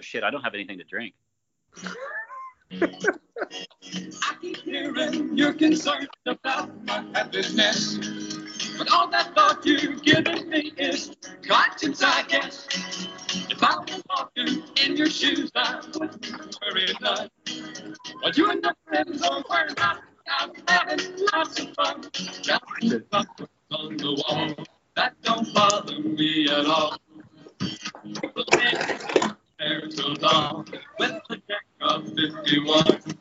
Oh 0.00 0.02
shit! 0.02 0.24
I 0.24 0.30
don't 0.30 0.40
have 0.40 0.54
anything 0.54 0.78
to 0.78 0.84
drink. 0.84 1.12
I 2.72 4.34
keep 4.40 4.56
hearing 4.62 5.36
you're 5.36 5.52
concerned 5.52 6.08
about 6.24 6.70
my 6.86 7.04
happiness. 7.12 7.98
But 8.78 8.90
all 8.90 9.10
that 9.10 9.34
thought 9.34 9.66
you've 9.66 10.02
given 10.02 10.48
me 10.48 10.72
is 10.78 11.14
conscience, 11.46 12.02
I 12.02 12.22
guess. 12.22 12.66
If 13.50 13.62
I 13.62 13.76
was 13.80 14.02
walking 14.08 14.62
in 14.82 14.96
your 14.96 15.10
shoes, 15.10 15.50
I 15.54 15.82
wouldn't 15.92 16.56
worry 16.62 16.86
none. 17.02 17.28
But 18.22 18.38
you 18.38 18.48
and 18.48 18.64
your 18.64 18.74
friends 18.86 19.20
are 19.20 19.44
worried 19.50 19.72
about 19.72 19.98
I'm 20.30 20.52
having 20.66 21.00
lots 21.30 21.60
of 21.60 21.74
fun. 21.74 22.04
Counting 22.42 22.88
the 22.88 23.26
on 23.70 23.98
the 23.98 24.24
wall. 24.26 24.66
That 24.96 25.20
don't 25.20 25.52
bother 25.52 25.98
me 25.98 26.48
at 26.48 26.64
all. 26.64 26.96
People 29.60 29.90
think 29.90 29.90
there 29.90 29.90
so 29.90 30.26
long 30.26 30.66
with 30.98 31.20
the 31.28 31.36
deck 31.36 31.64
of 31.80 32.06
51. 32.06 33.16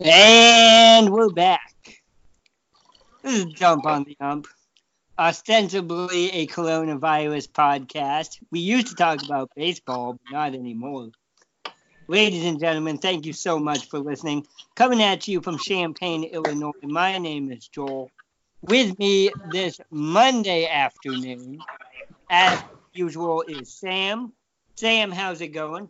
And 0.00 1.10
we're 1.10 1.30
back. 1.30 1.74
This 3.22 3.44
is 3.44 3.44
Jump 3.46 3.86
on 3.86 4.04
the 4.04 4.16
Ump, 4.20 4.46
ostensibly 5.18 6.30
a 6.32 6.46
coronavirus 6.46 7.50
podcast. 7.50 8.38
We 8.50 8.60
used 8.60 8.88
to 8.88 8.94
talk 8.94 9.22
about 9.24 9.50
baseball, 9.56 10.14
but 10.14 10.32
not 10.32 10.54
anymore. 10.54 11.10
Ladies 12.08 12.44
and 12.44 12.60
gentlemen, 12.60 12.98
thank 12.98 13.24
you 13.24 13.32
so 13.32 13.58
much 13.58 13.88
for 13.88 13.98
listening. 13.98 14.46
Coming 14.74 15.02
at 15.02 15.26
you 15.26 15.40
from 15.40 15.58
Champaign, 15.58 16.24
Illinois, 16.24 16.72
my 16.82 17.18
name 17.18 17.50
is 17.50 17.66
Joel. 17.68 18.10
With 18.62 18.98
me 18.98 19.30
this 19.50 19.80
Monday 19.90 20.66
afternoon, 20.66 21.58
as 22.30 22.62
usual, 22.92 23.42
is 23.42 23.72
Sam. 23.72 24.32
Sam, 24.76 25.12
how's 25.12 25.40
it 25.40 25.48
going? 25.48 25.88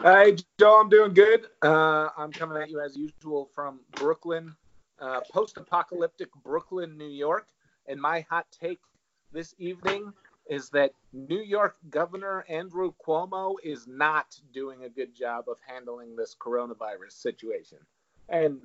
Hey, 0.00 0.36
Joe, 0.60 0.80
I'm 0.80 0.88
doing 0.88 1.12
good. 1.12 1.48
Uh, 1.60 2.08
I'm 2.16 2.30
coming 2.30 2.62
at 2.62 2.70
you 2.70 2.80
as 2.80 2.96
usual 2.96 3.50
from 3.52 3.80
Brooklyn, 3.96 4.54
uh, 5.00 5.20
post 5.32 5.56
apocalyptic 5.56 6.28
Brooklyn, 6.44 6.96
New 6.96 7.08
York. 7.08 7.48
And 7.88 8.00
my 8.00 8.24
hot 8.30 8.46
take 8.52 8.78
this 9.32 9.56
evening 9.58 10.12
is 10.48 10.70
that 10.70 10.92
New 11.12 11.40
York 11.40 11.76
Governor 11.90 12.44
Andrew 12.48 12.92
Cuomo 13.04 13.56
is 13.64 13.88
not 13.88 14.38
doing 14.54 14.84
a 14.84 14.88
good 14.88 15.12
job 15.12 15.46
of 15.48 15.56
handling 15.66 16.14
this 16.14 16.36
coronavirus 16.40 17.12
situation. 17.12 17.78
And 18.28 18.60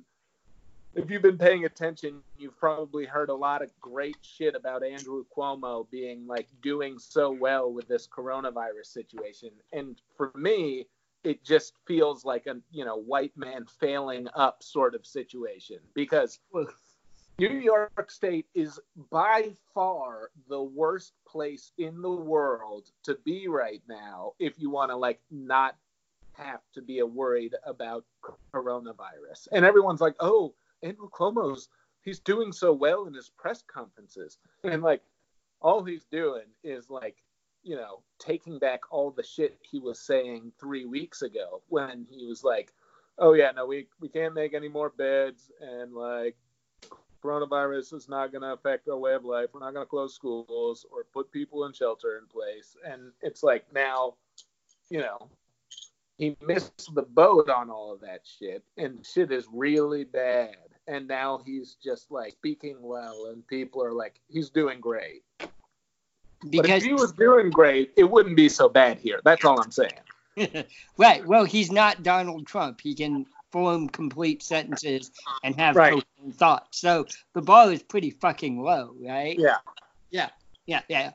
if 0.96 1.10
you've 1.10 1.22
been 1.22 1.38
paying 1.38 1.66
attention, 1.66 2.22
you've 2.38 2.58
probably 2.58 3.04
heard 3.04 3.28
a 3.28 3.34
lot 3.34 3.62
of 3.62 3.70
great 3.80 4.16
shit 4.22 4.54
about 4.54 4.82
Andrew 4.82 5.24
Cuomo 5.36 5.88
being 5.90 6.26
like 6.26 6.48
doing 6.62 6.98
so 6.98 7.30
well 7.30 7.70
with 7.70 7.86
this 7.86 8.08
coronavirus 8.08 8.86
situation. 8.86 9.50
And 9.72 10.00
for 10.16 10.32
me, 10.34 10.86
it 11.22 11.44
just 11.44 11.74
feels 11.86 12.24
like 12.24 12.46
a 12.46 12.56
you 12.70 12.84
know 12.84 12.96
white 12.96 13.36
man 13.36 13.66
failing 13.78 14.26
up 14.34 14.62
sort 14.62 14.94
of 14.94 15.04
situation 15.04 15.78
because 15.94 16.38
New 17.38 17.58
York 17.58 18.10
State 18.10 18.46
is 18.54 18.80
by 19.10 19.50
far 19.74 20.30
the 20.48 20.62
worst 20.62 21.12
place 21.26 21.72
in 21.76 22.00
the 22.00 22.10
world 22.10 22.90
to 23.02 23.18
be 23.24 23.48
right 23.48 23.82
now 23.88 24.32
if 24.38 24.58
you 24.58 24.70
want 24.70 24.90
to 24.90 24.96
like 24.96 25.20
not 25.30 25.76
have 26.32 26.60
to 26.74 26.80
be 26.80 27.02
worried 27.02 27.54
about 27.66 28.04
coronavirus. 28.54 29.48
And 29.52 29.64
everyone's 29.64 30.00
like, 30.00 30.16
"Oh, 30.20 30.54
Andrew 30.82 31.08
Cuomo's 31.10 31.68
he's 32.02 32.20
doing 32.20 32.52
so 32.52 32.72
well 32.72 33.06
in 33.06 33.14
his 33.14 33.30
press 33.30 33.62
conferences." 33.66 34.38
And 34.64 34.82
like 34.82 35.02
all 35.60 35.84
he's 35.84 36.04
doing 36.04 36.46
is 36.62 36.90
like, 36.90 37.16
you 37.62 37.76
know, 37.76 38.02
taking 38.18 38.58
back 38.58 38.80
all 38.90 39.10
the 39.10 39.22
shit 39.22 39.58
he 39.62 39.80
was 39.80 39.98
saying 40.00 40.52
3 40.60 40.84
weeks 40.84 41.22
ago 41.22 41.62
when 41.68 42.06
he 42.10 42.26
was 42.26 42.44
like, 42.44 42.72
"Oh 43.18 43.32
yeah, 43.34 43.50
no, 43.52 43.66
we 43.66 43.88
we 44.00 44.08
can't 44.08 44.34
make 44.34 44.54
any 44.54 44.68
more 44.68 44.90
beds 44.90 45.50
and 45.60 45.92
like 45.92 46.36
coronavirus 47.22 47.94
is 47.94 48.08
not 48.08 48.30
going 48.30 48.42
to 48.42 48.52
affect 48.52 48.88
our 48.88 48.98
way 48.98 49.14
of 49.14 49.24
life. 49.24 49.48
We're 49.52 49.60
not 49.60 49.74
going 49.74 49.84
to 49.84 49.90
close 49.90 50.14
schools 50.14 50.86
or 50.92 51.04
put 51.12 51.32
people 51.32 51.64
in 51.64 51.72
shelter 51.72 52.18
in 52.18 52.26
place. 52.26 52.76
And 52.84 53.12
it's 53.20 53.42
like 53.42 53.64
now, 53.72 54.14
you 54.90 55.00
know, 55.00 55.28
he 56.18 56.36
missed 56.40 56.94
the 56.94 57.02
boat 57.02 57.50
on 57.50 57.68
all 57.68 57.92
of 57.92 58.00
that 58.02 58.20
shit, 58.24 58.62
and 58.76 59.04
shit 59.04 59.32
is 59.32 59.46
really 59.52 60.04
bad. 60.04 60.56
And 60.88 61.08
now 61.08 61.42
he's 61.44 61.76
just 61.82 62.10
like 62.10 62.32
speaking 62.32 62.76
well, 62.80 63.26
and 63.32 63.46
people 63.46 63.82
are 63.82 63.92
like, 63.92 64.20
he's 64.28 64.50
doing 64.50 64.80
great. 64.80 65.22
but 65.38 66.68
if 66.68 66.82
he 66.84 66.92
was 66.92 67.12
doing 67.12 67.50
great, 67.50 67.92
it 67.96 68.04
wouldn't 68.04 68.36
be 68.36 68.48
so 68.48 68.68
bad 68.68 68.98
here. 68.98 69.20
That's 69.24 69.44
all 69.44 69.60
I'm 69.60 69.72
saying. 69.72 69.92
right, 70.98 71.26
well, 71.26 71.44
he's 71.44 71.72
not 71.72 72.02
Donald 72.02 72.46
Trump. 72.46 72.80
He 72.80 72.94
can 72.94 73.26
form 73.50 73.88
complete 73.88 74.42
sentences 74.42 75.10
and 75.42 75.56
have 75.56 75.76
Right. 75.76 76.04
thoughts. 76.34 76.78
So 76.78 77.06
the 77.34 77.42
bar 77.42 77.72
is 77.72 77.82
pretty 77.82 78.10
fucking 78.10 78.60
low, 78.60 78.94
right? 79.00 79.38
Yeah. 79.38 79.56
Yeah, 80.10 80.28
yeah, 80.66 80.82
yeah. 80.88 81.12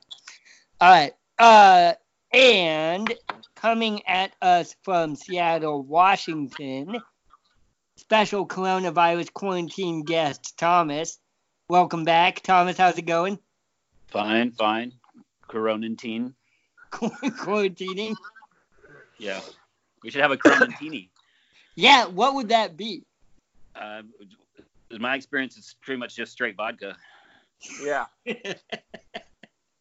All 0.79 0.91
right. 0.91 1.13
Uh, 1.37 1.93
and 2.33 3.13
coming 3.55 4.01
at 4.07 4.33
us 4.41 4.75
from 4.83 5.15
Seattle, 5.15 5.83
Washington, 5.83 7.01
special 7.97 8.47
coronavirus 8.47 9.33
quarantine 9.33 10.03
guest 10.03 10.57
Thomas. 10.57 11.19
Welcome 11.69 12.03
back, 12.03 12.41
Thomas. 12.41 12.77
How's 12.77 12.97
it 12.97 13.03
going? 13.03 13.39
Fine, 14.07 14.51
fine. 14.51 14.93
Coronantine. 15.47 16.33
Quarantining. 16.91 18.15
Yeah. 19.17 19.39
We 20.03 20.09
should 20.11 20.21
have 20.21 20.31
a 20.31 20.37
coronantini. 20.37 21.09
Yeah, 21.75 22.07
what 22.07 22.35
would 22.35 22.49
that 22.49 22.75
be? 22.75 23.03
uh, 23.75 24.01
in 24.89 25.01
my 25.01 25.15
experience, 25.15 25.57
it's 25.57 25.75
pretty 25.81 25.99
much 25.99 26.15
just 26.15 26.31
straight 26.31 26.55
vodka. 26.55 26.95
Yeah. 27.83 28.05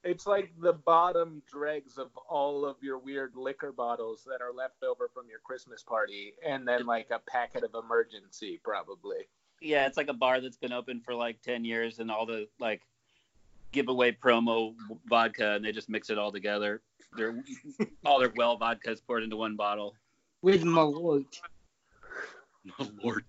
It's 0.03 0.27
like 0.27 0.53
the 0.59 0.73
bottom 0.73 1.43
dregs 1.51 1.99
of 1.99 2.09
all 2.29 2.65
of 2.65 2.77
your 2.83 2.99
weird 2.99 3.37
liquor 3.37 3.73
bottles 3.73 4.27
that 4.27 4.41
are 4.41 4.53
left 4.53 4.83
over 4.83 5.11
from 5.13 5.29
your 5.29 5.41
Christmas 5.41 5.83
party, 5.83 6.35
and 6.47 6.67
then 6.67 6.87
like 6.87 7.09
a 7.11 7.19
packet 7.31 7.65
of 7.65 7.75
emergency, 7.75 8.61
probably. 8.65 9.29
Yeah, 9.61 9.87
it's 9.87 9.99
like 9.99 10.09
a 10.09 10.15
bar 10.15 10.41
that's 10.41 10.57
been 10.57 10.73
open 10.73 11.01
for 11.01 11.15
like 11.15 11.43
10 11.43 11.65
years 11.65 11.99
and 11.99 12.11
all 12.11 12.25
the 12.25 12.49
like 12.59 12.81
giveaway 13.73 14.11
promo 14.11 14.75
vodka 15.07 15.53
and 15.53 15.65
they 15.65 15.73
just 15.73 15.89
mix 15.89 16.09
it 16.11 16.19
all 16.19 16.33
together. 16.33 16.81
They're 17.17 17.43
all 18.05 18.21
their 18.21 18.33
well 18.37 18.59
vodkas 18.59 19.01
poured 19.07 19.23
into 19.23 19.37
one 19.37 19.57
bottle. 19.57 19.95
With 20.43 20.63
Malort. 20.63 21.41
Lord. 23.03 23.25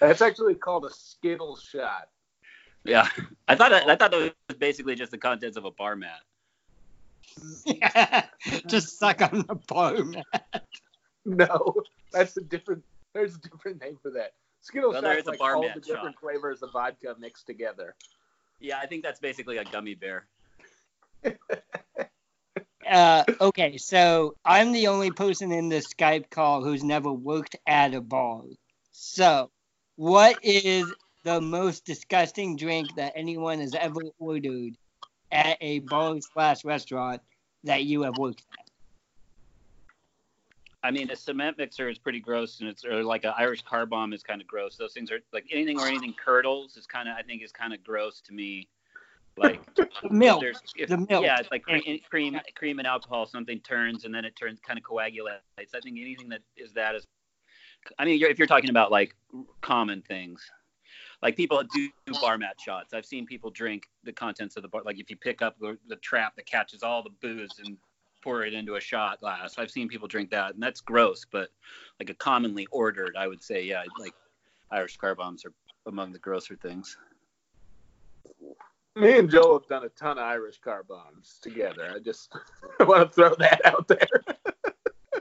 That's 0.00 0.22
actually 0.22 0.54
called 0.54 0.84
a 0.84 0.90
Skittle 0.90 1.56
shot. 1.56 2.08
Yeah, 2.86 3.08
I 3.48 3.54
thought 3.54 3.72
I 3.72 3.96
thought 3.96 4.10
that 4.10 4.32
was 4.48 4.56
basically 4.58 4.94
just 4.94 5.10
the 5.10 5.18
contents 5.18 5.56
of 5.56 5.64
a 5.64 5.70
bar 5.70 5.96
mat. 5.96 6.20
yeah, 7.64 8.26
Just 8.68 8.98
suck 8.98 9.20
on 9.20 9.44
the 9.46 9.54
bone. 9.54 10.22
No, 11.24 11.74
that's 12.12 12.36
a 12.36 12.40
different. 12.40 12.84
There's 13.12 13.34
a 13.34 13.38
different 13.38 13.80
name 13.82 13.98
for 14.00 14.10
that. 14.12 14.32
Skittles 14.62 14.92
Well, 14.94 15.02
shot 15.02 15.08
there's 15.08 15.22
is 15.22 15.26
a 15.26 15.30
like 15.30 15.38
bar 15.38 15.56
all 15.56 15.62
mat 15.62 15.74
the 15.74 15.80
different 15.80 16.14
shot. 16.14 16.20
flavors 16.20 16.62
of 16.62 16.72
vodka 16.72 17.14
mixed 17.18 17.46
together. 17.46 17.94
Yeah, 18.60 18.78
I 18.78 18.86
think 18.86 19.02
that's 19.02 19.20
basically 19.20 19.58
a 19.58 19.64
gummy 19.64 19.94
bear. 19.94 20.26
Uh, 22.88 23.24
okay, 23.40 23.78
so 23.78 24.36
I'm 24.44 24.70
the 24.70 24.86
only 24.86 25.10
person 25.10 25.50
in 25.50 25.68
this 25.68 25.92
Skype 25.92 26.30
call 26.30 26.62
who's 26.62 26.84
never 26.84 27.12
worked 27.12 27.56
at 27.66 27.94
a 27.94 28.00
bar. 28.00 28.42
So, 28.92 29.50
what 29.96 30.38
is 30.44 30.94
the 31.26 31.40
most 31.40 31.84
disgusting 31.84 32.56
drink 32.56 32.94
that 32.94 33.12
anyone 33.16 33.58
has 33.58 33.74
ever 33.74 34.00
ordered 34.20 34.76
at 35.32 35.58
a 35.60 35.80
bar 35.80 36.16
slash 36.20 36.64
restaurant 36.64 37.20
that 37.64 37.82
you 37.82 38.02
have 38.02 38.16
worked 38.16 38.44
at? 38.52 38.70
I 40.84 40.92
mean, 40.92 41.10
a 41.10 41.16
cement 41.16 41.58
mixer 41.58 41.88
is 41.88 41.98
pretty 41.98 42.20
gross, 42.20 42.60
and 42.60 42.68
it's 42.68 42.84
or 42.84 43.02
like 43.02 43.24
an 43.24 43.32
Irish 43.36 43.62
car 43.62 43.86
bomb 43.86 44.12
is 44.12 44.22
kind 44.22 44.40
of 44.40 44.46
gross. 44.46 44.76
Those 44.76 44.92
things 44.92 45.10
are 45.10 45.18
like 45.32 45.46
anything 45.50 45.76
where 45.76 45.88
anything 45.88 46.14
curdles 46.14 46.76
is 46.76 46.86
kind 46.86 47.08
of 47.08 47.16
I 47.16 47.22
think 47.22 47.42
is 47.42 47.50
kind 47.50 47.74
of 47.74 47.82
gross 47.82 48.20
to 48.20 48.32
me. 48.32 48.68
Like 49.36 49.60
Milk. 50.08 50.44
if, 50.76 50.88
the 50.88 50.96
milk. 50.96 51.24
yeah, 51.24 51.38
it's 51.40 51.50
like 51.50 51.62
cream, 51.64 52.00
cream, 52.08 52.40
cream 52.54 52.78
and 52.78 52.86
alcohol. 52.86 53.26
Something 53.26 53.58
turns 53.60 54.04
and 54.04 54.14
then 54.14 54.24
it 54.24 54.36
turns 54.36 54.60
kind 54.60 54.78
of 54.78 54.84
coagulates. 54.84 55.42
I 55.58 55.80
think 55.82 55.98
anything 56.00 56.28
that 56.28 56.42
is 56.56 56.72
that 56.74 56.94
is. 56.94 57.04
I 57.98 58.04
mean, 58.04 58.18
you're, 58.20 58.30
if 58.30 58.38
you're 58.38 58.46
talking 58.46 58.70
about 58.70 58.92
like 58.92 59.14
common 59.60 60.02
things, 60.02 60.48
like 61.22 61.36
people 61.36 61.62
do 61.74 61.88
bar 62.20 62.38
mat 62.38 62.56
shots. 62.58 62.94
I've 62.94 63.06
seen 63.06 63.26
people 63.26 63.50
drink 63.50 63.88
the 64.04 64.12
contents 64.12 64.56
of 64.56 64.62
the 64.62 64.68
bar. 64.68 64.82
Like 64.84 64.98
if 64.98 65.10
you 65.10 65.16
pick 65.16 65.42
up 65.42 65.58
the, 65.58 65.78
the 65.88 65.96
trap 65.96 66.36
that 66.36 66.46
catches 66.46 66.82
all 66.82 67.02
the 67.02 67.10
booze 67.20 67.50
and 67.64 67.76
pour 68.26 68.42
it 68.42 68.54
into 68.54 68.74
a 68.74 68.80
shot 68.80 69.20
glass. 69.20 69.54
I've 69.56 69.70
seen 69.70 69.86
people 69.86 70.08
drink 70.08 70.30
that, 70.30 70.54
and 70.54 70.62
that's 70.62 70.80
gross. 70.80 71.24
But 71.30 71.50
like 72.00 72.10
a 72.10 72.14
commonly 72.14 72.66
ordered, 72.72 73.14
I 73.16 73.28
would 73.28 73.40
say, 73.40 73.62
yeah, 73.62 73.84
like 74.00 74.14
Irish 74.70 74.96
car 74.96 75.14
bombs 75.14 75.44
are 75.44 75.52
among 75.86 76.12
the 76.12 76.18
grosser 76.18 76.56
things. 76.56 76.96
Me 78.96 79.18
and 79.18 79.30
Joel 79.30 79.60
have 79.60 79.68
done 79.68 79.84
a 79.84 79.90
ton 79.90 80.18
of 80.18 80.24
Irish 80.24 80.58
car 80.58 80.82
bombs 80.82 81.38
together. 81.40 81.92
I 81.94 82.00
just 82.00 82.32
want 82.80 83.08
to 83.08 83.14
throw 83.14 83.34
that 83.36 83.64
out 83.64 83.86
there. 83.86 84.08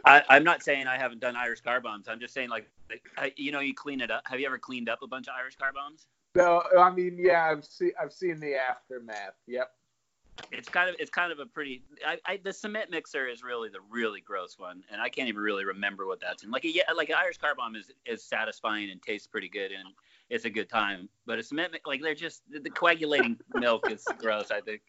I, 0.06 0.24
I'm 0.30 0.44
not 0.44 0.62
saying 0.62 0.88
I 0.88 0.98
haven't 0.98 1.20
done 1.20 1.36
Irish 1.36 1.62
car 1.62 1.82
bombs. 1.82 2.08
I'm 2.08 2.20
just 2.20 2.34
saying 2.34 2.50
like, 2.50 2.70
like, 2.90 3.04
I, 3.18 3.34
you 3.36 3.52
know, 3.52 3.60
you 3.60 3.74
clean 3.74 4.02
it 4.02 4.12
up. 4.12 4.24
Have 4.26 4.40
you 4.40 4.46
ever 4.46 4.60
cleaned 4.60 4.88
up 4.88 5.02
a 5.02 5.08
bunch 5.08 5.28
of 5.28 5.34
Irish 5.38 5.56
car 5.56 5.72
bombs? 5.74 6.08
No, 6.36 6.64
I 6.78 6.92
mean, 6.92 7.18
yeah, 7.18 7.50
I've 7.50 7.66
seen 7.66 7.92
I've 8.00 8.14
seen 8.14 8.40
the 8.40 8.56
aftermath. 8.56 9.34
Yep. 9.48 9.72
It's 10.52 10.68
kind 10.68 10.90
of 10.90 10.96
it's 11.00 11.10
kind 11.10 11.32
of 11.32 11.40
a 11.40 11.46
pretty. 11.46 11.82
I, 12.06 12.18
I 12.26 12.40
the 12.44 12.52
cement 12.52 12.92
mixer 12.92 13.26
is 13.26 13.42
really 13.42 13.70
the 13.70 13.80
really 13.90 14.20
gross 14.20 14.60
one, 14.60 14.84
and 14.92 15.02
I 15.02 15.08
can't 15.08 15.30
even 15.30 15.42
really 15.42 15.64
remember 15.64 16.06
what 16.06 16.20
that's 16.20 16.44
in. 16.44 16.52
Like 16.52 16.66
a 16.66 16.72
yeah, 16.72 16.84
like 16.96 17.10
an 17.10 17.16
Irish 17.18 17.38
car 17.38 17.56
bomb 17.56 17.76
is 17.76 17.90
is 18.06 18.22
satisfying 18.22 18.92
and 18.92 19.02
tastes 19.02 19.28
pretty 19.28 19.48
good, 19.48 19.72
and 19.72 19.88
it's 20.30 20.44
a 20.44 20.50
good 20.50 20.70
time. 20.70 21.08
But 21.26 21.40
a 21.40 21.44
cement 21.44 21.74
like 21.86 22.02
they're 22.02 22.14
just 22.14 22.42
the, 22.52 22.60
the 22.60 22.70
coagulating 22.70 23.38
milk 23.54 23.90
is 23.90 24.04
gross. 24.20 24.52
I 24.52 24.60
think. 24.60 24.82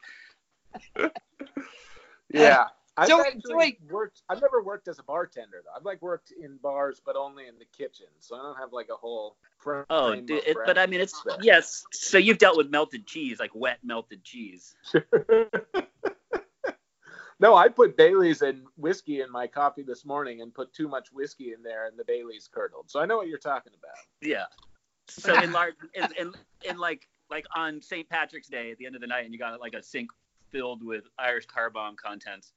Yeah. 2.33 2.67
I've 2.99 3.09
So- 3.09 3.21
actually 3.21 3.79
so 3.89 3.95
worked. 3.95 4.23
I've 4.29 4.41
never 4.41 4.63
worked 4.63 4.89
as 4.89 4.99
a 4.99 5.03
bartender 5.03 5.63
though. 5.65 5.73
I've 5.77 5.85
like 5.85 6.01
worked 6.01 6.33
in 6.33 6.57
bars, 6.57 7.01
but 7.05 7.15
only 7.17 7.47
in 7.47 7.59
the 7.59 7.67
kitchen, 7.67 8.07
so 8.21 8.37
I 8.37 8.43
don't 8.43 8.57
have 8.57 8.73
like 8.73 8.89
a 8.91 8.97
whole. 8.97 9.37
frame 9.59 9.85
Oh, 9.91 10.13
of 10.13 10.25
dude, 10.27 10.45
it, 10.47 10.57
but 10.65 10.79
I 10.79 10.87
mean, 10.87 11.01
it's 11.01 11.15
reference 11.25 11.45
yes. 11.45 11.85
So 11.93 12.17
you've 12.19 12.39
dealt 12.39 12.57
with 12.57 12.71
melted 12.71 13.07
cheese, 13.07 13.39
like 13.39 13.55
wet 13.55 13.79
melted 13.83 14.25
cheese. 14.25 14.75
there. 14.93 15.51
no, 17.41 17.55
I 17.55 17.69
put 17.69 17.97
Bailey's 17.97 18.41
and 18.43 18.63
whiskey 18.77 19.21
in 19.21 19.31
my 19.31 19.47
coffee 19.47 19.83
this 19.83 20.05
morning, 20.07 20.41
and 20.41 20.55
put 20.55 20.73
too 20.73 20.89
much 20.89 21.09
whiskey 21.13 21.53
in 21.53 21.63
there, 21.63 21.87
and 21.87 21.99
the 21.99 22.05
Bailey's 22.05 22.49
curdled. 22.51 22.91
So 22.91 23.01
I 23.01 23.07
know 23.07 23.17
what 23.19 23.29
you're 23.29 23.39
talking 23.39 23.73
about. 23.79 23.97
Yeah. 24.23 24.45
So 25.09 25.39
in 25.41 25.53
large, 25.53 25.75
in, 25.95 26.09
in, 26.19 26.33
in 26.69 26.79
like 26.79 27.09
like 27.31 27.45
on 27.55 27.83
St. 27.83 28.09
Patrick's 28.09 28.49
Day 28.49 28.71
at 28.71 28.79
the 28.79 28.87
end 28.87 28.95
of 28.95 29.01
the 29.01 29.07
night, 29.07 29.25
and 29.25 29.33
you 29.35 29.39
got 29.39 29.61
like 29.61 29.75
a 29.75 29.83
sink 29.83 30.11
filled 30.51 30.83
with 30.83 31.05
Irish 31.19 31.47
car 31.47 31.71
bomb 31.71 31.97
contents. 31.97 32.53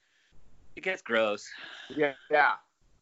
It 0.80 0.84
gets 0.84 1.02
gross. 1.02 1.46
Yeah, 1.94 2.14
yeah. 2.32 2.54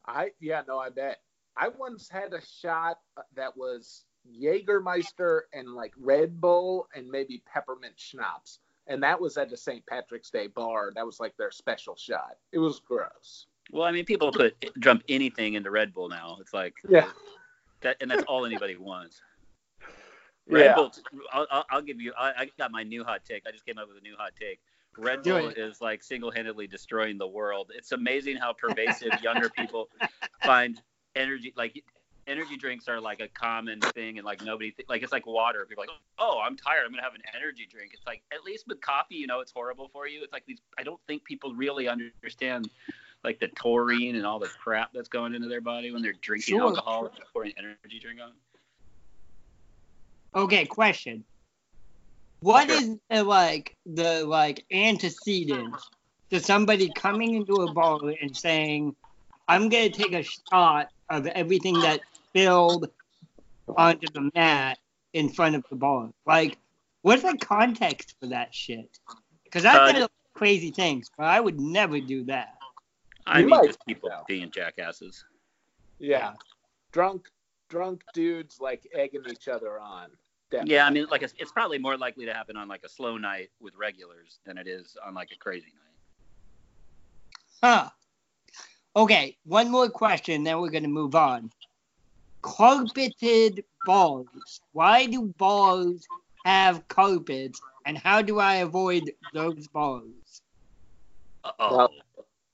I 0.08 0.32
yeah, 0.40 0.64
no, 0.68 0.80
I 0.80 0.90
bet. 0.90 1.20
I 1.56 1.68
once 1.68 2.10
had 2.10 2.34
a 2.34 2.42
shot 2.44 3.02
that 3.36 3.56
was 3.56 4.06
Jägermeister 4.36 5.42
and 5.54 5.76
like 5.76 5.94
Red 5.96 6.42
Bull 6.42 6.88
and 6.96 7.08
maybe 7.08 7.44
peppermint 7.46 7.94
schnapps. 7.96 8.62
And 8.88 9.04
that 9.04 9.22
was 9.22 9.38
at 9.38 9.52
the 9.52 9.58
St. 9.58 9.86
Patrick's 9.86 10.32
Day 10.32 10.48
bar. 10.48 10.92
That 10.96 11.06
was 11.06 11.20
like 11.20 11.38
their 11.38 11.52
special 11.52 11.96
shot. 11.96 12.38
It 12.52 12.58
was 12.58 12.80
gross. 12.80 13.46
Well, 13.72 13.84
I 13.84 13.92
mean, 13.92 14.06
people 14.06 14.32
put 14.32 14.56
dump 14.80 15.04
anything 15.08 15.54
into 15.54 15.70
Red 15.70 15.94
Bull 15.94 16.10
now. 16.10 16.38
It's 16.42 16.56
like 16.56 16.74
Yeah. 16.90 17.12
that, 17.82 17.98
and 18.02 18.10
that's 18.10 18.24
all 18.24 18.44
anybody 18.44 18.76
wants. 18.76 19.22
Red 20.50 20.66
Yeah. 20.66 20.74
Bull. 20.74 20.92
I'll, 21.32 21.46
I'll, 21.52 21.66
I'll 21.70 21.82
give 21.84 22.02
you. 22.02 22.12
I, 22.18 22.30
I 22.30 22.50
got 22.58 22.72
my 22.72 22.82
new 22.82 23.04
hot 23.04 23.24
take. 23.24 23.44
I 23.48 23.52
just 23.52 23.68
came 23.68 23.78
up 23.78 23.88
with 23.88 23.98
a 23.98 24.02
new 24.02 24.16
hot 24.18 24.32
take. 24.40 24.62
Red 24.98 25.24
Bull 25.24 25.50
is 25.50 25.82
like 25.82 26.04
single-handedly 26.04 26.68
destroying 26.68 27.18
the 27.18 27.28
world. 27.28 27.72
It's 27.76 27.92
amazing 27.92 28.38
how 28.38 28.54
pervasive 28.54 29.12
younger 29.22 29.50
people 29.50 29.90
find 30.44 30.82
energy. 31.16 31.54
Like 31.56 31.84
energy 32.26 32.58
drinks 32.58 32.88
are 32.88 33.00
like 33.00 33.20
a 33.20 33.28
common 33.28 33.80
thing, 33.80 34.18
and 34.18 34.26
like 34.26 34.44
nobody 34.44 34.72
th- 34.72 34.88
like 34.90 35.04
it's 35.04 35.12
like 35.12 35.26
water. 35.26 35.66
People 35.68 35.84
are 35.84 35.88
like, 35.88 35.96
oh, 36.20 36.42
I'm 36.44 36.58
tired. 36.58 36.84
I'm 36.86 36.92
gonna 36.92 37.04
have 37.04 37.16
an 37.16 37.22
energy 37.36 37.68
drink. 37.70 37.92
It's 37.94 38.06
like 38.06 38.22
at 38.34 38.44
least 38.44 38.66
with 38.68 38.82
coffee, 38.82 39.16
you 39.16 39.28
know, 39.28 39.40
it's 39.40 39.52
horrible 39.52 39.90
for 39.94 40.08
you. 40.08 40.24
It's 40.24 40.34
like 40.34 40.46
these. 40.46 40.60
I 40.78 40.84
don't 40.84 41.00
think 41.08 41.24
people 41.24 41.54
really 41.54 41.88
understand 41.88 42.70
like 43.24 43.40
the 43.40 43.48
taurine 43.50 44.16
and 44.16 44.26
all 44.26 44.40
the 44.40 44.48
crap 44.48 44.94
that's 44.94 45.10
going 45.10 45.34
into 45.34 45.48
their 45.48 45.62
body 45.62 45.92
when 45.92 46.02
they're 46.02 46.14
drinking 46.22 46.58
Sure. 46.58 46.70
alcohol 46.70 47.06
and 47.06 47.16
pouring 47.34 47.54
an 47.58 47.76
energy 47.84 48.00
drink 48.00 48.20
on. 48.24 48.32
Okay, 50.36 50.66
question. 50.66 51.24
What 52.40 52.68
Sure. 52.70 52.78
is 52.78 52.98
the, 53.10 53.24
like 53.24 53.76
the 53.86 54.26
like 54.26 54.66
antecedent 54.72 55.76
to 56.30 56.40
somebody 56.40 56.90
coming 56.90 57.36
into 57.36 57.62
a 57.62 57.68
bar 57.74 58.00
and 58.22 58.36
saying, 58.36 58.96
"I'm 59.48 59.70
gonna 59.70 59.90
take 59.90 60.14
a 60.14 60.24
shot 60.24 60.90
of 61.10 61.26
everything 61.28 61.80
that 61.82 62.02
spilled 62.30 62.90
onto 63.68 64.08
the 64.08 64.30
mat 64.36 64.78
in 65.14 65.30
front 65.30 65.56
of 65.56 65.64
the 65.70 65.76
bar"? 65.76 66.12
Like, 66.26 66.58
what's 67.02 67.24
the 67.24 67.38
context 67.38 68.16
for 68.20 68.28
that 68.28 68.54
shit? 68.54 69.00
Because 69.44 69.66
I've 69.66 69.82
Uh, 69.82 69.92
done 69.94 70.10
crazy 70.34 70.70
things, 70.72 71.10
but 71.18 71.26
I 71.26 71.40
would 71.40 71.60
never 71.60 72.00
do 72.00 72.24
that. 72.26 72.58
I 73.26 73.40
You 73.40 73.48
mean, 73.48 73.66
just 73.66 73.84
people 73.86 74.10
know. 74.10 74.24
being 74.28 74.52
jackasses. 74.52 75.26
Yeah. 76.00 76.34
Drunk 76.92 77.30
drunk 77.70 78.04
dudes 78.14 78.62
like 78.62 78.88
egging 78.94 79.24
each 79.30 79.48
other 79.48 79.80
on. 79.80 80.10
Definitely. 80.50 80.76
Yeah, 80.76 80.86
I 80.86 80.90
mean, 80.90 81.08
like 81.12 81.24
it's, 81.24 81.34
it's 81.38 81.52
probably 81.52 81.78
more 81.78 81.98
likely 81.98 82.26
to 82.26 82.34
happen 82.34 82.56
on 82.56 82.68
like 82.68 82.84
a 82.84 82.90
slow 82.90 83.18
night 83.18 83.50
with 83.60 83.76
regulars 83.76 84.40
than 84.46 84.58
it 84.58 84.68
is 84.68 84.96
on 85.06 85.14
like 85.14 85.32
a 85.32 85.38
crazy 85.38 85.74
night. 85.74 85.84
Huh. 87.62 87.90
Okay, 88.96 89.38
one 89.44 89.70
more 89.70 89.90
question, 89.90 90.44
then 90.44 90.60
we're 90.60 90.70
gonna 90.70 90.88
move 90.88 91.16
on. 91.16 91.52
Carpeted 92.42 93.64
balls. 93.86 94.62
Why 94.72 95.06
do 95.06 95.34
balls 95.38 96.08
have 96.46 96.88
carpets, 96.88 97.60
and 97.86 97.98
how 97.98 98.22
do 98.22 98.40
I 98.40 98.56
avoid 98.56 99.12
those 99.34 99.68
balls? 99.68 100.42
Uh-oh. 101.44 101.78
Well- 101.78 101.94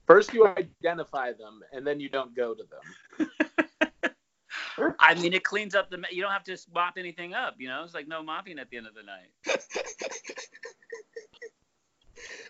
First 0.05 0.33
you 0.33 0.45
identify 0.45 1.31
them 1.31 1.61
and 1.71 1.87
then 1.87 2.01
you 2.01 2.09
don't 2.09 2.35
go 2.35 2.53
to 2.53 2.63
them. 2.63 3.29
I 4.99 5.15
mean, 5.15 5.33
it 5.33 5.43
cleans 5.43 5.75
up 5.75 5.89
the. 5.89 5.97
ma- 5.97 6.07
You 6.11 6.21
don't 6.21 6.31
have 6.31 6.43
to 6.45 6.57
mop 6.73 6.93
anything 6.97 7.33
up. 7.33 7.55
You 7.57 7.67
know, 7.67 7.83
it's 7.83 7.93
like 7.93 8.07
no 8.07 8.23
mopping 8.23 8.59
at 8.59 8.69
the 8.69 8.77
end 8.77 8.87
of 8.87 8.93
the 8.95 9.03
night. 9.03 9.29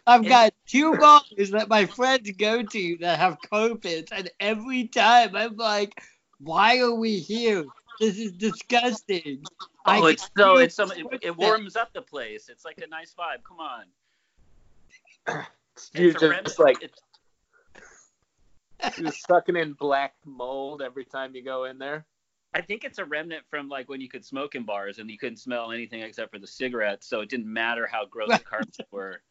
I've 0.06 0.28
got 0.28 0.54
two 0.68 0.96
bars 0.98 1.52
that 1.52 1.70
my 1.70 1.86
friends 1.86 2.30
go 2.32 2.62
to 2.62 2.98
that 3.02 3.20
have 3.20 3.38
carpets, 3.50 4.12
and 4.12 4.30
every 4.40 4.88
time 4.88 5.36
I'm 5.36 5.56
like, 5.56 6.02
why 6.40 6.80
are 6.80 6.94
we 6.94 7.20
here? 7.20 7.66
This 8.00 8.18
is 8.18 8.34
disgusting. 8.34 9.48
Oh, 9.86 9.92
I 9.92 10.00
Oh, 10.00 10.06
it's 10.08 10.30
so 10.38 10.58
it's 10.58 10.76
so 10.76 10.90
it, 10.92 11.06
it 11.22 11.38
warms 11.38 11.76
up 11.76 11.94
the 11.94 12.02
place. 12.02 12.50
It's 12.50 12.66
like 12.66 12.82
a 12.84 12.88
nice 12.88 13.14
vibe. 13.18 13.44
Come 13.48 13.60
on. 13.60 13.86
You're 15.94 16.10
It's 16.12 16.20
just 16.20 16.60
like 16.60 16.84
it's- 16.84 17.00
you're 19.00 19.12
sucking 19.12 19.56
in 19.56 19.74
black 19.74 20.16
mold 20.26 20.82
every 20.82 21.06
time 21.06 21.36
you 21.36 21.42
go 21.44 21.64
in 21.66 21.78
there. 21.78 22.06
I 22.56 22.62
think 22.62 22.84
it's 22.84 23.00
a 23.00 23.06
remnant 23.06 23.44
from 23.50 23.68
like 23.68 23.90
when 23.90 24.00
you 24.02 24.10
could 24.10 24.24
smoke 24.24 24.56
in 24.56 24.64
bars 24.64 25.00
and 25.00 25.10
you 25.10 25.18
couldn't 25.18 25.38
smell 25.38 25.72
anything 25.72 26.02
except 26.02 26.32
for 26.32 26.40
the 26.40 26.48
cigarettes, 26.48 27.08
so 27.08 27.22
it 27.22 27.30
didn't 27.30 27.52
matter 27.52 27.88
how 27.92 28.06
gross 28.06 28.30
the 28.30 28.40
carpets 28.40 28.78
were. 28.92 29.22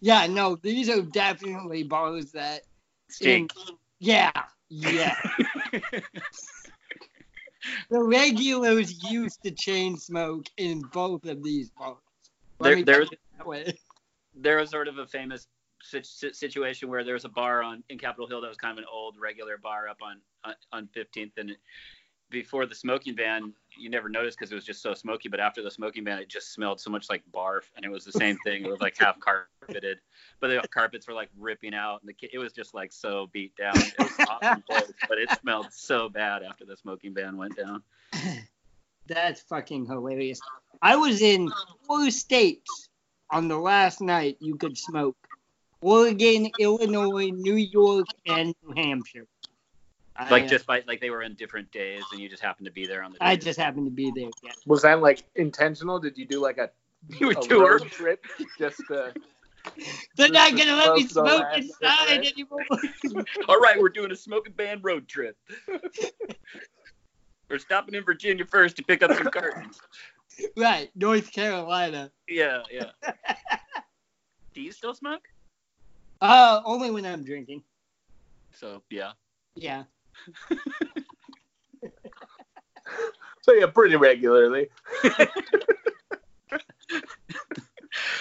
Yeah, 0.00 0.26
no, 0.26 0.56
these 0.56 0.88
are 0.88 1.02
definitely 1.02 1.82
bars 1.84 2.32
that 2.32 2.62
Stink. 3.10 3.52
Yeah, 4.00 4.32
yeah. 4.68 5.14
the 7.90 8.02
regulars 8.02 9.02
used 9.10 9.42
to 9.44 9.50
chain 9.50 9.96
smoke 9.96 10.46
in 10.56 10.80
both 10.92 11.24
of 11.26 11.42
these 11.42 11.70
bars. 11.70 11.98
Let 12.58 12.86
There, 12.86 13.06
put 13.06 13.18
that 13.38 13.46
way. 13.46 13.78
there 14.34 14.58
was 14.58 14.70
sort 14.70 14.88
of 14.88 14.98
a 14.98 15.06
famous 15.06 15.46
si- 15.82 16.02
si- 16.02 16.32
situation 16.32 16.88
where 16.88 17.04
there 17.04 17.14
was 17.14 17.24
a 17.24 17.28
bar 17.28 17.62
on 17.62 17.82
in 17.88 17.98
Capitol 17.98 18.26
Hill 18.26 18.40
that 18.40 18.48
was 18.48 18.56
kind 18.56 18.72
of 18.72 18.78
an 18.78 18.88
old 18.92 19.16
regular 19.20 19.58
bar 19.58 19.88
up 19.88 19.98
on 20.02 20.20
uh, 20.44 20.54
on, 20.72 20.82
on 20.84 20.88
15th, 20.96 21.32
and 21.36 21.50
it, 21.50 21.58
before 22.30 22.66
the 22.66 22.74
smoking 22.74 23.14
ban, 23.14 23.52
you 23.78 23.90
never 23.90 24.08
noticed 24.08 24.38
because 24.38 24.50
it 24.50 24.54
was 24.54 24.64
just 24.64 24.82
so 24.82 24.94
smoky. 24.94 25.28
But 25.28 25.40
after 25.40 25.62
the 25.62 25.70
smoking 25.70 26.04
ban, 26.04 26.18
it 26.18 26.28
just 26.28 26.52
smelled 26.52 26.80
so 26.80 26.90
much 26.90 27.08
like 27.08 27.22
barf, 27.32 27.62
and 27.76 27.84
it 27.84 27.90
was 27.90 28.04
the 28.04 28.12
same 28.12 28.36
thing. 28.44 28.64
It 28.64 28.70
was 28.70 28.80
like 28.80 28.96
half 28.98 29.18
carpeted, 29.20 29.98
but 30.40 30.48
the 30.48 30.68
carpets 30.68 31.06
were 31.06 31.14
like 31.14 31.30
ripping 31.38 31.74
out, 31.74 32.02
and 32.02 32.08
the 32.08 32.28
it 32.32 32.38
was 32.38 32.52
just 32.52 32.74
like 32.74 32.92
so 32.92 33.28
beat 33.32 33.54
down. 33.56 33.76
It 33.76 33.94
was 33.98 34.26
awesome 34.28 34.62
place, 34.68 34.92
but 35.08 35.18
it 35.18 35.30
smelled 35.40 35.72
so 35.72 36.08
bad 36.08 36.42
after 36.42 36.64
the 36.64 36.76
smoking 36.76 37.12
ban 37.12 37.36
went 37.36 37.56
down. 37.56 37.82
That's 39.06 39.42
fucking 39.42 39.86
hilarious. 39.86 40.40
I 40.80 40.96
was 40.96 41.20
in 41.20 41.50
four 41.86 42.10
states 42.10 42.88
on 43.30 43.48
the 43.48 43.58
last 43.58 44.00
night 44.00 44.38
you 44.40 44.56
could 44.56 44.78
smoke. 44.78 45.16
Oregon, 45.80 46.50
Illinois, 46.58 47.30
New 47.30 47.56
York, 47.56 48.06
and 48.26 48.54
New 48.62 48.74
Hampshire. 48.74 49.26
I, 50.16 50.30
Like 50.30 50.48
just 50.48 50.66
by 50.66 50.82
like 50.86 51.00
they 51.00 51.10
were 51.10 51.22
in 51.22 51.34
different 51.34 51.72
days, 51.72 52.02
and 52.12 52.20
you 52.20 52.28
just 52.28 52.42
happened 52.42 52.66
to 52.66 52.72
be 52.72 52.86
there 52.86 53.02
on 53.02 53.12
the. 53.12 53.18
I 53.20 53.36
just 53.36 53.58
happened 53.58 53.86
to 53.86 53.90
be 53.90 54.12
there. 54.14 54.30
Yeah. 54.42 54.52
Was 54.66 54.82
that 54.82 55.00
like 55.00 55.24
intentional? 55.34 55.98
Did 55.98 56.16
you 56.16 56.24
do 56.24 56.40
like 56.40 56.58
a, 56.58 56.70
you 57.18 57.26
were 57.26 57.32
a 57.32 57.40
tour. 57.40 57.78
trip 57.80 58.24
just 58.58 58.78
to 58.88 59.12
They're 60.16 60.28
not 60.28 60.56
gonna 60.56 60.76
let 60.76 60.94
me 60.94 61.06
Smoke 61.06 61.24
the 61.24 61.30
smoke 61.30 61.42
last 61.42 61.58
inside 61.58 62.08
cigarette. 62.08 62.32
anymore. 62.32 63.26
All 63.48 63.58
right, 63.58 63.78
we're 63.78 63.88
doing 63.88 64.12
a 64.12 64.16
smoking 64.16 64.52
band 64.52 64.84
road 64.84 65.08
trip. 65.08 65.36
we're 67.48 67.58
stopping 67.58 67.94
in 67.94 68.04
Virginia 68.04 68.44
first 68.44 68.76
to 68.76 68.82
pick 68.82 69.02
up 69.02 69.12
some 69.14 69.30
cartons. 69.30 69.80
right, 70.56 70.90
North 70.94 71.32
Carolina. 71.32 72.10
Yeah, 72.28 72.62
yeah. 72.70 72.90
Do 74.54 74.60
you 74.60 74.70
still 74.70 74.94
smoke? 74.94 75.22
Uh, 76.20 76.60
only 76.64 76.90
when 76.90 77.04
I'm 77.04 77.24
drinking. 77.24 77.62
So 78.52 78.82
yeah. 78.90 79.12
Yeah. 79.56 79.84
So 83.42 83.52
yeah, 83.52 83.66
pretty 83.66 83.96
regularly. 83.96 84.68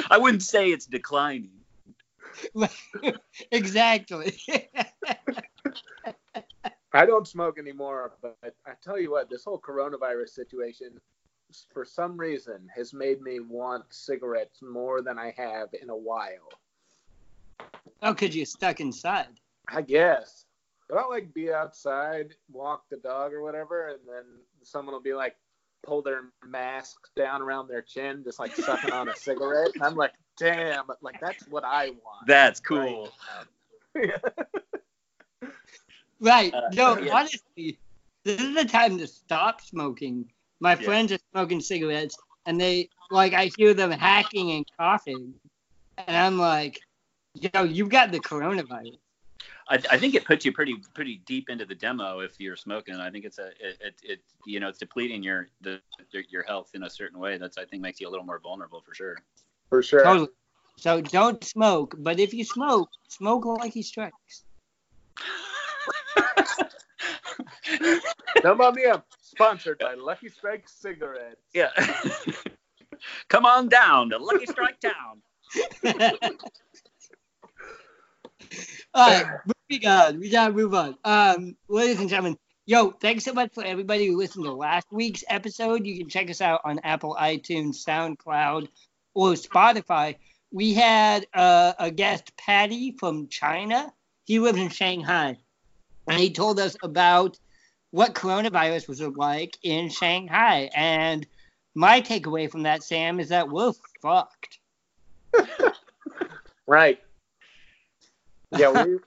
I 0.10 0.18
wouldn't 0.18 0.44
say 0.44 0.72
it's 0.72 0.86
declining. 0.86 1.52
exactly. 3.52 4.38
I 6.94 7.06
don't 7.06 7.28
smoke 7.28 7.58
anymore, 7.58 8.14
but 8.22 8.38
I 8.66 8.74
tell 8.84 9.00
you 9.00 9.12
what, 9.12 9.30
this 9.30 9.44
whole 9.44 9.60
coronavirus 9.60 10.30
situation, 10.30 11.00
for 11.74 11.86
some 11.86 12.18
reason, 12.18 12.70
has 12.76 12.94
made 12.94 13.22
me 13.22 13.40
want 13.40 13.86
cigarettes 13.90 14.62
more 14.62 15.02
than 15.02 15.18
I 15.18 15.34
have 15.36 15.70
in 15.82 15.90
a 15.90 15.96
while. 15.96 16.50
Oh, 18.04 18.14
because 18.14 18.36
you're 18.36 18.46
stuck 18.46 18.80
inside. 18.80 19.40
I 19.70 19.82
guess. 19.82 20.46
But 20.94 21.00
I'll 21.00 21.10
like 21.10 21.34
be 21.34 21.52
outside, 21.52 22.36
walk 22.52 22.84
the 22.92 22.98
dog 22.98 23.34
or 23.34 23.42
whatever, 23.42 23.88
and 23.88 24.00
then 24.08 24.26
someone 24.62 24.94
will 24.94 25.02
be 25.02 25.16
like, 25.16 25.36
pull 25.82 26.04
their 26.04 26.26
mask 26.48 27.08
down 27.16 27.42
around 27.42 27.68
their 27.68 27.82
chin, 27.82 28.22
just 28.24 28.38
like 28.38 28.56
sucking 28.56 28.92
on 28.92 29.10
a 29.10 29.16
cigarette. 29.16 29.72
And 29.74 29.84
I'm 29.84 29.96
like, 29.96 30.12
damn, 30.38 30.86
like 31.02 31.20
that's 31.20 31.48
what 31.48 31.64
I 31.66 31.90
want. 31.90 32.28
That's 32.28 32.60
cool. 32.60 33.12
Right. 33.96 34.12
Right. 36.20 36.54
Uh, 36.54 36.70
no, 36.72 36.98
yeah. 37.00 37.18
honestly, 37.18 37.78
this 38.24 38.40
is 38.40 38.56
the 38.56 38.64
time 38.64 38.98
to 39.00 39.08
stop 39.08 39.60
smoking. 39.62 40.32
My 40.62 40.76
Yeah. 40.76 40.82
friends 40.82 41.12
are 41.12 41.18
smoking 41.32 41.60
cigarettes, 41.60 42.16
and 42.46 42.62
they 42.62 42.88
like 43.10 43.34
I 43.34 43.50
hear 43.58 43.74
them 43.74 43.92
hacking 43.92 44.52
and 44.52 44.66
coughing, 44.80 45.34
and 45.98 46.16
I'm 46.16 46.38
like, 46.38 46.80
yo, 47.34 47.64
you've 47.64 47.90
got 47.90 48.12
the 48.14 48.20
coronavirus. 48.22 49.00
I, 49.70 49.76
I 49.92 49.98
think 49.98 50.16
it 50.16 50.26
puts 50.26 50.46
you 50.46 50.52
pretty 50.52 50.76
pretty 50.94 51.22
deep 51.26 51.50
into 51.50 51.66
the 51.66 51.76
demo 51.76 52.20
if 52.20 52.40
you're 52.40 52.56
smoking. 52.56 52.96
I 52.96 53.10
think 53.10 53.26
it's 53.26 53.40
a 53.40 53.48
it, 53.60 53.78
it, 53.80 53.96
it 54.04 54.20
you 54.46 54.60
know 54.60 54.70
it's 54.70 54.80
depleting 54.80 55.24
your 55.24 55.48
the 55.62 55.80
your 56.30 56.44
health 56.44 56.72
in 56.74 56.84
a 56.84 56.90
certain 56.90 57.20
way. 57.20 57.38
That's 57.38 57.58
I 57.58 57.66
think 57.66 57.82
makes 57.82 58.02
you 58.02 58.08
a 58.08 58.12
little 58.12 58.26
more 58.26 58.40
vulnerable 58.40 58.82
for 58.82 58.94
sure. 58.94 59.18
For 59.70 59.82
sure. 59.82 60.04
Totally. 60.04 60.30
So 60.78 61.02
don't 61.02 61.44
smoke, 61.44 61.96
but 62.00 62.20
if 62.20 62.34
you 62.34 62.44
smoke, 62.44 62.90
smoke 63.08 63.46
like 63.46 63.74
he 63.74 63.84
strikes. 63.84 64.44
Come 68.42 68.62
on 68.62 68.76
me 68.76 68.86
up. 68.86 69.06
Sponsored 69.22 69.80
by 69.80 69.96
Lucky 69.96 70.30
Strike 70.30 70.68
Cigarettes. 70.68 71.42
yeah. 71.54 71.70
Come 73.28 73.46
on 73.46 73.68
down 73.68 74.10
to 74.12 74.18
Lucky 74.18 74.46
Strike 74.46 74.80
Town. 74.80 75.22
All 78.94 79.08
right, 79.08 79.26
moving 79.70 79.88
on. 79.88 80.20
We 80.20 80.30
gotta 80.30 80.54
move 80.54 80.74
on. 80.74 80.96
Um, 81.04 81.56
ladies 81.68 82.00
and 82.00 82.10
gentlemen, 82.10 82.38
yo, 82.66 82.92
thanks 82.92 83.26
so 83.26 83.34
much 83.34 83.54
for 83.54 83.64
everybody 83.64 84.08
who 84.08 84.18
listened 84.18 84.46
to 84.46 84.54
last 84.54 84.88
week's 84.92 85.24
episode. 85.28 85.86
You 85.86 85.98
can 85.98 86.10
check 86.10 86.30
us 86.30 86.42
out 86.42 86.62
on 86.64 86.80
Apple, 86.80 87.16
iTunes, 87.20 87.84
SoundCloud, 87.86 88.68
or 89.14 89.34
Spotify. 89.34 90.16
We 90.52 90.74
had 90.74 91.26
uh, 91.34 91.74
a 91.80 91.92
guest, 91.92 92.36
Patty 92.38 92.96
from 93.00 93.28
China. 93.28 93.92
He 94.26 94.40
lives 94.40 94.60
in 94.60 94.70
Shanghai, 94.70 95.38
and 96.08 96.20
he 96.20 96.32
told 96.32 96.60
us 96.60 96.78
about 96.84 97.38
what 97.92 98.16
coronavirus 98.16 98.88
was 98.88 99.02
like 99.02 99.58
in 99.64 99.90
Shanghai. 99.90 100.70
And 100.76 101.28
my 101.76 102.02
takeaway 102.02 102.50
from 102.50 102.64
that, 102.64 102.84
Sam, 102.84 103.20
is 103.20 103.30
that 103.30 103.50
we're 103.50 103.74
fucked. 104.02 104.60
Right. 106.66 107.00
Yeah, 108.58 108.86
we 108.86 109.00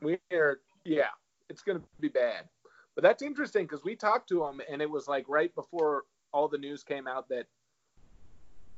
we 0.00 0.18
are 0.32 0.60
yeah, 0.84 1.08
it's 1.48 1.62
gonna 1.62 1.82
be 2.00 2.08
bad. 2.08 2.48
But 2.94 3.02
that's 3.02 3.22
interesting 3.22 3.64
because 3.64 3.84
we 3.84 3.94
talked 3.94 4.28
to 4.30 4.44
him 4.44 4.60
and 4.70 4.82
it 4.82 4.90
was 4.90 5.06
like 5.06 5.28
right 5.28 5.54
before 5.54 6.02
all 6.32 6.48
the 6.48 6.58
news 6.58 6.82
came 6.82 7.06
out 7.06 7.28
that 7.28 7.46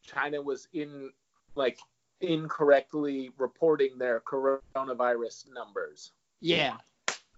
China 0.03 0.43
was 0.43 0.69
in 0.73 1.11
like 1.55 1.79
incorrectly 2.21 3.31
reporting 3.39 3.97
their 3.99 4.21
coronavirus 4.21 5.47
numbers. 5.55 6.13
Yeah. 6.41 6.77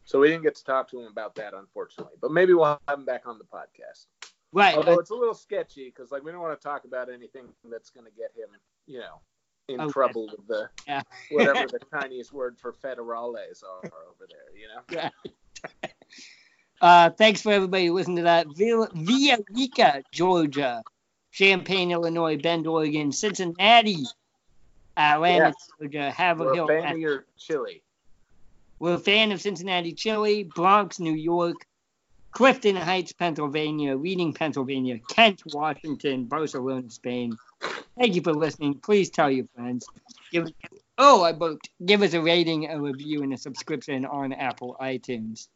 So 0.04 0.18
we 0.18 0.28
didn't 0.28 0.42
get 0.42 0.56
to 0.56 0.64
talk 0.64 0.90
to 0.90 1.00
him 1.00 1.06
about 1.06 1.34
that 1.36 1.54
unfortunately. 1.54 2.16
But 2.20 2.32
maybe 2.32 2.52
we'll 2.52 2.80
have 2.88 2.98
him 2.98 3.04
back 3.04 3.26
on 3.26 3.38
the 3.38 3.44
podcast. 3.44 4.06
Right. 4.52 4.76
Although 4.76 4.98
it's 4.98 5.10
a 5.10 5.14
little 5.14 5.34
sketchy 5.34 5.86
because 5.86 6.10
like 6.10 6.24
we 6.24 6.32
don't 6.32 6.42
want 6.42 6.58
to 6.60 6.62
talk 6.62 6.84
about 6.84 7.08
anything 7.08 7.46
that's 7.70 7.90
gonna 7.90 8.10
get 8.16 8.32
him, 8.36 8.50
you 8.86 8.98
know, 8.98 9.20
in 9.68 9.88
trouble 9.90 10.28
with 10.36 10.46
the 10.46 10.68
Yeah. 10.86 11.02
whatever 11.30 11.66
the 11.72 11.80
Chinese 11.92 12.32
word 12.32 12.58
for 12.58 12.72
federales 12.72 13.62
are 13.62 13.90
over 14.08 14.26
there, 14.28 14.56
you 14.56 14.68
know? 14.68 15.10
Uh, 16.80 17.10
thanks 17.10 17.40
for 17.40 17.52
everybody 17.52 17.86
who 17.86 17.94
listened 17.94 18.16
to 18.16 18.24
that. 18.24 18.46
Villa, 18.56 18.88
Rica, 19.54 20.02
Georgia, 20.10 20.82
Champaign, 21.30 21.92
Illinois, 21.92 22.36
Bend, 22.36 22.66
Oregon, 22.66 23.12
Cincinnati, 23.12 24.04
Atlanta, 24.96 25.46
Yes. 25.46 25.70
Georgia, 25.78 26.10
Haverhill. 26.10 26.66
We're 26.66 26.78
a 26.78 26.82
fan 26.82 26.92
of 26.94 26.98
your 26.98 27.26
chili. 27.38 27.82
We're 28.80 28.94
a 28.94 28.98
fan 28.98 29.30
of 29.30 29.40
Cincinnati, 29.40 29.92
chili, 29.92 30.42
Bronx, 30.42 30.98
New 30.98 31.14
York, 31.14 31.54
Clifton 32.32 32.74
Heights, 32.74 33.12
Pennsylvania, 33.12 33.96
Reading, 33.96 34.32
Pennsylvania, 34.32 34.98
Kent, 35.08 35.42
Washington, 35.52 36.24
Barcelona, 36.24 36.90
Spain. 36.90 37.36
Thank 37.98 38.14
you 38.14 38.22
for 38.22 38.32
listening. 38.32 38.74
Please 38.74 39.10
tell 39.10 39.30
your 39.30 39.46
friends. 39.54 39.86
Give 40.30 40.48
oh, 40.98 41.22
I 41.22 41.32
burped. 41.32 41.70
Give 41.84 42.02
us 42.02 42.14
a 42.14 42.20
rating, 42.20 42.70
a 42.70 42.80
review, 42.80 43.22
and 43.22 43.32
a 43.32 43.36
subscription 43.36 44.04
on 44.04 44.32
Apple 44.32 44.76
iTunes. 44.80 45.48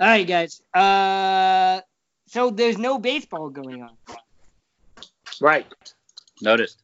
All 0.00 0.08
right, 0.08 0.26
guys. 0.26 0.62
Uh, 0.74 1.80
so 2.26 2.50
there's 2.50 2.78
no 2.78 2.98
baseball 2.98 3.50
going 3.50 3.82
on, 3.82 3.96
Right. 5.40 5.66
Noticed. 6.42 6.82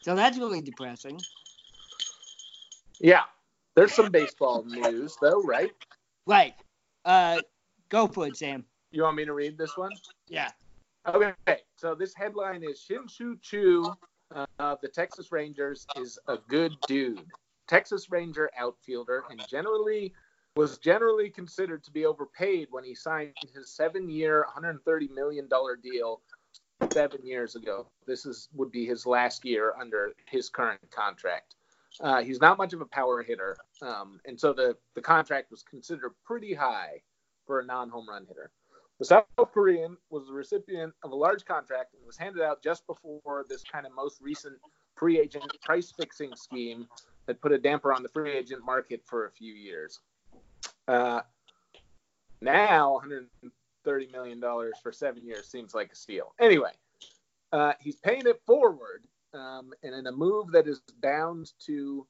so 0.00 0.14
that's 0.14 0.36
really 0.38 0.60
depressing. 0.60 1.20
Yeah. 3.00 3.22
There's 3.76 3.92
some 3.94 4.10
baseball 4.10 4.64
news 4.64 5.16
though, 5.22 5.42
right? 5.42 5.70
Right. 6.26 6.54
Uh, 7.04 7.40
go 7.88 8.06
for 8.08 8.26
it, 8.26 8.36
Sam. 8.36 8.64
You 8.90 9.04
want 9.04 9.16
me 9.16 9.24
to 9.24 9.32
read 9.32 9.56
this 9.56 9.76
one? 9.76 9.92
Yeah. 10.28 10.50
Okay. 11.06 11.34
So 11.76 11.94
this 11.94 12.14
headline 12.14 12.62
is 12.62 12.80
Shin-Soo 12.80 13.38
Choo 13.42 13.92
uh, 14.34 14.46
of 14.58 14.80
the 14.82 14.88
Texas 14.88 15.32
Rangers 15.32 15.86
is 15.96 16.18
a 16.28 16.36
good 16.48 16.72
dude. 16.86 17.24
Texas 17.68 18.10
Ranger 18.10 18.50
outfielder 18.58 19.24
and 19.30 19.42
generally 19.48 20.12
was 20.56 20.78
generally 20.78 21.30
considered 21.30 21.84
to 21.84 21.90
be 21.90 22.04
overpaid 22.04 22.68
when 22.70 22.84
he 22.84 22.94
signed 22.94 23.32
his 23.54 23.70
seven-year, 23.70 24.40
130 24.40 25.08
million 25.08 25.48
dollar 25.48 25.76
deal 25.76 26.20
seven 26.92 27.24
years 27.24 27.54
ago. 27.54 27.86
This 28.06 28.26
is 28.26 28.48
would 28.54 28.70
be 28.70 28.84
his 28.84 29.06
last 29.06 29.44
year 29.44 29.74
under 29.80 30.12
his 30.26 30.48
current 30.48 30.80
contract. 30.90 31.54
Uh, 32.00 32.22
he's 32.22 32.40
not 32.40 32.58
much 32.58 32.72
of 32.72 32.80
a 32.80 32.86
power 32.86 33.22
hitter, 33.22 33.56
um, 33.82 34.20
and 34.26 34.38
so 34.38 34.52
the 34.52 34.76
the 34.94 35.00
contract 35.00 35.50
was 35.50 35.62
considered 35.62 36.12
pretty 36.24 36.54
high 36.54 37.00
for 37.46 37.60
a 37.60 37.64
non-home 37.64 38.08
run 38.08 38.26
hitter. 38.26 38.50
The 39.00 39.06
South 39.06 39.24
Korean 39.54 39.96
was 40.10 40.26
the 40.26 40.34
recipient 40.34 40.92
of 41.02 41.12
a 41.12 41.16
large 41.16 41.46
contract 41.46 41.94
and 41.94 42.06
was 42.06 42.18
handed 42.18 42.42
out 42.42 42.62
just 42.62 42.86
before 42.86 43.46
this 43.48 43.64
kind 43.64 43.86
of 43.86 43.94
most 43.94 44.20
recent 44.20 44.58
free 44.94 45.18
agent 45.18 45.50
price 45.62 45.90
fixing 45.90 46.36
scheme 46.36 46.86
that 47.24 47.40
put 47.40 47.50
a 47.50 47.58
damper 47.58 47.94
on 47.94 48.02
the 48.02 48.10
free 48.10 48.30
agent 48.30 48.62
market 48.62 49.00
for 49.06 49.24
a 49.24 49.30
few 49.30 49.54
years. 49.54 50.00
Uh, 50.86 51.22
now, 52.42 52.92
130 52.92 54.08
million 54.12 54.38
dollars 54.38 54.74
for 54.82 54.92
seven 54.92 55.24
years 55.24 55.46
seems 55.46 55.74
like 55.74 55.90
a 55.92 55.96
steal. 55.96 56.34
Anyway, 56.38 56.72
uh, 57.52 57.72
he's 57.80 57.96
paying 57.96 58.26
it 58.26 58.42
forward, 58.46 59.06
um, 59.32 59.72
and 59.82 59.94
in 59.94 60.08
a 60.08 60.12
move 60.12 60.52
that 60.52 60.68
is 60.68 60.82
bound 61.00 61.52
to 61.60 62.06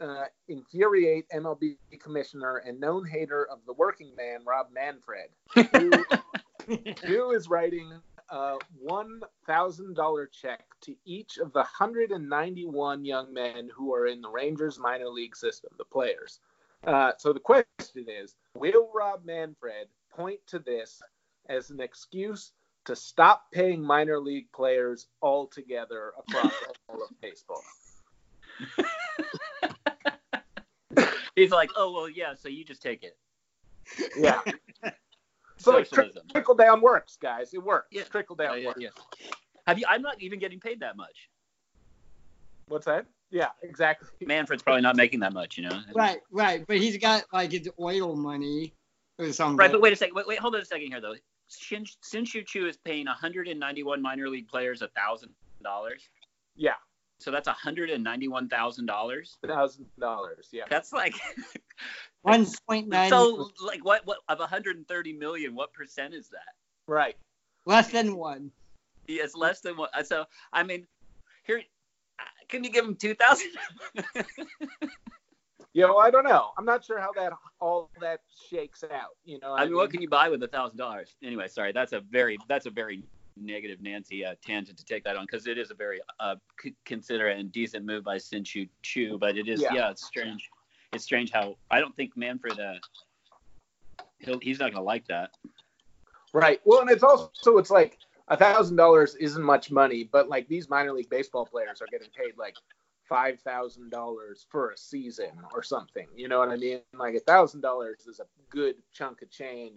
uh, 0.00 0.24
infuriate 0.48 1.26
MLB 1.30 1.76
commissioner 2.00 2.62
and 2.66 2.80
known 2.80 3.06
hater 3.06 3.46
of 3.50 3.60
the 3.66 3.72
working 3.74 4.10
man, 4.16 4.40
Rob 4.44 4.68
Manfred, 4.72 5.28
who, 5.54 5.90
who 7.04 7.30
is 7.32 7.48
writing 7.48 7.92
a 8.30 8.56
$1,000 8.88 10.26
check 10.32 10.64
to 10.80 10.94
each 11.04 11.38
of 11.38 11.52
the 11.52 11.58
191 11.58 13.04
young 13.04 13.32
men 13.32 13.68
who 13.74 13.94
are 13.94 14.06
in 14.06 14.22
the 14.22 14.28
Rangers 14.28 14.78
minor 14.78 15.08
league 15.08 15.36
system, 15.36 15.70
the 15.76 15.84
players. 15.84 16.40
Uh, 16.86 17.12
so 17.18 17.32
the 17.32 17.40
question 17.40 18.06
is 18.08 18.34
Will 18.56 18.90
Rob 18.94 19.24
Manfred 19.24 19.88
point 20.10 20.40
to 20.48 20.58
this 20.58 21.00
as 21.48 21.70
an 21.70 21.80
excuse 21.80 22.52
to 22.84 22.96
stop 22.96 23.52
paying 23.52 23.80
minor 23.82 24.18
league 24.18 24.50
players 24.52 25.06
altogether 25.20 26.12
across 26.18 26.52
all 26.88 27.02
of 27.02 27.20
baseball? 27.20 27.62
He's 31.36 31.50
like, 31.50 31.70
oh 31.76 31.92
well, 31.92 32.08
yeah. 32.08 32.34
So 32.34 32.48
you 32.48 32.64
just 32.64 32.82
take 32.82 33.04
it. 33.04 33.16
Yeah. 34.16 34.40
So 35.62 35.72
like 35.72 35.90
tri- 35.90 36.10
trickle 36.30 36.54
down 36.54 36.80
works, 36.80 37.16
guys. 37.20 37.54
It 37.54 37.62
works. 37.62 37.88
Yeah. 37.92 38.02
Trickle 38.02 38.36
down 38.36 38.56
Yeah, 38.56 38.58
yeah, 38.58 38.66
works. 38.68 38.80
yeah. 38.80 38.88
Have 39.66 39.78
you? 39.78 39.84
I'm 39.88 40.02
not 40.02 40.20
even 40.20 40.38
getting 40.38 40.60
paid 40.60 40.80
that 40.80 40.96
much. 40.96 41.28
What's 42.66 42.86
that? 42.86 43.06
Yeah, 43.30 43.48
exactly. 43.62 44.08
Manfred's 44.26 44.62
probably 44.62 44.82
not 44.82 44.96
making 44.96 45.20
that 45.20 45.32
much, 45.32 45.56
you 45.56 45.68
know. 45.68 45.80
Right, 45.94 46.18
right. 46.30 46.64
But 46.66 46.78
he's 46.78 46.96
got 46.98 47.24
like 47.32 47.52
his 47.52 47.68
oil 47.80 48.16
money 48.16 48.74
or 49.18 49.32
something. 49.32 49.56
Right, 49.56 49.70
but 49.72 49.80
wait 49.80 49.92
a 49.92 49.96
second. 49.96 50.14
Wait, 50.14 50.26
wait, 50.26 50.38
hold 50.38 50.54
on 50.54 50.60
a 50.60 50.64
second 50.64 50.88
here 50.88 51.00
though. 51.00 51.14
Shin, 51.48 51.84
Shin-Soo 52.08 52.42
Choo 52.42 52.66
is 52.66 52.76
paying 52.78 53.06
191 53.06 54.02
minor 54.02 54.28
league 54.28 54.48
players 54.48 54.82
a 54.82 54.88
thousand 54.88 55.30
dollars. 55.62 56.08
Yeah. 56.56 56.72
So 57.22 57.30
that's 57.30 57.48
hundred 57.48 57.90
and 57.90 58.02
ninety-one 58.02 58.48
thousand 58.48 58.86
dollars. 58.86 59.38
Thousand 59.46 59.86
dollars. 59.98 60.48
Yeah. 60.52 60.64
That's 60.68 60.92
like 60.92 61.14
One 62.22 62.46
point 62.68 62.88
nine. 62.88 63.10
so 63.10 63.50
like 63.64 63.84
what 63.84 64.06
what 64.06 64.18
of 64.28 64.38
130 64.38 65.12
million? 65.12 65.54
What 65.54 65.72
percent 65.72 66.14
is 66.14 66.28
that? 66.28 66.54
Right. 66.86 67.16
less 67.66 67.88
than 67.88 68.16
one. 68.16 68.50
Yeah, 69.08 69.24
it's 69.24 69.34
less 69.34 69.60
than 69.60 69.76
one. 69.76 69.88
So 70.04 70.24
I 70.52 70.62
mean, 70.62 70.86
here, 71.44 71.62
uh, 72.18 72.22
can 72.48 72.62
you 72.64 72.70
give 72.70 72.84
him 72.84 72.96
two 72.96 73.14
thousand? 73.14 73.50
Yeah. 75.74 75.86
Well, 75.86 76.00
I 76.00 76.10
don't 76.10 76.24
know. 76.24 76.50
I'm 76.58 76.66
not 76.66 76.84
sure 76.84 77.00
how 77.00 77.12
that 77.12 77.32
all 77.58 77.90
that 77.98 78.20
shakes 78.50 78.84
out. 78.84 79.16
You 79.24 79.38
know. 79.40 79.54
I 79.54 79.64
mean, 79.64 79.74
what 79.74 79.90
can 79.90 80.02
you 80.02 80.08
buy 80.08 80.28
with 80.28 80.42
a 80.42 80.48
thousand 80.48 80.76
dollars? 80.76 81.16
Anyway, 81.22 81.48
sorry, 81.48 81.72
that's 81.72 81.94
a 81.94 82.00
very 82.00 82.36
that's 82.46 82.66
a 82.66 82.70
very 82.70 83.04
negative 83.36 83.80
Nancy 83.80 84.24
uh, 84.24 84.34
tangent 84.44 84.78
to 84.78 84.84
take 84.84 85.04
that 85.04 85.16
on 85.16 85.24
because 85.24 85.46
it 85.46 85.58
is 85.58 85.70
a 85.70 85.74
very 85.74 86.00
uh, 86.20 86.36
c- 86.60 86.74
considerate 86.84 87.38
and 87.38 87.50
decent 87.52 87.84
move 87.84 88.04
by 88.04 88.18
Shin-Soo 88.18 88.66
Choo, 88.82 89.18
but 89.18 89.36
it 89.36 89.48
is 89.48 89.60
Yeah. 89.60 89.74
yeah. 89.74 89.90
it's 89.90 90.04
strange. 90.04 90.50
It's 90.92 91.04
strange 91.04 91.30
how 91.32 91.56
I 91.70 91.80
don't 91.80 91.94
think 91.96 92.16
Manfred 92.16 92.60
uh 92.60 92.74
he'll, 94.18 94.38
he's 94.40 94.58
not 94.58 94.72
gonna 94.72 94.84
like 94.84 95.06
that. 95.08 95.30
Right. 96.34 96.60
Well, 96.64 96.80
and 96.80 96.90
it's 96.90 97.02
also 97.02 97.58
it's 97.58 97.70
like 97.70 97.98
a 98.28 98.36
thousand 98.36 98.76
dollars 98.76 99.14
isn't 99.16 99.42
much 99.42 99.70
money, 99.70 100.08
but 100.10 100.28
like 100.28 100.48
these 100.48 100.68
minor 100.68 100.92
league 100.92 101.10
baseball 101.10 101.46
players 101.46 101.82
are 101.82 101.86
getting 101.90 102.08
paid 102.16 102.36
like 102.38 102.56
five 103.08 103.40
thousand 103.40 103.90
dollars 103.90 104.46
for 104.50 104.70
a 104.70 104.76
season 104.76 105.32
or 105.52 105.62
something. 105.62 106.06
You 106.14 106.28
know 106.28 106.38
what 106.38 106.48
I 106.48 106.56
mean? 106.56 106.80
Like 106.94 107.14
a 107.14 107.20
thousand 107.20 107.60
dollars 107.60 108.06
is 108.06 108.20
a 108.20 108.26
good 108.48 108.76
chunk 108.92 109.22
of 109.22 109.30
change 109.30 109.76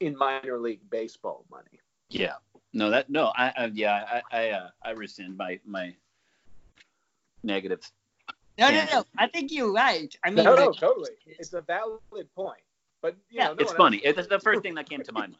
in 0.00 0.16
minor 0.16 0.58
league 0.58 0.80
baseball 0.90 1.44
money. 1.50 1.80
Yeah. 2.10 2.34
No, 2.74 2.90
that 2.90 3.08
no, 3.08 3.32
I, 3.36 3.52
I 3.56 3.64
yeah, 3.72 4.20
I 4.32 4.36
I, 4.36 4.50
uh, 4.50 4.68
I 4.82 4.90
rescind 4.90 5.36
my 5.36 5.60
my 5.64 5.94
negatives. 7.44 7.92
No, 8.58 8.68
Yeah. 8.68 8.84
no, 8.86 8.98
no. 8.98 9.04
I 9.16 9.28
think 9.28 9.52
you're 9.52 9.72
right. 9.72 10.12
I 10.24 10.30
mean, 10.30 10.44
No, 10.44 10.54
no, 10.56 10.72
totally. 10.72 11.10
It's 11.26 11.52
a 11.52 11.60
valid 11.60 12.00
point. 12.34 12.58
But 13.00 13.14
you 13.30 13.38
Yeah, 13.38 13.44
know, 13.48 13.54
no 13.54 13.58
It's 13.60 13.70
one 13.70 13.76
funny. 13.76 13.96
It's 13.98 14.26
the 14.28 14.40
first 14.40 14.62
thing 14.64 14.74
that 14.74 14.88
came 14.88 15.02
to 15.04 15.12
my 15.12 15.20
mind. 15.20 15.36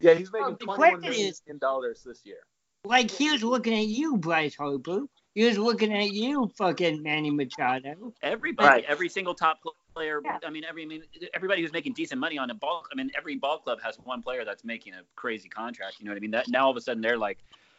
yeah, 0.00 0.14
he's 0.14 0.30
making 0.32 0.46
Well, 0.46 0.50
the 0.52 0.64
twenty-one 0.64 0.76
question 0.76 1.00
million 1.00 1.28
is- 1.30 1.42
dollars 1.60 2.02
this 2.04 2.20
year. 2.24 2.40
like 2.84 3.10
he 3.10 3.30
was 3.30 3.42
looking 3.42 3.72
at 3.74 3.86
you, 3.86 4.16
Bryce 4.18 4.54
Harper. 4.56 5.02
He 5.34 5.44
was 5.44 5.56
looking 5.56 5.92
at 5.96 6.10
you, 6.12 6.50
fucking 6.58 7.02
Manny 7.02 7.30
Machado. 7.30 8.12
Everybody, 8.22 8.68
Right. 8.68 8.84
every 8.86 9.08
single 9.08 9.34
top 9.34 9.60
player. 9.94 10.20
Yeah. 10.24 10.38
I 10.44 10.50
mean, 10.50 10.64
every 10.64 10.82
I 10.84 10.86
mean, 10.86 11.02
everybody 11.34 11.62
who's 11.62 11.72
making 11.72 11.94
decent 11.94 12.20
money 12.20 12.38
on 12.38 12.50
a 12.50 12.54
ball. 12.54 12.84
I 12.92 12.94
mean, 12.94 13.10
every 13.16 13.36
ball 13.36 13.58
club 13.58 13.80
has 13.82 13.96
one 14.04 14.22
player 14.22 14.44
that's 14.44 14.64
making 14.64 14.94
a 14.94 15.02
crazy 15.16 15.48
contract. 15.48 15.96
You 15.98 16.06
know 16.06 16.12
what 16.12 16.16
I 16.16 16.20
mean? 16.20 16.30
That 16.30 16.48
now 16.48 16.64
all 16.64 16.70
of 16.70 16.76
a 16.76 16.80
sudden 16.80 17.02
they're 17.02 17.18
like 17.18 17.38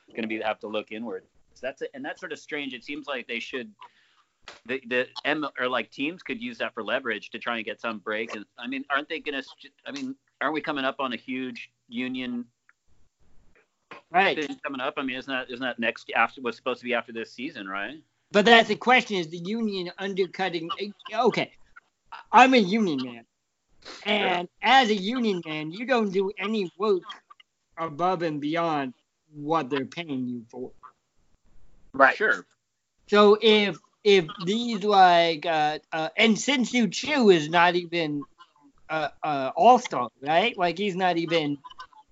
going 0.10 0.24
to 0.24 0.27
be 0.27 0.39
have 0.41 0.60
to 0.60 0.67
look 0.67 0.91
inward. 0.91 1.24
So 1.53 1.67
that's 1.67 1.82
it, 1.82 1.91
and 1.93 2.03
that's 2.03 2.20
sort 2.20 2.32
of 2.32 2.39
strange. 2.39 2.74
It 2.74 2.84
seems 2.84 3.08
like 3.08 3.27
they 3.27 3.39
should. 3.39 3.72
The 4.65 4.82
the 4.88 5.08
M 5.25 5.46
or 5.60 5.70
like 5.70 5.89
teams 5.91 6.22
could 6.22 6.41
use 6.41 6.58
that 6.58 6.74
for 6.74 6.84
leverage 6.84 7.29
to 7.32 7.39
try 7.39 7.58
and 7.58 7.65
get 7.65 7.79
some 7.79 8.00
break. 8.00 8.36
And 8.36 8.46
I 8.58 8.67
mean, 8.67 8.84
aren't 8.89 9.10
they 9.10 9.20
going 9.20 9.41
to? 9.41 9.70
I 9.86 9.91
mean, 9.91 10.15
aren't 10.41 10.53
we 10.53 10.62
coming 10.62 10.86
up 10.86 10.98
on 11.00 11.13
a 11.13 11.17
huge 11.17 11.72
union 11.88 12.46
Right. 14.13 14.38
thing 14.38 14.60
coming 14.63 14.79
up? 14.79 14.93
I 14.98 15.01
mean, 15.03 15.17
isn't 15.17 15.32
that 15.32 15.50
isn't 15.50 15.63
that 15.63 15.79
next 15.79 16.12
after 16.15 16.41
what's 16.41 16.58
supposed 16.58 16.79
to 16.79 16.86
be 16.86 16.93
after 16.93 17.12
this 17.12 17.32
season, 17.32 17.67
right? 17.67 17.96
But 18.32 18.46
that's 18.46 18.67
the 18.67 18.75
question: 18.75 19.17
is 19.17 19.29
the 19.29 19.38
union 19.38 19.91
undercutting? 19.98 20.70
Eh, 20.79 20.89
okay, 21.15 21.51
I'm 22.32 22.53
a 22.53 22.58
union 22.58 23.01
man, 23.03 23.25
and 24.05 24.48
as 24.62 24.89
a 24.89 24.96
union 24.96 25.41
man, 25.46 25.72
you 25.72 25.86
don't 25.86 26.12
do 26.12 26.32
any 26.38 26.72
work 26.77 27.03
above 27.77 28.22
and 28.22 28.39
beyond 28.39 28.93
what 29.34 29.70
they're 29.70 29.86
paying 29.86 30.27
you 30.27 30.46
for. 30.50 30.72
Right. 31.93 32.15
Sure. 32.15 32.46
So 33.08 33.38
if 33.41 33.79
if 34.03 34.25
these 34.38 34.84
like 34.84 35.46
uh, 35.46 35.79
uh 35.91 36.10
and 36.17 36.39
Shin-Soo 36.39 36.88
Choo 36.88 37.29
is 37.29 37.50
not 37.50 37.75
even 37.75 38.25
uh, 38.89 39.10
uh 39.23 39.52
all 39.56 39.80
star, 39.80 40.10
right? 40.21 40.58
Like 40.58 40.78
he's 40.78 40.95
not 40.95 41.17
even 41.17 41.58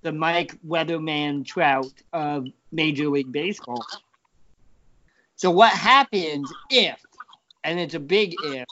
the 0.01 0.11
Mike 0.11 0.59
Weatherman 0.65 1.45
Trout 1.45 1.93
of 2.11 2.47
Major 2.71 3.07
League 3.09 3.31
Baseball. 3.31 3.85
So 5.35 5.51
what 5.51 5.71
happens 5.71 6.53
if, 6.69 7.03
and 7.63 7.79
it's 7.79 7.93
a 7.93 7.99
big 7.99 8.35
if, 8.39 8.67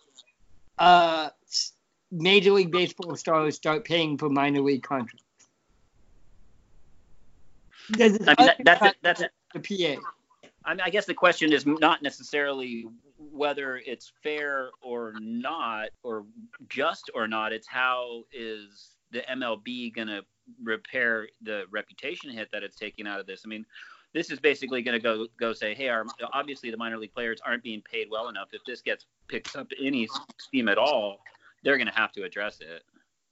uh, 0.79 1.29
Major 2.11 2.51
League 2.51 2.71
Baseball 2.71 3.15
stars 3.15 3.55
start 3.55 3.85
paying 3.85 4.17
for 4.17 4.29
minor 4.29 4.61
league 4.61 4.83
contracts? 4.83 5.23
I 7.93 7.97
mean, 7.97 8.17
that, 8.19 8.57
that's 8.63 8.85
it. 8.85 8.95
That's 9.01 9.21
it. 9.21 9.31
the 9.53 9.59
PA. 9.59 10.01
I 10.65 10.73
mean, 10.73 10.81
I 10.81 10.89
guess 10.89 11.05
the 11.05 11.13
question 11.13 11.51
is 11.53 11.65
not 11.65 12.01
necessarily 12.01 12.85
whether 13.31 13.77
it's 13.77 14.11
fair 14.23 14.69
or 14.81 15.13
not, 15.19 15.89
or 16.03 16.25
just 16.69 17.09
or 17.13 17.27
not. 17.27 17.51
It's 17.51 17.67
how 17.67 18.23
is 18.31 18.95
the 19.11 19.21
MLB 19.21 19.93
going 19.93 20.07
to 20.07 20.23
repair 20.63 21.27
the 21.41 21.63
reputation 21.71 22.31
hit 22.31 22.49
that 22.51 22.63
it's 22.63 22.77
taking 22.77 23.07
out 23.07 23.19
of 23.19 23.25
this? 23.25 23.41
I 23.45 23.47
mean, 23.47 23.65
this 24.13 24.31
is 24.31 24.39
basically 24.39 24.81
going 24.81 24.97
to 24.97 25.03
go 25.03 25.27
go 25.39 25.53
say, 25.53 25.73
hey, 25.73 25.89
our, 25.89 26.05
obviously 26.33 26.71
the 26.71 26.77
minor 26.77 26.97
league 26.97 27.13
players 27.13 27.39
aren't 27.45 27.63
being 27.63 27.81
paid 27.81 28.07
well 28.09 28.29
enough. 28.29 28.49
If 28.53 28.61
this 28.65 28.81
gets 28.81 29.05
picked 29.27 29.55
up 29.55 29.67
any 29.81 30.07
steam 30.39 30.67
at 30.69 30.77
all, 30.77 31.19
they're 31.63 31.77
going 31.77 31.87
to 31.87 31.93
have 31.93 32.11
to 32.13 32.23
address 32.23 32.59
it. 32.61 32.83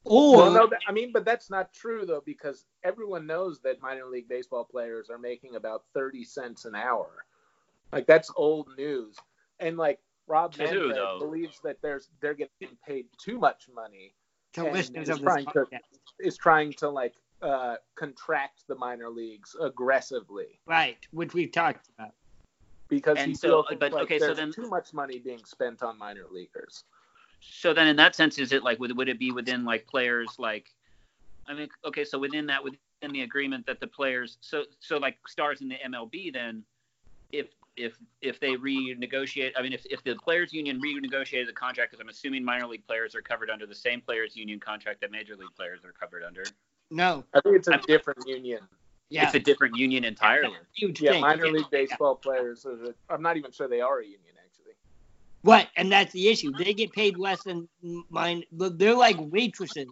Or 0.04 0.38
Well, 0.38 0.52
no, 0.52 0.70
I 0.88 0.92
mean, 0.92 1.12
but 1.12 1.26
that's 1.26 1.50
not 1.50 1.74
true 1.74 2.06
though, 2.06 2.22
because 2.26 2.66
everyone 2.84 3.26
knows 3.26 3.60
that 3.62 3.82
minor 3.82 4.06
league 4.06 4.30
baseball 4.30 4.64
players 4.64 5.10
are 5.10 5.18
making 5.18 5.56
about 5.56 5.84
thirty 5.94 6.24
cents 6.24 6.66
an 6.66 6.76
hour. 6.76 7.26
Like 7.92 8.06
that's 8.06 8.32
old 8.36 8.70
news, 8.78 9.16
and 9.60 9.78
like 9.78 10.00
Rob 10.28 10.54
To 10.54 10.68
who, 10.68 10.88
Manfred 10.90 10.96
though? 10.96 11.20
believes 11.20 11.60
that 11.64 11.78
there's 11.82 12.10
they're 12.22 12.34
getting 12.36 12.78
paid 12.86 13.08
too 13.20 13.40
much 13.40 13.68
money. 13.74 14.14
to 14.54 14.66
and 14.66 14.74
listeners 14.74 15.10
is 15.10 15.16
of 15.16 15.18
this 15.20 15.24
trying 15.26 15.46
to- 15.46 15.68
Is 16.20 16.38
trying 16.38 16.74
to 16.74 16.90
like 16.90 17.16
uh, 17.42 17.76
contract 17.96 18.64
the 18.68 18.76
minor 18.76 19.10
leagues 19.10 19.56
aggressively 19.62 20.60
Right, 20.66 20.98
which 21.12 21.34
we've 21.34 21.52
talked 21.52 21.90
about. 21.98 22.14
because 22.90 23.18
And 23.18 23.30
he 23.30 23.36
so- 23.36 23.64
feels 23.64 23.80
but, 23.80 23.92
like 23.94 24.04
okay, 24.04 24.20
so 24.20 24.26
there's 24.28 24.38
then- 24.38 24.52
too 24.52 24.70
much 24.70 24.94
money 24.94 25.20
being 25.20 25.44
spent 25.46 25.84
on 25.84 25.98
minor 25.98 26.26
leaguers. 26.32 26.84
So 27.40 27.74
then, 27.74 27.88
in 27.88 27.96
that 27.98 28.16
sense, 28.16 28.40
is 28.40 28.52
it 28.52 28.64
like 28.64 28.80
would 28.80 28.98
would 28.98 29.10
it 29.10 29.20
be 29.20 29.32
within 29.32 29.64
like 29.64 29.86
players 29.88 30.28
like? 30.40 30.74
I 31.48 31.54
mean, 31.54 31.70
okay, 31.86 32.04
so 32.04 32.18
within 32.18 32.48
that, 32.48 32.64
within 32.64 33.12
the 33.12 33.22
agreement 33.22 33.66
that 33.68 33.80
the 33.80 33.88
players, 33.88 34.38
so 34.42 34.64
so 34.80 34.98
like 34.98 35.18
stars 35.28 35.62
in 35.62 35.70
the 35.70 35.76
MLB, 35.86 36.34
then 36.34 36.64
if 37.32 37.48
if 37.76 37.96
if 38.22 38.40
they 38.40 38.56
renegotiate, 38.56 39.52
I 39.56 39.62
mean, 39.62 39.72
if 39.72 39.86
if 39.86 40.04
the 40.04 40.16
players 40.16 40.52
union 40.52 40.82
renegotiated 40.82 41.46
the 41.46 41.54
contract, 41.54 41.92
because 41.92 42.02
I'm 42.02 42.10
assuming 42.10 42.44
minor 42.44 42.66
league 42.66 42.86
players 42.88 43.14
are 43.14 43.22
covered 43.22 43.52
under 43.52 43.68
the 43.68 43.76
same 43.76 44.02
players 44.02 44.36
union 44.36 44.60
contract 44.60 45.02
that 45.02 45.12
major 45.12 45.36
league 45.36 45.56
players 45.56 45.86
are 45.86 45.92
covered 45.94 46.24
under. 46.24 46.44
No, 46.90 47.24
I 47.34 47.42
think 47.42 47.56
it's 47.58 47.68
a 47.68 47.74
I'm- 47.74 47.84
different 47.88 48.26
union. 48.28 48.62
yeah, 49.10 49.26
It's 49.26 49.36
a 49.36 49.40
different 49.40 49.76
union 49.76 50.04
entirely. 50.06 50.56
huge 50.74 51.02
Yeah, 51.02 51.12
thing. 51.12 51.22
minor 51.22 51.46
Yeah. 51.48 51.52
league 51.54 51.70
baseball 51.70 52.16
players. 52.16 52.66
are. 52.66 52.96
I'm 53.10 53.22
not 53.22 53.38
even 53.38 53.52
sure 53.52 53.68
they 53.68 53.82
are 53.82 54.00
a 54.00 54.06
union 54.06 54.36
actually. 54.44 54.74
What? 55.42 55.70
And 55.76 55.92
that's 55.92 56.14
the 56.14 56.28
issue. 56.30 56.52
They 56.54 56.74
get 56.74 56.92
paid 56.92 57.18
less 57.18 57.44
than 57.44 57.68
mine. 58.10 58.44
Look, 58.52 58.78
they're 58.78 58.96
like 58.96 59.18
waitresses. 59.20 59.88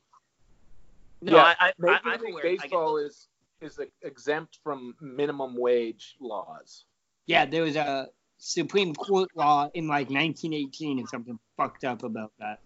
No, 1.21 1.35
Yeah, 1.37 1.43
I, 1.43 1.55
I, 1.59 1.67
I, 1.67 1.73
Major 1.79 1.99
I'm 2.05 2.21
League 2.21 2.29
aware. 2.31 2.45
I 2.45 2.57
Baseball 2.57 2.97
is 2.97 3.27
is 3.61 3.79
exempt 4.01 4.59
from 4.63 4.95
minimum 5.01 5.55
wage 5.55 6.17
laws. 6.19 6.85
Yeah, 7.25 7.45
there 7.45 7.63
was 7.63 7.75
a 7.77 8.09
Supreme 8.37 8.93
Court 8.93 9.29
law 9.35 9.69
in 9.73 9.87
like 9.87 10.09
1918 10.09 10.99
and 10.99 11.07
something 11.09 11.39
fucked 11.57 11.83
up 11.85 12.03
about 12.03 12.31
that. 12.39 12.59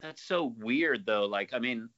that's 0.00 0.22
so 0.22 0.54
weird, 0.58 1.04
though. 1.04 1.24
Like, 1.26 1.52
I 1.52 1.58
mean, 1.58 1.88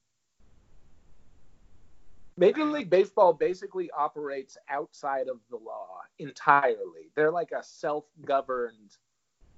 Major 2.38 2.64
League 2.64 2.88
Baseball 2.88 3.32
basically 3.32 3.90
operates 3.90 4.56
outside 4.68 5.28
of 5.28 5.40
the 5.50 5.56
law 5.56 6.00
entirely. 6.18 7.10
They're 7.16 7.32
like 7.32 7.50
a 7.52 7.62
self-governed 7.62 8.96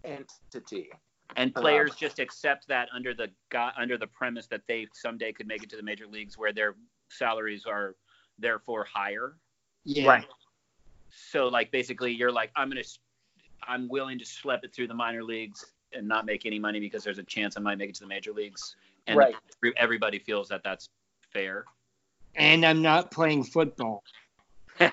entity. 0.05 0.91
and 1.37 1.53
Uh, 1.57 1.61
players 1.61 1.95
just 1.95 2.19
accept 2.19 2.67
that 2.67 2.89
under 2.93 3.15
the 3.15 3.31
go- 3.51 3.71
under 3.77 3.97
the 3.97 4.07
premise 4.09 4.47
that 4.49 4.63
they 4.67 4.89
someday 4.93 5.33
could 5.33 5.47
make 5.47 5.63
it 5.63 5.71
to 5.71 5.77
the 5.77 5.83
major 5.83 6.07
leagues 6.09 6.37
where 6.37 6.53
their 6.53 6.75
salaries 7.09 7.67
are 7.67 7.95
therefore 8.39 8.83
higher 8.85 9.37
Yeah. 9.85 10.09
Right. 10.09 10.29
so 11.11 11.47
like 11.47 11.71
basically 11.71 12.13
you're 12.13 12.33
like 12.33 12.51
i'm 12.57 12.69
gonna 12.69 12.83
I'm 13.63 13.89
willing 13.89 14.19
to 14.19 14.25
schlep 14.25 14.65
it 14.65 14.75
through 14.75 14.89
the 14.89 14.95
minor 14.95 15.23
leagues 15.23 15.73
and 15.93 16.09
not 16.09 16.25
make 16.27 16.47
any 16.47 16.59
money 16.59 16.81
because 16.81 17.05
there's 17.05 17.19
a 17.19 17.23
chance 17.25 17.57
i 17.57 17.61
might 17.61 17.79
make 17.79 17.91
it 17.91 17.95
to 17.97 18.01
the 18.01 18.09
major 18.09 18.33
leagues 18.33 18.75
and 19.07 19.17
Right. 19.17 19.37
everybody 19.77 20.19
feels 20.19 20.49
that 20.49 20.63
that's 20.65 20.89
fair 21.33 21.65
And 22.37 22.65
I'm 22.65 22.83
not 22.83 23.11
playing 23.11 23.45
football 23.45 24.03
yeah 24.81 24.91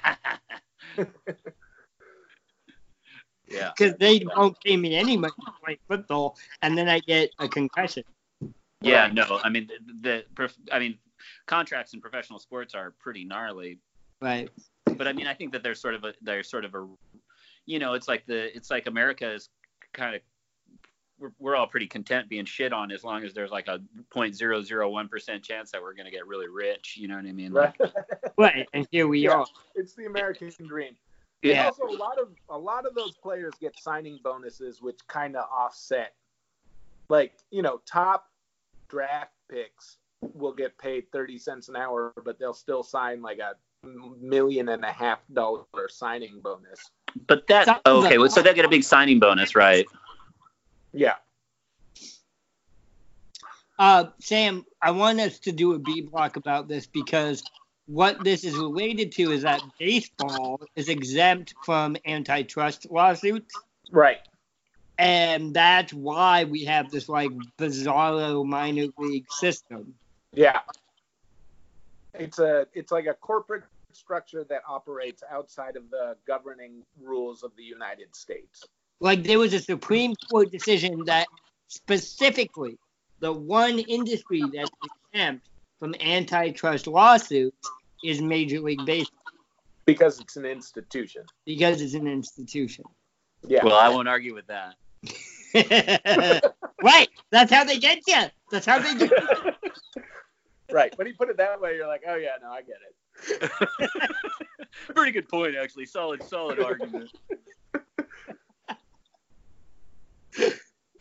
because 3.77 3.93
they 3.99 4.25
won't 4.35 4.57
pay 4.65 4.75
me 4.75 4.95
any 4.95 5.17
money 5.17 5.33
to 5.45 5.51
play 5.63 5.79
football, 5.87 6.35
and 6.61 6.77
then 6.77 6.89
I 6.89 6.99
get 6.99 7.31
a 7.39 7.47
concussion. 7.47 8.03
yeah 8.81 9.03
Right. 9.05 9.13
no 9.13 9.39
i 9.43 9.49
mean 9.49 9.67
the, 10.01 10.23
the 10.37 10.51
i 10.71 10.79
mean 10.79 10.97
contracts 11.47 11.93
in 11.93 12.01
professional 12.01 12.39
sports 12.39 12.75
are 12.75 12.93
pretty 12.99 13.23
gnarly 13.23 13.79
Right. 14.21 14.49
but 14.85 15.07
I 15.07 15.13
mean, 15.13 15.27
I 15.27 15.33
think 15.35 15.51
that 15.51 15.61
there's 15.63 15.79
sort 15.79 15.93
of 15.93 16.03
a 16.03 16.13
there's 16.21 16.49
sort 16.49 16.65
of 16.65 16.73
a 16.73 16.87
you 17.67 17.77
know, 17.79 17.93
it's 17.93 18.07
like 18.07 18.25
the 18.25 18.55
it's 18.55 18.71
like 18.71 18.87
America 18.87 19.31
is 19.31 19.49
kind 19.93 20.15
of 20.15 20.21
we're, 21.19 21.31
we're 21.39 21.55
all 21.55 21.67
pretty 21.67 21.87
content 21.87 22.29
being 22.29 22.45
shit 22.45 22.73
on 22.73 22.91
as 22.91 23.03
long 23.03 23.23
as 23.23 23.33
there's 23.33 23.51
like 23.51 23.67
a 23.67 23.79
0.001 24.13 25.09
percent 25.09 25.43
chance 25.43 25.71
that 25.71 25.81
we're 25.81 25.93
gonna 25.93 26.11
get 26.11 26.27
really 26.27 26.47
rich. 26.47 26.95
You 26.97 27.07
know 27.07 27.15
what 27.15 27.25
I 27.25 27.31
mean? 27.31 27.51
Right. 27.53 27.73
Right, 28.39 28.67
and 28.71 28.87
here 28.91 29.07
we 29.07 29.21
Yeah. 29.21 29.31
are. 29.31 29.45
it's 29.73 29.95
the 29.95 30.05
American 30.05 30.51
dream. 30.67 30.95
Yeah. 31.41 31.65
Also, 31.65 31.85
a 31.85 31.97
lot 31.97 32.19
of 32.19 32.29
a 32.49 32.57
lot 32.57 32.85
of 32.85 32.93
those 32.93 33.15
players 33.15 33.53
get 33.59 33.73
signing 33.79 34.19
bonuses, 34.23 34.79
which 34.79 34.99
kind 35.07 35.35
of 35.35 35.45
offset. 35.51 36.13
Like 37.09 37.33
you 37.49 37.63
know, 37.63 37.81
top 37.87 38.29
draft 38.89 39.31
picks 39.49 39.97
will 40.21 40.53
get 40.53 40.77
paid 40.77 41.11
thirty 41.11 41.39
cents 41.39 41.67
an 41.67 41.75
hour, 41.75 42.13
but 42.23 42.37
they'll 42.37 42.53
still 42.53 42.83
sign 42.83 43.23
like 43.23 43.39
a 43.39 43.55
million 44.19 44.69
and 44.69 44.83
a 44.83 44.91
half 44.91 45.19
dollar 45.33 45.63
signing 45.89 46.39
bonus. 46.41 46.91
But 47.27 47.47
that 47.47 47.81
okay, 47.87 48.17
so 48.27 48.41
they 48.43 48.53
get 48.53 48.65
a 48.65 48.69
big 48.69 48.83
signing 48.83 49.19
bonus, 49.19 49.55
right? 49.55 49.85
Yeah. 50.93 51.15
Uh, 53.79 54.05
Sam, 54.19 54.65
I 54.81 54.91
want 54.91 55.19
us 55.19 55.39
to 55.39 55.51
do 55.51 55.73
a 55.73 55.79
B 55.79 56.01
block 56.01 56.35
about 56.35 56.67
this 56.67 56.87
because 56.87 57.43
what 57.85 58.23
this 58.23 58.43
is 58.43 58.55
related 58.55 59.11
to 59.13 59.31
is 59.31 59.43
that 59.43 59.61
baseball 59.79 60.61
is 60.75 60.89
exempt 60.89 61.53
from 61.63 61.95
antitrust 62.05 62.89
lawsuits, 62.89 63.53
Right. 63.91 64.19
and 64.97 65.53
that's 65.53 65.93
why 65.93 66.45
we 66.45 66.65
have 66.65 66.89
this 66.89 67.07
like 67.07 67.31
bizarro 67.59 68.43
minor 68.45 68.87
league 68.97 69.31
system. 69.31 69.93
Yeah. 70.33 70.61
It's 72.15 72.39
a 72.39 72.65
it's 72.73 72.91
like 72.91 73.05
a 73.05 73.13
corporate 73.13 73.63
structure 73.93 74.43
that 74.45 74.63
operates 74.67 75.21
outside 75.29 75.75
of 75.75 75.89
the 75.91 76.17
governing 76.25 76.83
rules 76.99 77.43
of 77.43 77.55
the 77.55 77.63
United 77.63 78.15
States. 78.15 78.65
Like 78.99 79.23
there 79.23 79.39
was 79.39 79.53
a 79.53 79.59
Supreme 79.59 80.15
Court 80.29 80.51
decision 80.51 81.03
that 81.05 81.27
specifically 81.67 82.77
the 83.19 83.31
one 83.31 83.79
industry 83.79 84.41
that's 84.53 84.71
exempt 85.13 85.47
from 85.79 85.93
antitrust 86.01 86.87
lawsuits 86.87 87.69
is 88.03 88.21
Major 88.21 88.59
League 88.59 88.85
Baseball 88.85 89.33
Because 89.85 90.19
it's 90.19 90.37
an 90.37 90.45
institution. 90.45 91.23
because 91.45 91.81
it's 91.81 91.93
an 91.93 92.07
institution. 92.07 92.85
Yeah. 93.47 93.63
Well, 93.63 93.75
I 93.75 93.89
won't 93.89 94.07
argue 94.07 94.33
with 94.33 94.47
that. 94.47 94.75
right. 96.83 97.09
That's 97.29 97.51
how 97.51 97.63
they 97.63 97.77
get 97.79 97.99
you. 98.07 98.23
That's 98.51 98.65
how 98.65 98.79
they 98.79 98.95
get 98.95 99.11
you. 99.11 99.53
right. 100.71 100.95
When 100.97 101.07
you 101.07 101.13
put 101.13 101.29
it 101.29 101.37
that 101.37 101.61
way, 101.61 101.75
you're 101.75 101.87
like, 101.87 102.01
oh 102.07 102.15
yeah, 102.15 102.31
no, 102.41 102.49
I 102.49 102.61
get 102.61 102.77
it. 102.87 103.51
Pretty 104.95 105.11
good 105.11 105.29
point, 105.29 105.55
actually. 105.55 105.85
Solid, 105.85 106.23
solid 106.23 106.59
argument. 106.59 107.11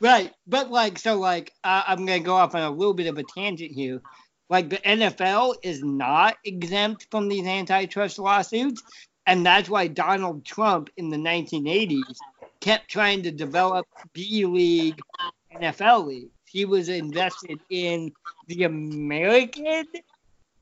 Right. 0.01 0.33
But 0.47 0.71
like, 0.71 0.99
so 0.99 1.19
like, 1.19 1.53
uh, 1.65 1.83
I'm 1.87 2.05
going 2.05 2.21
to 2.21 2.27
go 2.27 2.35
off 2.35 2.55
on 2.55 2.63
a 2.63 2.71
little 2.71 2.95
bit 2.95 3.07
of 3.07 3.19
a 3.19 3.23
tangent 3.23 3.73
here. 3.73 4.03
Like, 4.49 4.69
the 4.69 4.77
NFL 4.77 5.57
is 5.63 5.83
not 5.83 6.37
exempt 6.45 7.07
from 7.11 7.29
these 7.29 7.47
antitrust 7.47 8.19
lawsuits. 8.19 8.83
And 9.27 9.45
that's 9.45 9.69
why 9.69 9.89
Donald 9.89 10.45
Trump 10.45 10.91
in 10.97 11.11
the 11.11 11.17
1980s 11.17 12.17
kept 12.61 12.89
trying 12.89 13.23
to 13.23 13.31
develop 13.31 13.87
B 14.13 14.45
League 14.45 15.01
NFL 15.55 16.07
leagues. 16.07 16.31
He 16.45 16.65
was 16.65 16.89
invested 16.89 17.59
in 17.71 18.13
the 18.47 18.65
American 18.65 19.87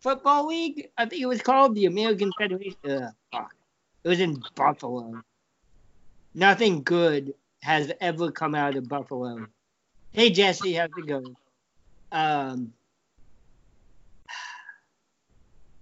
Football 0.05 0.49
League, 0.49 0.91
I 0.99 1.07
think 1.07 1.23
it 1.23 1.27
was 1.27 1.41
called 1.41 1.75
the 1.75 1.87
American 1.87 2.31
Federation. 2.39 2.77
Ugh, 2.87 3.05
fuck. 3.33 3.55
It 4.03 4.09
was 4.09 4.21
in 4.21 4.43
Buffalo. 4.55 5.23
Nothing 6.35 6.83
good 6.83 7.33
has 7.65 7.91
ever 8.03 8.31
come 8.31 8.55
out 8.55 8.77
of 8.77 8.87
Buffalo. 8.87 9.47
Hey 10.13 10.29
Jesse, 10.29 10.75
how's 10.75 10.91
it 10.99 11.07
going? 11.07 11.35
Um, 12.13 12.75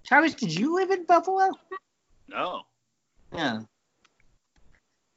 Travis, 0.05 0.33
did 0.33 0.55
you 0.55 0.75
live 0.75 0.91
in 0.91 1.05
Buffalo? 1.05 1.51
No, 2.29 2.63
Yeah. 3.35 3.63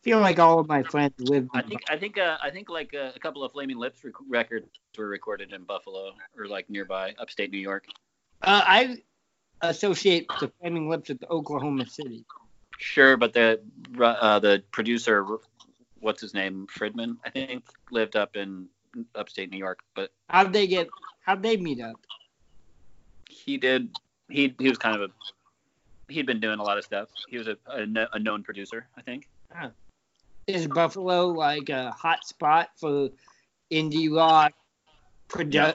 feel 0.02 0.18
like 0.18 0.40
all 0.40 0.58
of 0.58 0.66
my 0.66 0.82
friends 0.82 1.14
live. 1.20 1.48
I 1.54 1.62
think 1.62 1.82
I 1.88 1.96
think 1.96 2.18
uh, 2.18 2.36
I 2.42 2.50
think 2.50 2.68
like 2.68 2.92
uh, 2.94 3.12
a 3.14 3.18
couple 3.20 3.44
of 3.44 3.52
Flaming 3.52 3.78
Lips 3.78 4.04
rec- 4.04 4.14
records 4.28 4.66
were 4.98 5.06
recorded 5.06 5.52
in 5.52 5.62
Buffalo 5.62 6.14
or 6.36 6.46
like 6.46 6.68
nearby, 6.68 7.14
upstate 7.20 7.52
New 7.52 7.58
York. 7.58 7.86
Uh, 8.42 8.62
I 8.66 9.02
associate 9.62 10.26
the 10.40 10.50
Flaming 10.60 10.88
Lips 10.90 11.10
with 11.10 11.22
Oklahoma 11.30 11.86
City. 11.86 12.24
Sure, 12.78 13.16
but 13.16 13.32
the 13.32 13.60
uh, 14.00 14.40
the 14.40 14.64
producer, 14.72 15.24
what's 16.00 16.20
his 16.20 16.34
name, 16.34 16.66
Fridmann, 16.74 17.16
I 17.24 17.30
think, 17.30 17.64
lived 17.90 18.16
up 18.16 18.36
in 18.36 18.68
upstate 19.14 19.50
New 19.50 19.58
York, 19.58 19.80
but 19.94 20.10
How'd 20.28 20.52
they 20.52 20.66
get? 20.66 20.88
How'd 21.22 21.42
they 21.42 21.56
meet 21.56 21.80
up? 21.80 21.96
he 23.28 23.56
did 23.56 23.90
he 24.28 24.54
he 24.58 24.68
was 24.68 24.78
kind 24.78 24.94
of 25.00 25.10
a 25.10 26.12
he'd 26.12 26.26
been 26.26 26.40
doing 26.40 26.58
a 26.58 26.62
lot 26.62 26.78
of 26.78 26.84
stuff. 26.84 27.08
He 27.28 27.38
was 27.38 27.48
a, 27.48 27.56
a, 27.66 27.86
a 28.12 28.18
known 28.18 28.42
producer, 28.42 28.86
I 28.96 29.02
think. 29.02 29.28
Is 30.46 30.68
Buffalo 30.68 31.28
like 31.28 31.68
a 31.68 31.90
hot 31.90 32.24
spot 32.24 32.70
for 32.76 33.08
indie 33.72 34.14
rock? 34.14 34.52
Produ- 35.28 35.74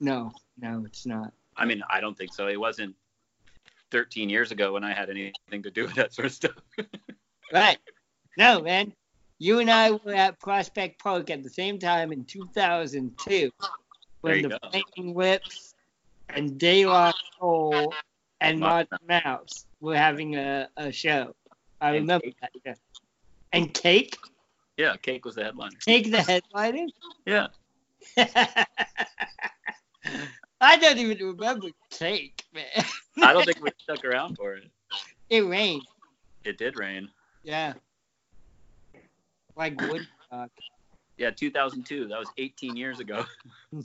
no, 0.00 0.30
no, 0.58 0.84
it's 0.86 1.06
not. 1.06 1.32
I 1.56 1.64
mean, 1.64 1.82
I 1.88 2.00
don't 2.00 2.16
think 2.16 2.34
so. 2.34 2.46
It 2.48 2.60
wasn't 2.60 2.94
13 3.90 4.28
years 4.28 4.52
ago 4.52 4.74
when 4.74 4.84
I 4.84 4.92
had 4.92 5.08
anything 5.08 5.62
to 5.62 5.70
do 5.70 5.84
with 5.84 5.94
that 5.94 6.12
sort 6.12 6.26
of 6.26 6.32
stuff. 6.32 6.52
Right. 7.52 7.78
No, 8.36 8.62
man. 8.62 8.92
You 9.42 9.58
and 9.58 9.70
I 9.70 9.92
were 9.92 10.12
at 10.12 10.38
Prospect 10.38 11.02
Park 11.02 11.30
at 11.30 11.42
the 11.42 11.48
same 11.48 11.78
time 11.78 12.12
in 12.12 12.26
2002 12.26 13.50
when 14.20 14.42
the 14.42 14.48
go. 14.50 14.58
Flaming 14.70 15.16
Lips 15.16 15.74
and 16.28 16.58
De 16.58 16.84
La 16.84 17.10
Soul 17.38 17.94
and. 18.42 18.60
Modest 18.60 18.92
Mouse 19.08 19.64
were 19.80 19.96
having 19.96 20.36
a, 20.36 20.68
a 20.76 20.92
show. 20.92 21.34
I 21.80 21.92
And 21.92 22.00
remember 22.02 22.26
Cake. 22.26 22.36
that. 22.42 22.50
Yeah. 22.66 22.74
And 23.54 23.72
Cake? 23.72 24.18
yeah, 24.76 24.96
Cake 24.96 25.24
was 25.24 25.36
the 25.36 25.44
headliner. 25.44 25.78
Cake 25.86 26.10
the 26.10 26.20
headliner? 26.20 26.86
Yeah. 27.24 27.46
I 30.60 30.76
don't 30.76 30.98
even 30.98 31.16
remember 31.26 31.68
Cake, 31.88 32.44
man. 32.52 32.84
I 33.22 33.32
don't 33.32 33.46
think 33.46 33.62
we 33.62 33.70
stuck 33.82 34.04
around 34.04 34.36
for 34.36 34.56
it. 34.56 34.64
It 35.30 35.40
rained. 35.46 35.86
It 36.44 36.58
did 36.58 36.76
rain. 36.76 37.08
Yeah. 37.42 37.72
Like 39.60 39.78
Woodstock. 39.82 40.50
Yeah, 41.18 41.32
2002. 41.32 42.08
That 42.08 42.18
was 42.18 42.30
18 42.38 42.76
years 42.76 42.98
ago. 42.98 43.24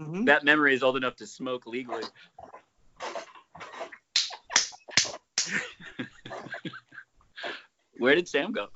Mhm. 0.00 0.26
That 0.26 0.42
memory 0.42 0.74
is 0.74 0.82
old 0.82 0.96
enough 0.96 1.16
to 1.16 1.26
smoke 1.26 1.66
legally. 1.66 2.02
Where 7.98 8.14
did 8.14 8.26
Sam 8.26 8.52
go? 8.52 8.68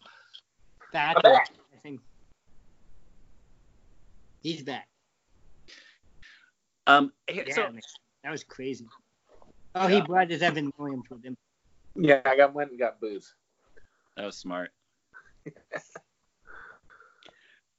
Back, 0.92 1.16
I'm 1.16 1.22
back. 1.22 1.50
I 1.74 1.78
think. 1.78 2.00
He's 4.40 4.62
back. 4.62 4.86
Um, 6.86 7.12
here, 7.28 7.44
Yeah, 7.48 7.54
so 7.54 7.62
man. 7.62 7.80
that 8.22 8.30
was 8.30 8.44
crazy. 8.44 8.86
Oh, 9.74 9.88
he 9.88 10.00
brought 10.02 10.30
his 10.30 10.42
Evan 10.42 10.70
Williams 10.78 11.04
with 11.10 11.24
him. 11.24 11.36
Yeah, 11.96 12.20
I 12.24 12.36
got 12.36 12.54
went 12.54 12.70
and 12.70 12.78
got 12.78 13.00
booze. 13.00 13.34
That 14.16 14.24
was 14.24 14.36
smart. 14.36 14.70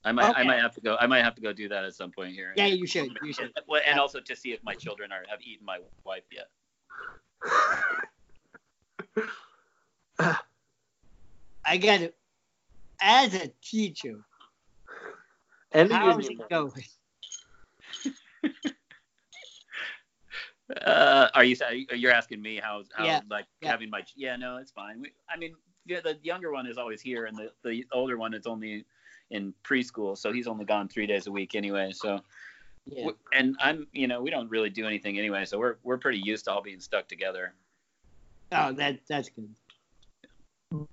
I 0.04 0.12
might, 0.14 0.38
I 0.38 0.44
might 0.44 0.62
have 0.62 0.74
to 0.76 0.82
go. 0.82 0.96
I 1.00 1.08
might 1.08 1.24
have 1.24 1.36
to 1.36 1.42
go 1.42 1.52
do 1.52 1.68
that 1.68 1.84
at 1.84 1.94
some 1.94 2.12
point 2.12 2.34
here. 2.34 2.54
Yeah, 2.56 2.68
you 2.68 2.88
should. 2.88 3.18
You 3.22 3.34
should. 3.34 3.52
Well, 3.68 3.82
and 3.86 4.00
also 4.00 4.22
to 4.22 4.36
see 4.36 4.54
if 4.54 4.64
my 4.64 4.74
children 4.74 5.12
are 5.12 5.24
have 5.28 5.42
eaten 5.42 5.66
my 5.66 5.80
wife 6.06 6.24
yet. 6.32 6.48
I 11.66 11.78
got 11.78 12.02
it. 12.02 12.16
As 13.02 13.34
a 13.36 13.52
teacher, 13.62 14.16
And 15.74 15.92
how's 15.92 16.28
it 16.28 16.50
going? 16.50 16.84
Uh, 20.86 21.30
are 21.34 21.46
you 21.46 21.56
you're 21.94 22.12
asking 22.12 22.42
me 22.42 22.58
how 22.62 22.84
how 22.94 23.06
Yeah, 23.06 23.22
like 23.30 23.46
yeah. 23.62 23.70
having 23.70 23.90
my 23.90 24.04
yeah 24.18 24.36
no 24.36 24.58
it's 24.58 24.72
fine. 24.72 25.00
We, 25.00 25.14
I 25.30 25.38
mean 25.38 25.56
yeah, 25.88 26.02
the 26.02 26.18
younger 26.22 26.52
one 26.52 26.68
is 26.68 26.78
always 26.78 27.02
here 27.02 27.26
and 27.26 27.38
the 27.38 27.52
the 27.64 27.86
older 27.92 28.18
one 28.18 28.34
is 28.34 28.46
only 28.46 28.86
in 29.30 29.54
preschool 29.64 30.18
so 30.18 30.32
he's 30.32 30.48
only 30.48 30.66
gone 30.66 30.88
three 30.88 31.08
days 31.08 31.28
a 31.28 31.32
week 31.32 31.56
anyway 31.56 31.92
so 31.92 32.20
Yeah. 32.86 33.08
w- 33.08 33.18
and 33.34 33.56
I'm 33.60 33.88
you 33.92 34.08
know 34.08 34.22
we 34.22 34.30
don't 34.30 34.50
really 34.50 34.70
do 34.70 34.86
anything 34.86 35.18
anyway 35.18 35.46
so 35.46 35.58
we're 35.58 35.78
we're 35.84 35.98
pretty 35.98 36.20
used 36.20 36.46
to 36.46 36.52
all 36.52 36.62
being 36.62 36.80
stuck 36.80 37.08
together. 37.08 37.54
Oh, 38.52 38.72
that 38.74 39.00
that's 39.10 39.30
good. 39.30 39.54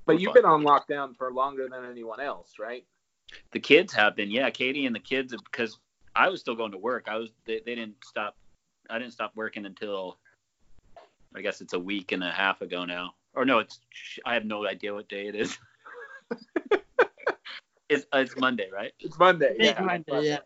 But 0.07 0.21
you've 0.21 0.35
been 0.35 0.45
on 0.45 0.63
lockdown 0.63 1.17
for 1.17 1.33
longer 1.33 1.69
than 1.69 1.85
anyone 1.85 2.21
else, 2.21 2.55
right? 2.59 2.85
The 3.53 3.61
kids 3.61 3.93
have 3.93 4.17
been 4.17 4.31
yeah 4.31 4.51
Katie 4.51 4.87
and 4.87 4.95
the 4.95 5.01
kids 5.01 5.35
because 5.45 5.79
I 6.17 6.29
was 6.29 6.41
still 6.41 6.57
going 6.57 6.73
to 6.73 6.79
work 6.79 7.07
I 7.09 7.17
was 7.17 7.31
they, 7.45 7.61
they 7.65 7.75
didn't 7.77 7.97
stop 8.05 8.37
I 8.91 8.99
didn't 8.99 9.13
stop 9.13 9.33
working 9.37 9.67
until 9.67 10.19
I 11.37 11.41
guess 11.43 11.61
it's 11.61 11.73
a 11.73 11.79
week 11.79 12.13
and 12.13 12.23
a 12.23 12.31
half 12.31 12.61
ago 12.61 12.85
now. 12.85 13.15
Or 13.35 13.45
no, 13.45 13.59
it's 13.59 13.81
I 14.25 14.35
have 14.35 14.45
no 14.45 14.67
idea 14.67 14.95
what 14.95 15.09
day 15.09 15.27
it 15.27 15.35
is. 15.35 15.59
it's 17.89 18.07
uh, 18.13 18.19
it's 18.19 18.37
Monday, 18.37 18.69
right? 18.73 18.93
It's 19.01 19.19
Monday. 19.19 19.55
It's 19.59 19.79
yeah. 19.79 19.85
Monday, 19.85 20.23
yeah. 20.23 20.39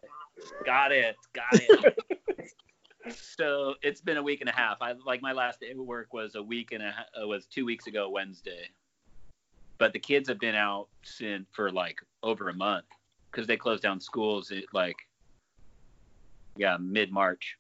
Got 0.64 0.92
it. 0.92 1.16
Got 1.34 1.44
it. 1.52 1.94
so 3.14 3.74
it's 3.82 4.00
been 4.00 4.16
a 4.16 4.22
week 4.22 4.40
and 4.40 4.48
a 4.48 4.52
half. 4.52 4.78
I 4.80 4.94
like 5.04 5.22
my 5.22 5.32
last 5.32 5.60
day 5.60 5.70
of 5.70 5.78
work 5.78 6.12
was 6.12 6.34
a 6.34 6.42
week 6.42 6.72
and 6.72 6.82
a 6.82 6.92
ha- 6.92 7.22
uh, 7.22 7.26
was 7.26 7.46
two 7.46 7.64
weeks 7.64 7.86
ago 7.86 8.08
Wednesday. 8.08 8.70
But 9.78 9.92
the 9.92 9.98
kids 9.98 10.28
have 10.28 10.40
been 10.40 10.54
out 10.54 10.88
since 11.02 11.46
for 11.52 11.70
like 11.70 12.00
over 12.22 12.48
a 12.48 12.54
month 12.54 12.86
because 13.30 13.46
they 13.46 13.56
closed 13.56 13.82
down 13.82 14.00
schools 14.00 14.50
at 14.50 14.64
like 14.72 14.96
yeah 16.56 16.76
mid 16.80 17.12
March. 17.12 17.56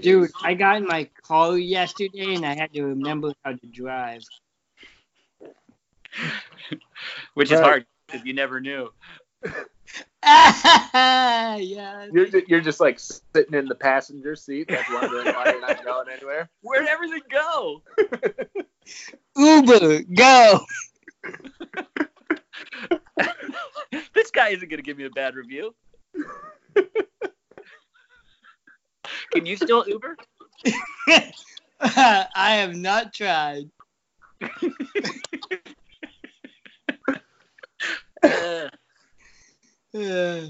Dude, 0.00 0.30
I 0.42 0.54
got 0.54 0.76
in 0.78 0.86
my 0.86 1.04
car 1.22 1.58
yesterday 1.58 2.34
and 2.34 2.46
I 2.46 2.54
had 2.54 2.72
to 2.74 2.82
remember 2.84 3.32
how 3.44 3.52
to 3.52 3.66
drive. 3.66 4.22
Which 7.34 7.50
is 7.50 7.58
Right. 7.60 7.64
hard 7.64 7.86
because 8.06 8.24
you 8.26 8.32
never 8.32 8.60
knew. 8.60 8.90
yeah. 10.24 11.56
You're 12.12 12.26
ju- 12.26 12.44
you're 12.46 12.60
just 12.60 12.80
like 12.80 12.98
sitting 12.98 13.54
in 13.54 13.66
the 13.66 13.74
passenger 13.74 14.36
seat, 14.36 14.70
like 14.70 14.88
wondering 14.90 15.26
why 15.34 15.50
you're 15.52 15.60
not 15.60 15.84
going 15.84 16.08
anywhere. 16.08 16.48
Where'd 16.62 16.86
everything 16.86 17.22
go? 17.30 17.82
Uber, 19.36 20.02
go. 20.14 20.60
this 24.14 24.30
guy 24.30 24.50
isn't 24.50 24.68
gonna 24.70 24.82
give 24.82 24.96
me 24.96 25.04
a 25.04 25.10
bad 25.10 25.34
review. 25.34 25.74
Can 29.32 29.46
you 29.46 29.56
still 29.56 29.84
Uber? 29.86 30.16
I 31.80 32.26
have 32.34 32.76
not 32.76 33.12
tried. 33.12 33.70
Uh, 38.22 38.68
Uh, 39.94 40.46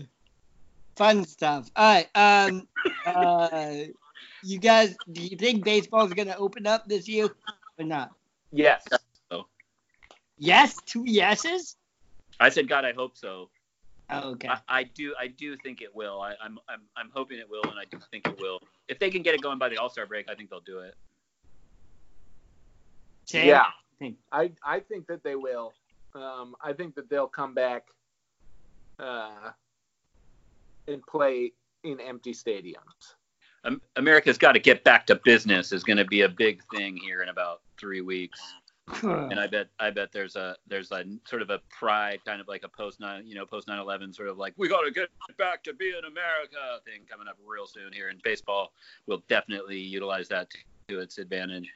fun 0.94 1.24
stuff. 1.24 1.68
All 1.74 1.94
right. 1.94 2.08
Um. 2.14 2.68
Uh. 3.04 3.78
You 4.44 4.58
guys, 4.58 4.96
do 5.10 5.20
you 5.20 5.36
think 5.36 5.64
baseball 5.64 6.06
is 6.06 6.12
gonna 6.14 6.36
open 6.38 6.64
up 6.66 6.86
this 6.86 7.08
year 7.08 7.28
or 7.78 7.84
not? 7.84 8.12
Yes. 8.52 8.84
Yes. 10.38 10.76
Two 10.86 11.04
yeses. 11.04 11.76
I 12.40 12.48
said, 12.50 12.68
God, 12.68 12.84
I 12.84 12.92
hope 12.92 13.16
so. 13.16 13.50
Oh, 14.12 14.30
okay. 14.32 14.48
I, 14.48 14.60
I 14.68 14.82
do, 14.84 15.14
I 15.18 15.28
do 15.28 15.56
think 15.56 15.82
it 15.82 15.94
will. 15.94 16.20
I, 16.20 16.34
I'm, 16.42 16.58
I'm, 16.68 16.80
I'm 16.96 17.10
hoping 17.14 17.38
it 17.38 17.48
will, 17.48 17.62
and 17.64 17.78
I 17.78 17.84
do 17.90 17.98
think 18.10 18.26
it 18.28 18.38
will. 18.40 18.60
If 18.88 18.98
they 18.98 19.10
can 19.10 19.22
get 19.22 19.34
it 19.34 19.42
going 19.42 19.58
by 19.58 19.68
the 19.68 19.78
All 19.78 19.88
Star 19.88 20.06
break, 20.06 20.30
I 20.30 20.34
think 20.34 20.50
they'll 20.50 20.60
do 20.60 20.80
it. 20.80 20.94
Sam, 23.26 23.46
Yeah. 23.46 23.64
think? 24.02 24.16
I 24.30 24.52
I 24.64 24.80
think 24.80 25.06
that 25.06 25.22
they 25.22 25.36
will. 25.36 25.72
Um, 26.14 26.54
I 26.62 26.72
think 26.72 26.94
that 26.96 27.08
they'll 27.08 27.28
come 27.28 27.54
back 27.54 27.86
uh, 28.98 29.50
and 30.86 31.02
play 31.06 31.52
in 31.84 32.00
empty 32.00 32.32
stadiums. 32.32 33.14
Um, 33.64 33.80
America's 33.96 34.38
got 34.38 34.52
to 34.52 34.58
get 34.58 34.82
back 34.84 35.06
to 35.06 35.14
business 35.24 35.72
is 35.72 35.84
going 35.84 35.96
to 35.96 36.04
be 36.04 36.22
a 36.22 36.28
big 36.28 36.62
thing 36.74 36.96
here 36.96 37.22
in 37.22 37.28
about 37.28 37.60
three 37.78 38.00
weeks. 38.00 38.40
And 39.02 39.38
I 39.38 39.46
bet 39.46 39.68
I 39.78 39.90
bet 39.90 40.12
there's 40.12 40.36
a 40.36 40.56
there's 40.66 40.90
a 40.92 41.04
sort 41.24 41.42
of 41.42 41.50
a 41.50 41.60
pride 41.70 42.20
kind 42.26 42.40
of 42.40 42.48
like 42.48 42.64
a 42.64 42.68
post 42.68 43.00
nine 43.00 43.26
you 43.26 43.34
know 43.34 43.46
post 43.46 43.68
9/11 43.68 44.14
sort 44.14 44.28
of 44.28 44.38
like 44.38 44.54
we 44.56 44.68
got 44.68 44.82
to 44.82 44.90
get 44.90 45.08
back 45.38 45.62
to 45.64 45.72
being 45.72 46.00
America 46.06 46.80
thing 46.84 47.02
coming 47.08 47.28
up 47.28 47.36
real 47.46 47.66
soon 47.66 47.92
here 47.92 48.08
and 48.08 48.22
baseball 48.22 48.72
will 49.06 49.22
definitely 49.28 49.78
utilize 49.78 50.28
that 50.28 50.48
to 50.88 51.00
its 51.00 51.18
advantage. 51.18 51.68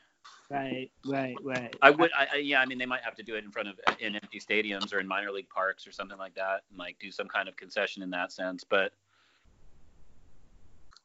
Right. 0.48 0.90
Right. 1.04 1.36
Right. 1.42 1.74
I 1.82 1.90
would 1.90 2.10
I, 2.16 2.26
I 2.34 2.36
yeah 2.36 2.60
I 2.60 2.66
mean 2.66 2.78
they 2.78 2.86
might 2.86 3.02
have 3.02 3.16
to 3.16 3.22
do 3.22 3.34
it 3.34 3.44
in 3.44 3.50
front 3.50 3.68
of 3.68 3.80
in 3.98 4.14
empty 4.14 4.40
stadiums 4.40 4.92
or 4.94 5.00
in 5.00 5.08
minor 5.08 5.32
league 5.32 5.48
parks 5.48 5.86
or 5.86 5.92
something 5.92 6.18
like 6.18 6.34
that 6.34 6.62
and 6.70 6.78
like 6.78 6.96
do 7.00 7.10
some 7.10 7.26
kind 7.26 7.48
of 7.48 7.56
concession 7.56 8.02
in 8.02 8.10
that 8.10 8.32
sense 8.32 8.62
but 8.62 8.92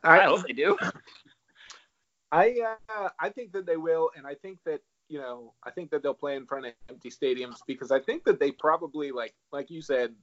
I, 0.04 0.19
I 0.19 0.24
hope 0.26 0.45
they 0.47 0.54
do. 0.54 0.78
I 2.32 2.56
uh, 2.89 3.10
I 3.19 3.30
think 3.30 3.52
that 3.52 3.65
they 3.65 3.78
will, 3.78 4.10
and 4.15 4.26
I 4.26 4.36
think 4.36 4.60
that 4.65 4.82
you 5.12 5.19
know 5.19 5.54
I 5.63 5.71
think 5.71 5.91
that 5.91 6.02
they'll 6.02 6.13
play 6.13 6.36
in 6.38 6.45
front 6.45 6.65
of 6.67 6.74
empty 6.89 7.10
stadiums 7.10 7.58
because 7.67 7.91
I 7.91 8.00
think 8.00 8.24
that 8.24 8.39
they 8.39 8.52
probably 8.52 9.12
like 9.12 9.34
like 9.52 9.69
you 9.69 9.82
said, 9.82 10.15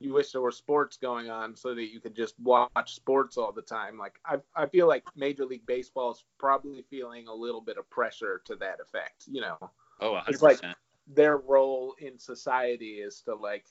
you 0.00 0.12
wish 0.12 0.32
there 0.32 0.40
were 0.40 0.50
sports 0.50 0.96
going 0.96 1.30
on 1.30 1.54
so 1.54 1.74
that 1.76 1.86
you 1.92 2.00
could 2.00 2.16
just 2.16 2.34
watch 2.40 2.94
sports 2.94 3.36
all 3.38 3.52
the 3.52 3.62
time. 3.62 3.96
Like 3.96 4.18
I 4.26 4.38
I 4.56 4.66
feel 4.66 4.88
like 4.88 5.04
Major 5.14 5.46
League 5.46 5.64
Baseball 5.64 6.10
is 6.10 6.24
probably 6.38 6.82
feeling 6.90 7.28
a 7.28 7.34
little 7.34 7.60
bit 7.60 7.78
of 7.78 7.88
pressure 7.88 8.42
to 8.46 8.56
that 8.56 8.80
effect. 8.80 9.24
You 9.30 9.42
know, 9.42 9.56
Oh, 10.00 10.12
100 10.14 10.32
It's 10.34 10.42
like- 10.42 10.60
their 11.06 11.36
role 11.36 11.94
in 12.00 12.18
society 12.18 12.94
is 13.00 13.20
to 13.22 13.34
like, 13.36 13.64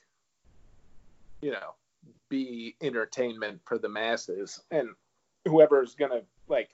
you 1.42 1.50
know, 1.50 1.74
be 2.30 2.76
entertainment 2.80 3.60
for 3.66 3.76
the 3.78 3.90
masses, 3.90 4.62
and 4.70 4.88
whoever's 5.44 5.94
gonna 5.94 6.22
like. 6.48 6.70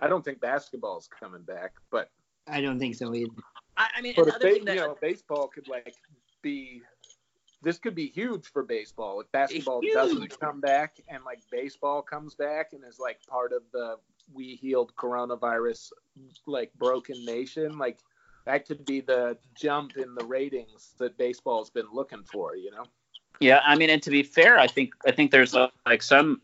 I 0.00 0.08
don't 0.08 0.24
think 0.24 0.40
basketball's 0.40 1.06
coming 1.20 1.42
back, 1.42 1.74
but 1.90 2.10
I 2.46 2.60
don't 2.60 2.78
think 2.78 2.94
so 2.94 3.14
either. 3.14 3.30
I, 3.76 3.88
I 3.96 4.00
mean 4.02 4.14
But 4.16 4.28
if 4.28 4.28
another 4.28 4.48
ba- 4.48 4.54
thing 4.54 4.64
that 4.66 4.74
you 4.76 4.80
know, 4.80 4.96
baseball 5.00 5.48
could 5.48 5.68
like 5.68 5.94
be 6.42 6.82
this 7.62 7.78
could 7.78 7.94
be 7.94 8.06
huge 8.06 8.46
for 8.52 8.62
baseball 8.62 9.20
if 9.20 9.32
basketball 9.32 9.80
Huge. 9.80 9.94
doesn't 9.94 10.38
come 10.38 10.60
back 10.60 10.96
and 11.08 11.24
like 11.24 11.40
baseball 11.50 12.02
comes 12.02 12.34
back 12.34 12.74
and 12.74 12.84
is 12.84 12.98
like 12.98 13.18
part 13.26 13.52
of 13.52 13.62
the 13.72 13.96
we 14.34 14.54
healed 14.56 14.92
coronavirus 14.96 15.90
like 16.46 16.72
broken 16.74 17.24
nation 17.24 17.78
like 17.78 17.98
that 18.44 18.66
could 18.66 18.84
be 18.84 19.00
the 19.00 19.36
jump 19.58 19.96
in 19.96 20.14
the 20.14 20.24
ratings 20.26 20.94
that 20.98 21.16
baseball's 21.16 21.70
been 21.70 21.86
looking 21.92 22.22
for 22.30 22.54
you 22.54 22.70
know 22.70 22.84
Yeah, 23.40 23.60
I 23.66 23.74
mean, 23.76 23.90
and 23.90 24.02
to 24.02 24.10
be 24.10 24.22
fair, 24.22 24.58
I 24.58 24.66
think 24.66 24.94
I 25.06 25.10
think 25.10 25.30
there's 25.30 25.54
uh, 25.54 25.68
like 25.86 26.02
some. 26.02 26.40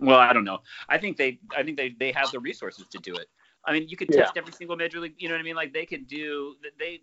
Well, 0.00 0.18
I 0.18 0.32
don't 0.32 0.44
know. 0.44 0.60
I 0.88 0.98
think 0.98 1.16
they 1.16 1.38
I 1.56 1.62
think 1.62 1.76
they 1.76 1.90
they 1.98 2.12
have 2.12 2.30
the 2.30 2.40
resources 2.40 2.86
to 2.88 2.98
do 2.98 3.14
it. 3.14 3.28
I 3.66 3.72
mean, 3.72 3.88
you 3.88 3.96
could 3.96 4.08
Yeah. 4.10 4.22
test 4.24 4.36
every 4.36 4.52
single 4.52 4.76
major 4.76 5.00
league. 5.00 5.14
You 5.18 5.28
know 5.28 5.34
what 5.34 5.40
I 5.40 5.44
mean? 5.44 5.56
Like 5.56 5.72
they 5.72 5.86
could 5.86 6.06
do 6.06 6.56
they. 6.78 7.02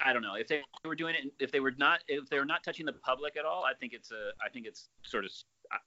I 0.00 0.12
don't 0.12 0.22
know 0.22 0.34
if 0.34 0.46
they 0.46 0.62
were 0.84 0.94
doing 0.94 1.14
it. 1.14 1.32
If 1.40 1.50
they 1.50 1.60
were 1.60 1.72
not, 1.72 2.04
if 2.06 2.28
they 2.28 2.38
were 2.38 2.44
not 2.44 2.62
touching 2.62 2.86
the 2.86 2.92
public 2.92 3.36
at 3.36 3.44
all, 3.44 3.64
I 3.64 3.74
think 3.74 3.92
it's 3.92 4.10
a. 4.12 4.30
I 4.44 4.48
think 4.48 4.66
it's 4.66 4.88
sort 5.02 5.24
of. 5.24 5.30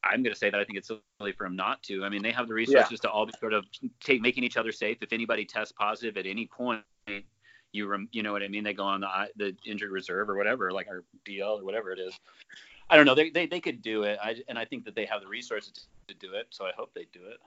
I'm 0.04 0.22
going 0.22 0.34
to 0.34 0.38
say 0.40 0.50
that 0.50 0.60
I 0.60 0.64
think 0.64 0.78
it's 0.78 0.88
silly 0.88 1.32
for 1.32 1.46
them 1.46 1.56
not 1.56 1.82
to. 1.84 2.04
I 2.04 2.10
mean, 2.10 2.22
they 2.22 2.32
have 2.32 2.48
the 2.48 2.54
resources 2.54 3.00
to 3.00 3.10
all 3.10 3.26
be 3.26 3.34
sort 3.40 3.54
of 3.54 3.66
take 4.00 4.22
making 4.22 4.44
each 4.44 4.58
other 4.58 4.72
safe. 4.72 4.98
If 5.02 5.12
anybody 5.14 5.46
tests 5.46 5.72
positive 5.72 6.18
at 6.18 6.26
any 6.26 6.46
point, 6.46 6.84
you 7.72 7.88
rem, 7.88 8.10
you 8.12 8.22
know 8.22 8.32
what 8.32 8.44
I 8.44 8.48
mean? 8.48 8.64
They 8.64 8.74
go 8.74 8.84
on 8.84 9.02
the 9.02 9.30
the 9.38 9.56
injured 9.66 9.92
reserve 9.92 10.30
or 10.30 10.36
whatever, 10.36 10.72
like 10.72 10.88
our 10.88 11.04
DL 11.26 11.62
or 11.62 11.64
whatever 11.64 11.92
it 11.92 12.00
is. 12.00 12.18
I 12.90 12.98
don't 12.98 13.06
know. 13.06 13.16
They 13.16 13.30
they, 13.30 13.46
they 13.46 13.62
could 13.62 13.82
do 13.82 14.04
it. 14.04 14.20
I 14.22 14.36
and 14.50 14.58
I 14.60 14.66
think 14.66 14.86
that 14.86 14.96
they 14.96 15.06
have 15.06 15.22
the 15.22 15.28
resources 15.28 15.88
to 16.10 16.14
do 16.16 16.34
it. 16.34 16.48
So 16.50 16.66
I 16.66 16.72
hope 16.76 16.94
they 16.94 17.08
do 17.14 17.22
it. 17.28 17.40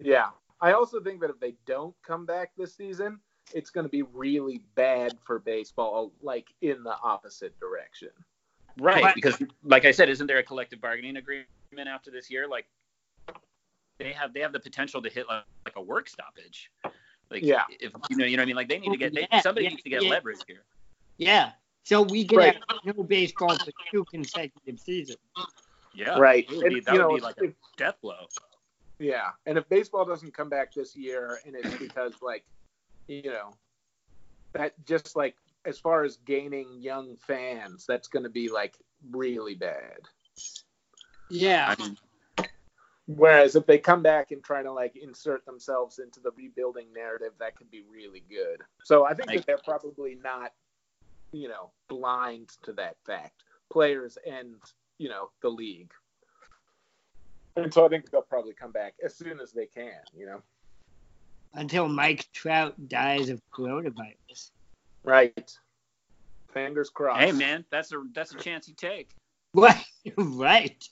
Yeah 0.00 0.28
i 0.60 0.72
also 0.72 1.00
think 1.00 1.20
that 1.20 1.30
if 1.30 1.38
they 1.40 1.54
don't 1.66 1.94
come 2.02 2.24
back 2.26 2.50
this 2.56 2.74
season 2.74 3.18
it's 3.54 3.70
going 3.70 3.84
to 3.84 3.90
be 3.90 4.02
really 4.02 4.62
bad 4.74 5.12
for 5.24 5.38
baseball 5.38 6.12
like 6.22 6.48
in 6.62 6.82
the 6.82 6.96
opposite 7.02 7.58
direction 7.60 8.08
Right. 8.78 9.02
But- 9.02 9.14
because 9.16 9.42
like 9.64 9.84
I 9.84 9.90
said, 9.90 10.08
isn't 10.08 10.28
there 10.28 10.38
a 10.38 10.42
collective 10.44 10.80
bargaining 10.80 11.16
agreement 11.16 11.48
after 11.88 12.10
this 12.12 12.30
year? 12.30 12.46
Like 12.48 12.66
they 13.98 14.12
have 14.12 14.32
they 14.32 14.40
have 14.40 14.52
the 14.52 14.60
potential 14.60 15.02
to 15.02 15.10
hit 15.10 15.26
like, 15.28 15.42
like 15.66 15.74
a 15.76 15.82
work 15.82 16.08
stoppage. 16.08 16.70
Like 17.30 17.42
Yeah. 17.42 17.64
if 17.80 17.92
you 18.08 18.16
know 18.16 18.24
you 18.24 18.36
know 18.36 18.42
what 18.42 18.44
I 18.44 18.46
mean 18.46 18.56
like 18.56 18.68
they 18.68 18.78
need 18.78 18.92
to 18.92 18.96
get 18.96 19.12
they, 19.12 19.26
Yeah, 19.30 19.40
somebody 19.40 19.64
yeah, 19.64 19.70
needs 19.70 19.82
to 19.82 19.90
get 19.90 20.02
yeah. 20.04 20.10
leverage 20.10 20.38
here. 20.46 20.62
Yeah. 21.18 21.50
So 21.82 22.00
we 22.02 22.22
get 22.24 22.36
Right. 22.36 22.58
no 22.84 23.02
baseball 23.02 23.58
for 23.58 23.72
two 23.90 24.04
consecutive 24.04 24.78
seasons. 24.78 25.18
Yeah. 25.92 26.16
right 26.18 26.48
It 26.48 26.56
would 26.56 26.68
be, 26.68 26.74
And, 26.76 26.84
that 26.86 26.92
would 26.92 26.98
know, 27.00 27.14
be 27.16 27.20
like 27.20 27.34
if- 27.38 27.50
a 27.50 27.54
death 27.76 27.96
blow. 28.00 28.28
Yeah, 29.00 29.30
and 29.46 29.56
if 29.58 29.68
baseball 29.68 30.04
doesn't 30.04 30.34
come 30.34 30.48
back 30.50 30.74
this 30.74 30.94
year, 30.94 31.40
and 31.46 31.56
it's 31.56 31.74
because 31.78 32.12
like, 32.22 32.44
you 33.08 33.24
know, 33.24 33.54
that 34.52 34.74
just 34.86 35.16
like 35.16 35.36
as 35.64 35.78
far 35.78 36.04
as 36.04 36.18
gaining 36.18 36.80
young 36.80 37.16
fans, 37.16 37.86
that's 37.86 38.08
going 38.08 38.22
to 38.24 38.30
be 38.30 38.48
like 38.50 38.76
really 39.10 39.54
bad. 39.54 40.00
Yeah. 41.30 41.74
I 41.76 41.82
mean, 41.82 41.96
Whereas 43.16 43.56
if 43.56 43.66
they 43.66 43.78
come 43.78 44.02
back 44.02 44.30
and 44.30 44.42
try 44.44 44.62
to 44.62 44.70
like 44.70 44.94
insert 44.96 45.44
themselves 45.44 45.98
into 45.98 46.20
the 46.20 46.30
rebuilding 46.36 46.92
narrative, 46.94 47.32
that 47.40 47.56
could 47.56 47.70
be 47.70 47.82
really 47.90 48.22
good. 48.28 48.62
So 48.84 49.04
I 49.04 49.14
think 49.14 49.28
Like- 49.28 49.38
that 49.38 49.46
they're 49.46 49.58
probably 49.58 50.14
not, 50.14 50.52
you 51.32 51.48
know, 51.48 51.72
blind 51.88 52.50
to 52.62 52.72
that 52.74 52.96
fact, 53.04 53.42
players 53.70 54.16
and 54.26 54.56
you 54.98 55.08
know 55.08 55.30
the 55.40 55.48
league. 55.48 55.92
And 57.64 57.72
so 57.72 57.86
I 57.86 57.88
think 57.88 58.10
they'll 58.10 58.22
probably 58.22 58.54
come 58.54 58.72
back 58.72 58.94
as 59.04 59.14
soon 59.16 59.40
as 59.40 59.52
they 59.52 59.66
can. 59.66 60.00
You 60.16 60.26
know. 60.26 60.42
Until 61.54 61.88
Mike 61.88 62.26
Trout 62.32 62.74
dies 62.88 63.28
of 63.28 63.40
coronavirus. 63.52 64.50
Right. 65.02 65.56
Fingers 66.52 66.90
crossed. 66.90 67.20
hey 67.20 67.32
man, 67.32 67.64
that's 67.70 67.92
a 67.92 68.02
that's 68.12 68.34
a 68.34 68.38
chance 68.38 68.68
you 68.68 68.74
take. 68.74 69.10
What? 69.52 69.76
right. 70.16 70.84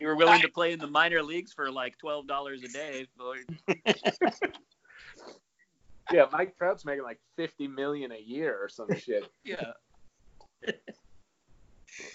you 0.00 0.06
were 0.06 0.16
willing 0.16 0.40
to 0.40 0.48
play 0.48 0.72
in 0.72 0.78
the 0.80 0.88
minor 0.88 1.22
leagues 1.22 1.52
for 1.52 1.70
like 1.70 1.98
twelve 1.98 2.26
dollars 2.26 2.62
a 2.62 2.68
day. 2.68 3.06
Yeah, 6.12 6.26
Mike 6.32 6.56
Trout's 6.56 6.84
making 6.84 7.04
like 7.04 7.20
fifty 7.36 7.68
million 7.68 8.12
a 8.12 8.18
year 8.18 8.58
or 8.60 8.68
some 8.68 8.92
shit. 8.96 9.30
yeah. 9.44 9.72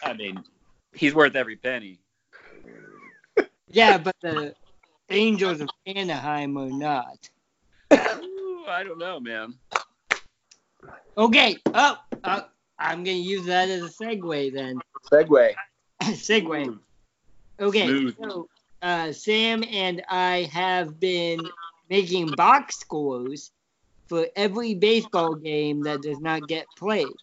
I 0.04 0.14
mean, 0.14 0.44
he's 0.96 1.14
worth 1.14 1.36
every 1.36 1.56
penny. 1.56 2.00
Yeah, 3.68 3.98
but 3.98 4.16
the 4.22 4.54
Angels 5.10 5.60
of 5.60 5.70
Anaheim 5.86 6.56
are 6.56 6.70
not. 6.70 7.30
Ooh, 7.92 8.64
I 8.68 8.84
don't 8.84 9.00
know, 9.00 9.20
man. 9.20 9.56
Okay. 11.18 11.58
Oh, 11.74 11.98
uh, 12.24 12.42
I'm 12.80 13.04
gonna 13.04 13.18
use 13.18 13.46
that 13.48 13.68
as 13.70 13.84
a 13.84 14.04
segue 14.04 14.54
then. 14.54 14.80
Segue. 15.12 15.56
segue. 16.04 16.80
Okay. 17.60 17.88
Smooth. 17.88 18.16
So, 18.22 18.50
uh, 18.82 19.12
Sam 19.12 19.64
and 19.70 20.04
I 20.10 20.50
have 20.54 21.00
been 21.00 21.46
making 21.90 22.32
box 22.36 22.80
scores 22.80 23.52
for 24.08 24.28
every 24.36 24.76
baseball 24.76 25.36
game 25.36 25.84
that 25.84 26.02
does 26.02 26.20
not 26.20 26.48
get 26.48 26.68
played. 26.78 27.16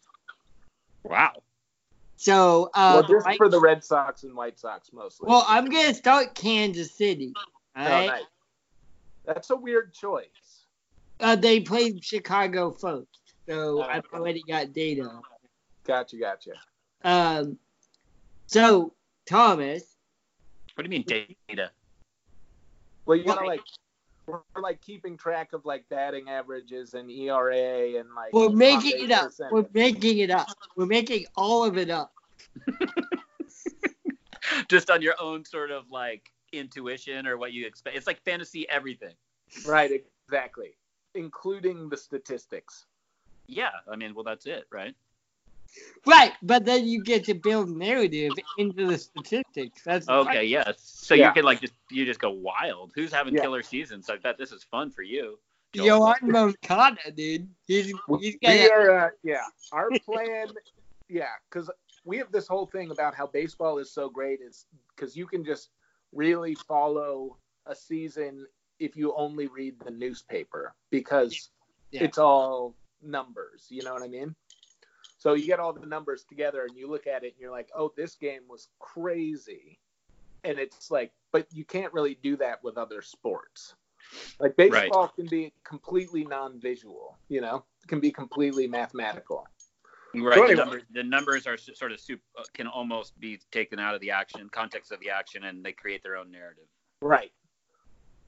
Wow. 1.04 1.42
So, 2.22 2.70
uh, 2.74 3.02
well, 3.02 3.02
just 3.02 3.26
White- 3.26 3.36
for 3.36 3.48
the 3.48 3.58
Red 3.58 3.82
Sox 3.82 4.22
and 4.22 4.32
White 4.36 4.56
Sox 4.56 4.92
mostly. 4.92 5.26
well, 5.28 5.44
I'm 5.48 5.68
gonna 5.68 5.92
start 5.92 6.36
Kansas 6.36 6.92
City. 6.92 7.34
All 7.74 7.84
Oh, 7.84 7.90
right. 7.90 8.06
nice. 8.06 8.22
That's 9.24 9.50
a 9.50 9.56
weird 9.56 9.92
choice. 9.92 10.66
Uh, 11.18 11.34
they 11.34 11.58
played 11.58 12.04
Chicago 12.04 12.70
first, 12.70 13.08
so 13.48 13.80
Oh, 13.80 13.82
I've 13.82 14.04
okay. 14.04 14.16
already 14.16 14.42
got 14.44 14.72
data. 14.72 15.20
Gotcha, 15.82 16.16
gotcha. 16.16 16.52
Um, 17.02 17.58
so 18.46 18.94
Thomas, 19.26 19.96
What 20.76 20.84
do 20.84 20.94
you 20.94 21.00
mean 21.00 21.02
data? 21.48 21.72
Well, 23.04 23.16
you 23.18 23.24
know, 23.24 23.34
like 23.34 23.62
we're 24.26 24.40
like 24.60 24.80
keeping 24.80 25.16
track 25.16 25.52
of 25.52 25.64
like 25.64 25.88
batting 25.88 26.28
averages 26.28 26.94
and 26.94 27.10
ERA 27.10 27.98
and 27.98 28.08
like. 28.14 28.32
we're 28.32 28.50
making 28.50 29.04
it 29.04 29.10
up. 29.10 29.26
percentage. 29.26 29.52
We're 29.52 29.66
making 29.72 30.18
it 30.18 30.30
up. 30.30 30.48
We're 30.76 30.86
making 30.86 31.26
all 31.36 31.64
of 31.64 31.76
it 31.76 31.90
up. 31.90 32.12
Just 34.68 34.90
on 34.90 35.02
your 35.02 35.14
own 35.20 35.44
sort 35.44 35.70
of 35.70 35.90
like 35.90 36.30
intuition 36.52 37.26
or 37.26 37.36
what 37.36 37.52
you 37.52 37.66
expect. 37.66 37.96
It's 37.96 38.06
like 38.06 38.22
fantasy 38.22 38.68
everything. 38.68 39.14
Right, 39.66 39.90
exactly, 40.28 40.76
including 41.14 41.88
the 41.88 41.96
statistics. 41.96 42.86
Yeah. 43.46 43.70
I 43.90 43.96
mean, 43.96 44.14
well, 44.14 44.24
that's 44.24 44.46
it, 44.46 44.66
right? 44.70 44.94
Right, 46.06 46.32
but 46.42 46.64
then 46.64 46.86
you 46.86 47.02
get 47.02 47.24
to 47.26 47.34
build 47.34 47.70
narrative 47.70 48.32
into 48.58 48.86
the 48.86 48.98
statistics. 48.98 49.82
That's 49.84 50.08
Okay. 50.08 50.44
Yeah. 50.44 50.72
So 50.76 51.14
Yeah. 51.14 51.28
you 51.28 51.32
can 51.32 51.44
like 51.44 51.60
just 51.60 51.74
you 51.90 52.04
just 52.04 52.20
go 52.20 52.30
wild. 52.30 52.92
Who's 52.94 53.12
having 53.12 53.34
Yeah. 53.34 53.42
killer 53.42 53.62
seasons? 53.62 54.10
I 54.10 54.16
bet 54.16 54.36
this 54.38 54.52
is 54.52 54.64
fun 54.64 54.90
for 54.90 55.02
you. 55.02 55.38
Yoán 55.74 56.20
Moncada, 56.22 57.10
dude. 57.14 57.48
He's 57.66 57.86
he's 57.86 57.96
We 58.06 58.38
got 58.42 58.70
are, 58.70 59.06
uh, 59.06 59.10
yeah. 59.22 59.44
Our 59.72 59.90
plan, 60.04 60.48
yeah, 61.08 61.32
because 61.48 61.70
we 62.04 62.18
have 62.18 62.30
this 62.32 62.46
whole 62.46 62.66
thing 62.66 62.90
about 62.90 63.14
how 63.14 63.26
baseball 63.26 63.78
is 63.78 63.90
so 63.90 64.08
great 64.08 64.40
is 64.40 64.66
because 64.94 65.16
you 65.16 65.26
can 65.26 65.44
just 65.44 65.70
really 66.12 66.54
follow 66.54 67.38
a 67.66 67.74
season 67.74 68.46
if 68.78 68.96
you 68.96 69.14
only 69.14 69.46
read 69.46 69.78
the 69.84 69.90
newspaper 69.90 70.74
because 70.90 71.50
Yeah. 71.90 72.04
it's 72.04 72.18
all 72.18 72.74
numbers. 73.02 73.66
You 73.70 73.82
know 73.82 73.94
what 73.94 74.02
I 74.02 74.08
mean? 74.08 74.34
So 75.22 75.34
you 75.34 75.46
get 75.46 75.60
all 75.60 75.72
the 75.72 75.86
numbers 75.86 76.24
together 76.24 76.64
and 76.64 76.76
you 76.76 76.90
look 76.90 77.06
at 77.06 77.22
it 77.22 77.34
and 77.34 77.34
you're 77.40 77.52
like, 77.52 77.68
oh, 77.76 77.92
this 77.96 78.16
game 78.16 78.40
was 78.48 78.66
crazy. 78.80 79.78
And 80.42 80.58
it's 80.58 80.90
like, 80.90 81.12
but 81.30 81.46
you 81.52 81.64
can't 81.64 81.92
really 81.92 82.18
do 82.24 82.36
that 82.38 82.64
with 82.64 82.76
other 82.76 83.02
sports. 83.02 83.74
Like 84.40 84.56
baseball 84.56 85.06
can 85.14 85.26
be 85.26 85.52
completely 85.62 86.24
non-visual, 86.24 87.16
you 87.28 87.40
know, 87.40 87.64
it 87.84 87.86
can 87.86 88.00
be 88.00 88.10
completely 88.10 88.66
mathematical. 88.66 89.46
Right. 90.12 90.34
So 90.34 90.40
the, 90.40 90.46
anyway. 90.46 90.54
number, 90.56 90.82
the 90.92 91.04
numbers 91.04 91.46
are 91.46 91.56
sort 91.56 91.92
of 91.92 92.00
soup, 92.00 92.18
uh, 92.36 92.42
can 92.52 92.66
almost 92.66 93.16
be 93.20 93.38
taken 93.52 93.78
out 93.78 93.94
of 93.94 94.00
the 94.00 94.10
action 94.10 94.48
context 94.50 94.90
of 94.90 94.98
the 94.98 95.10
action, 95.10 95.44
and 95.44 95.64
they 95.64 95.70
create 95.70 96.02
their 96.02 96.16
own 96.16 96.32
narrative. 96.32 96.66
Right. 97.00 97.30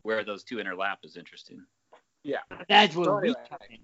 Where 0.03 0.23
those 0.23 0.45
two 0.45 0.59
interlap 0.59 0.99
is 1.03 1.17
interesting. 1.17 1.61
Yeah. 2.23 2.39
That's 2.69 2.95
what 2.95 3.07
So 3.07 3.17
we 3.17 3.31
anyway, 3.31 3.81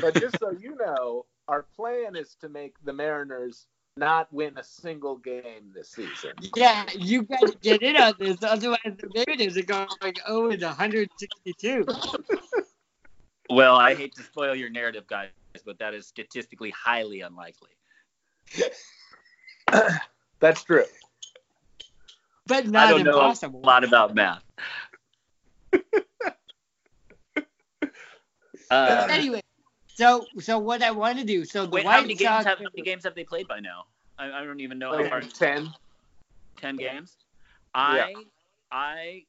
But 0.00 0.14
just 0.14 0.38
so 0.38 0.52
you 0.52 0.76
know, 0.76 1.26
our 1.48 1.64
plan 1.74 2.14
is 2.14 2.36
to 2.40 2.48
make 2.48 2.74
the 2.84 2.92
Mariners 2.92 3.66
not 3.96 4.32
win 4.32 4.56
a 4.56 4.62
single 4.62 5.16
game 5.16 5.72
this 5.74 5.90
season. 5.90 6.32
Yeah, 6.54 6.86
you 6.94 7.22
got 7.22 7.40
to 7.40 7.56
get 7.60 7.82
in 7.82 7.96
on 7.96 8.14
this, 8.18 8.42
otherwise 8.42 8.78
the 8.84 9.10
Mariners 9.14 9.56
are 9.56 9.62
going 9.62 9.88
oh 10.26 10.50
and 10.50 10.62
162. 10.62 11.86
Well, 13.50 13.76
I 13.76 13.94
hate 13.94 14.14
to 14.16 14.22
spoil 14.22 14.54
your 14.54 14.68
narrative, 14.68 15.06
guys, 15.06 15.30
but 15.64 15.78
that 15.78 15.94
is 15.94 16.06
statistically 16.06 16.70
highly 16.70 17.22
unlikely. 17.22 17.70
That's 20.40 20.62
true. 20.62 20.84
But 22.46 22.66
not 22.68 22.88
I 22.88 22.90
not 22.90 23.04
don't 23.04 23.42
know 23.42 23.60
a 23.60 23.66
lot 23.66 23.84
about 23.84 24.14
math. 24.14 24.42
uh, 28.70 29.06
Anyway, 29.10 29.42
so 29.98 30.26
so 30.38 30.58
what 30.60 30.80
I 30.80 30.92
want 30.92 31.18
to 31.18 31.24
do, 31.24 31.44
so 31.44 31.66
the 31.66 31.70
wait, 31.72 31.84
White 31.84 31.92
how 31.94 32.00
many 32.02 32.14
games 32.14 32.44
have 32.44 32.58
how 32.58 32.64
many 32.64 32.82
games 32.82 33.02
have 33.02 33.16
they 33.16 33.24
played 33.24 33.48
by 33.48 33.58
now? 33.58 33.86
I, 34.16 34.30
I 34.30 34.44
don't 34.44 34.60
even 34.60 34.78
know 34.78 34.92
how 34.92 35.08
far. 35.08 35.20
Ten. 35.20 35.70
Ten 36.56 36.76
games. 36.76 37.16
I 37.74 38.14
I 38.70 39.24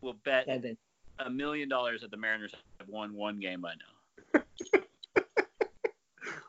will 0.00 0.14
bet 0.24 0.46
Seven. 0.46 0.76
a 1.20 1.30
million 1.30 1.68
dollars 1.68 2.00
that 2.00 2.10
the 2.10 2.16
Mariners 2.16 2.52
have 2.80 2.88
won 2.88 3.14
one 3.14 3.38
game 3.38 3.60
by 3.60 3.74
now. 3.74 4.40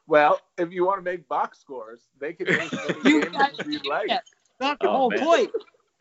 Well, 0.06 0.42
if 0.58 0.72
you 0.74 0.86
want 0.86 1.00
to 1.00 1.02
make 1.02 1.28
box 1.30 1.60
scores, 1.60 2.02
they 2.20 2.34
can 2.34 2.48
make 2.48 2.60
as 2.86 3.04
many 3.04 3.10
you, 3.10 3.30
guys, 3.32 3.54
you'd 3.66 3.86
like. 3.86 4.10
yeah. 4.10 4.20
That's 4.60 4.78
the 4.82 4.90
Oh, 4.90 4.92
whole 4.92 5.10
man. 5.10 5.20
point. 5.20 5.52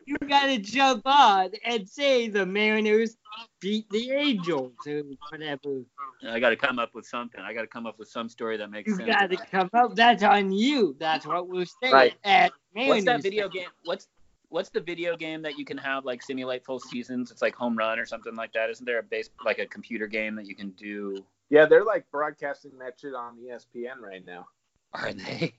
You 0.05 0.17
got 0.27 0.47
to 0.47 0.57
jump 0.57 1.03
on 1.05 1.51
and 1.65 1.87
say 1.87 2.27
the 2.27 2.45
Mariners 2.45 3.17
beat 3.59 3.89
the 3.89 4.11
Angels 4.11 4.73
or 4.87 5.03
whatever. 5.29 5.83
I 6.27 6.39
got 6.39 6.49
to 6.49 6.55
come 6.55 6.79
up 6.79 6.93
with 6.93 7.05
something. 7.05 7.41
I 7.41 7.53
got 7.53 7.61
to 7.61 7.67
come 7.67 7.85
up 7.85 7.97
with 7.99 8.07
some 8.09 8.29
story 8.29 8.57
that 8.57 8.69
makes 8.69 8.89
You 8.89 8.95
sense. 8.97 9.09
got 9.09 9.29
to 9.29 9.37
come 9.37 9.69
up. 9.73 9.95
That's 9.95 10.23
on 10.23 10.51
you. 10.51 10.95
That's 10.99 11.25
what 11.25 11.47
we're 11.47 11.65
saying. 11.65 11.93
Right. 11.93 12.13
At 12.23 12.51
Mariners. 12.75 12.89
What's 12.89 13.05
that 13.05 13.23
video 13.23 13.49
game? 13.49 13.67
What's 13.85 14.07
what's 14.49 14.69
the 14.69 14.81
video 14.81 15.17
game 15.17 15.41
that 15.41 15.57
you 15.57 15.65
can 15.65 15.77
have 15.79 16.05
like 16.05 16.21
simulate 16.21 16.63
full 16.63 16.79
seasons? 16.79 17.31
It's 17.31 17.41
like 17.41 17.55
home 17.55 17.75
run 17.77 17.97
or 17.99 18.05
something 18.05 18.35
like 18.35 18.53
that. 18.53 18.69
Isn't 18.69 18.85
there 18.85 18.99
a 18.99 19.03
base 19.03 19.29
like 19.45 19.59
a 19.59 19.65
computer 19.65 20.07
game 20.07 20.35
that 20.35 20.45
you 20.45 20.55
can 20.55 20.69
do? 20.71 21.23
Yeah, 21.49 21.65
they're 21.65 21.83
like 21.83 22.05
broadcasting 22.11 22.77
that 22.79 22.99
shit 22.99 23.13
on 23.15 23.37
ESPN 23.37 23.99
right 24.01 24.25
now. 24.25 24.47
Are 24.93 25.11
they? 25.13 25.53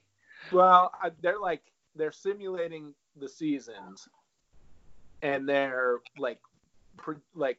Well, 0.53 0.93
I- 1.03 1.11
they're 1.23 1.41
like 1.41 1.63
they're 1.97 2.13
simulating 2.13 2.95
the 3.17 3.29
seasons, 3.29 4.09
and 5.25 5.49
they're 5.49 5.99
like, 6.19 6.39
pre- 6.99 7.17
like 7.35 7.59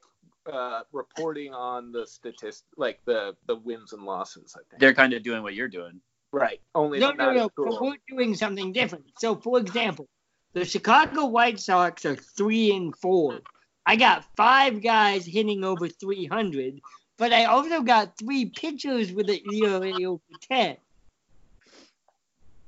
uh, 0.51 0.81
reporting 0.93 1.53
on 1.53 1.91
the 1.91 2.05
statist, 2.05 2.63
like 2.77 2.99
the 3.05 3.35
the 3.47 3.55
wins 3.55 3.91
and 3.91 4.03
losses. 4.03 4.55
I 4.55 4.61
think. 4.69 4.79
They're 4.79 4.93
kind 4.93 5.13
of 5.13 5.23
doing 5.23 5.43
what 5.43 5.55
you're 5.55 5.67
doing. 5.67 5.99
right. 6.31 6.61
Only 6.75 6.99
No, 6.99 7.11
no, 7.11 7.33
no. 7.33 7.49
cool. 7.49 7.77
We're 7.81 8.15
doing 8.15 8.35
something 8.35 8.71
different. 8.71 9.05
So, 9.17 9.35
for 9.35 9.59
example, 9.59 10.07
the 10.53 10.63
Chicago 10.63 11.25
White 11.25 11.59
Sox 11.59 12.05
are 12.05 12.15
three 12.15 12.71
and 12.73 12.95
four. 12.95 13.39
I 13.85 13.95
got 13.95 14.25
five 14.35 14.81
guys 14.81 15.25
hitting 15.25 15.63
over 15.63 15.87
300, 15.87 16.79
but 17.17 17.33
I 17.33 17.45
also 17.45 17.81
got 17.81 18.17
three 18.17 18.45
pitchers 18.45 19.11
with 19.11 19.29
an 19.29 19.39
ERA 19.53 20.09
over 20.09 20.21
10. 20.49 20.77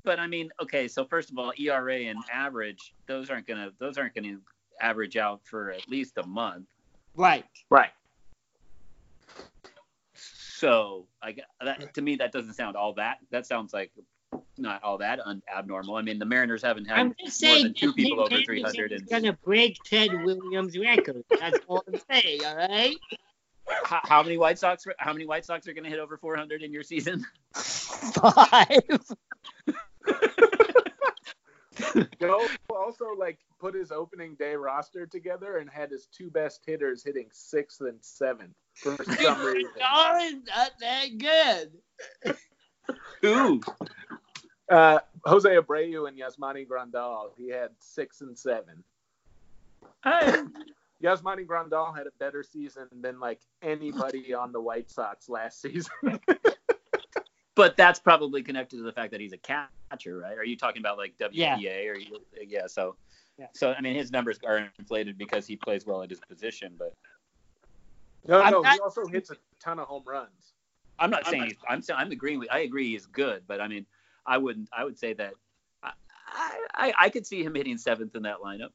But 0.03 0.19
I 0.19 0.27
mean, 0.27 0.49
okay, 0.61 0.87
so 0.87 1.05
first 1.05 1.31
of 1.31 1.37
all, 1.37 1.53
ERA 1.59 2.01
and 2.01 2.19
average, 2.31 2.93
those 3.07 3.29
aren't 3.29 3.45
gonna 3.45 3.71
those 3.79 3.97
aren't 3.97 4.15
gonna 4.15 4.37
average 4.81 5.17
out 5.17 5.41
for 5.43 5.71
at 5.71 5.87
least 5.89 6.17
a 6.17 6.25
month. 6.25 6.67
Right. 7.15 7.45
Right. 7.69 7.91
So 10.13 11.05
I 11.21 11.33
gu- 11.33 11.41
that 11.63 11.93
to 11.93 12.01
me 12.01 12.15
that 12.17 12.31
doesn't 12.31 12.53
sound 12.53 12.75
all 12.75 12.93
that. 12.93 13.17
That 13.31 13.45
sounds 13.45 13.73
like 13.73 13.91
not 14.57 14.83
all 14.83 14.97
that 14.97 15.19
un- 15.19 15.43
abnormal. 15.55 15.95
I 15.95 16.01
mean, 16.01 16.19
the 16.19 16.25
Mariners 16.25 16.63
haven't 16.63 16.85
had 16.85 16.99
I'm 16.99 17.15
just 17.23 17.41
more 17.43 17.51
saying 17.51 17.63
than 17.65 17.73
two 17.73 17.93
people 17.93 18.27
Tim 18.27 18.33
over 18.37 18.43
300. 18.43 18.65
Anderson 18.65 18.93
is 18.93 19.01
And 19.01 19.09
going 19.09 19.23
to 19.23 19.39
break 19.43 19.77
Ted 19.83 20.23
Williams' 20.23 20.77
record. 20.77 21.23
That's 21.39 21.59
all 21.67 21.83
I'm 21.87 21.99
saying, 22.09 22.41
all 22.45 22.55
right? 22.55 22.97
how, 23.83 23.99
how 24.03 24.23
many 24.23 24.37
White 24.37 24.57
Sox? 24.59 24.85
How 24.97 25.13
many 25.13 25.25
White 25.25 25.45
Sox 25.45 25.67
are 25.67 25.73
going 25.73 25.83
to 25.83 25.89
hit 25.89 25.99
over 25.99 26.17
400 26.17 26.63
in 26.63 26.71
your 26.71 26.83
season? 26.83 27.25
Five. 27.53 28.81
Joe 32.21 32.47
also 32.69 33.05
like 33.17 33.39
put 33.59 33.73
his 33.73 33.91
opening 33.91 34.35
day 34.35 34.55
roster 34.55 35.05
together 35.05 35.57
and 35.57 35.69
had 35.69 35.91
his 35.91 36.07
two 36.07 36.29
best 36.29 36.61
hitters 36.65 37.03
hitting 37.03 37.27
sixth 37.31 37.81
and 37.81 37.97
seventh 38.01 38.55
for 38.75 38.95
some 39.03 39.41
reason. 39.45 39.71
Darn, 39.79 40.43
not 40.45 40.71
that 40.79 41.17
good. 41.17 42.35
Ooh, 43.25 43.61
Uh, 44.69 44.99
Jose 45.25 45.49
Abreu 45.49 46.07
and 46.07 46.17
Yasmani 46.17 46.67
Grandal, 46.67 47.29
he 47.37 47.49
had 47.49 47.69
six 47.79 48.21
and 48.21 48.37
seven. 48.37 48.83
Hey. 50.03 50.35
Yasmani 51.03 51.45
Grandal 51.45 51.95
had 51.95 52.07
a 52.07 52.11
better 52.19 52.43
season 52.43 52.87
than 53.01 53.19
like 53.19 53.39
anybody 53.61 54.33
on 54.33 54.51
the 54.51 54.61
White 54.61 54.89
Sox 54.89 55.29
last 55.29 55.61
season. 55.61 55.91
But 57.57 57.75
that's 57.75 57.99
probably 57.99 58.43
connected 58.43 58.77
to 58.77 58.83
the 58.83 58.91
fact 58.93 59.11
that 59.11 59.19
he's 59.19 59.33
a 59.33 59.37
catcher, 59.37 60.19
right? 60.19 60.37
Are 60.37 60.45
you 60.45 60.55
talking 60.55 60.79
about 60.79 60.97
like 60.97 61.17
WPA 61.17 61.33
Yeah. 61.33 61.89
or 61.89 61.97
you, 61.97 62.19
yeah? 62.47 62.67
So, 62.67 62.95
Yeah. 63.37 63.47
so 63.53 63.73
I 63.73 63.81
mean, 63.81 63.95
his 63.95 64.11
numbers 64.11 64.39
are 64.45 64.69
inflated 64.79 65.17
because 65.17 65.47
he 65.47 65.57
plays 65.57 65.85
well 65.85 66.03
at 66.03 66.09
his 66.11 66.19
position, 66.19 66.75
but 66.77 66.93
no, 68.27 68.41
I'm 68.41 68.51
no, 68.51 68.63
he 68.63 68.79
also 68.79 69.07
hits 69.07 69.31
a 69.31 69.37
ton 69.59 69.79
of 69.79 69.87
home 69.87 70.03
runs. 70.05 70.53
I'm 70.99 71.09
not 71.09 71.25
saying 71.25 71.45
he's, 71.45 71.57
I'm 71.67 71.81
saying 71.81 71.99
I'm 71.99 72.11
agreeing 72.11 72.39
with 72.39 72.49
I 72.51 72.59
agree 72.59 72.91
he's 72.91 73.07
good, 73.07 73.43
but 73.47 73.59
I 73.59 73.67
mean 73.67 73.85
I 74.25 74.37
wouldn't 74.37 74.69
I 74.71 74.83
would 74.83 74.97
say 74.97 75.13
that 75.13 75.33
I 75.83 75.91
I, 76.73 76.93
I 76.97 77.09
could 77.09 77.25
see 77.25 77.43
him 77.43 77.55
hitting 77.55 77.77
seventh 77.77 78.15
in 78.15 78.23
that 78.23 78.37
lineup. 78.37 78.69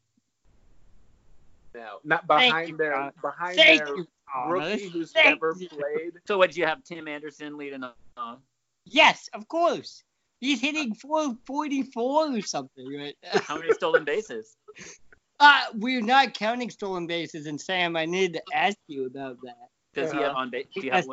No, 1.74 1.99
not 2.05 2.26
behind 2.26 2.70
you, 2.70 2.76
their 2.76 2.93
John. 2.93 3.12
behind 3.22 3.57
Thank 3.57 3.85
their 3.85 3.97
you, 3.97 4.07
rookie 4.35 4.89
Thomas. 4.89 4.93
who's 4.93 5.12
Thank 5.12 5.41
never 5.41 5.57
you. 5.59 5.68
played. 5.68 6.12
So 6.26 6.37
what 6.39 6.51
did 6.51 6.57
you 6.57 6.66
have 6.66 6.83
Tim 6.85 7.09
Anderson 7.09 7.57
leading 7.57 7.83
off? 8.16 8.39
Yes, 8.85 9.28
of 9.35 9.49
course. 9.49 10.03
He's 10.41 10.61
hitting 10.61 10.95
444 10.95 12.37
or 12.37 12.41
something 12.43 12.93
right. 12.99 13.16
How 13.43 13.57
many 13.59 13.72
stolen 13.72 14.05
bases? 14.05 14.57
Uh, 15.41 15.62
we're 15.74 16.01
not 16.03 16.35
counting 16.35 16.70
stolen 16.70 17.05
bases, 17.09 17.47
and 17.47 17.61
Sam, 17.61 17.97
I 17.97 18.05
need 18.07 18.35
to 18.35 18.43
ask 18.55 18.76
you 18.87 19.07
about 19.07 19.39
that. 19.43 19.70
Does 19.93 20.12
he 20.12 20.18
Uh-huh. 20.18 20.28
have 20.28 20.37
on 20.37 20.51
base? 20.51 20.66
Do 20.72 20.87
you 20.87 20.93
have, 20.93 21.05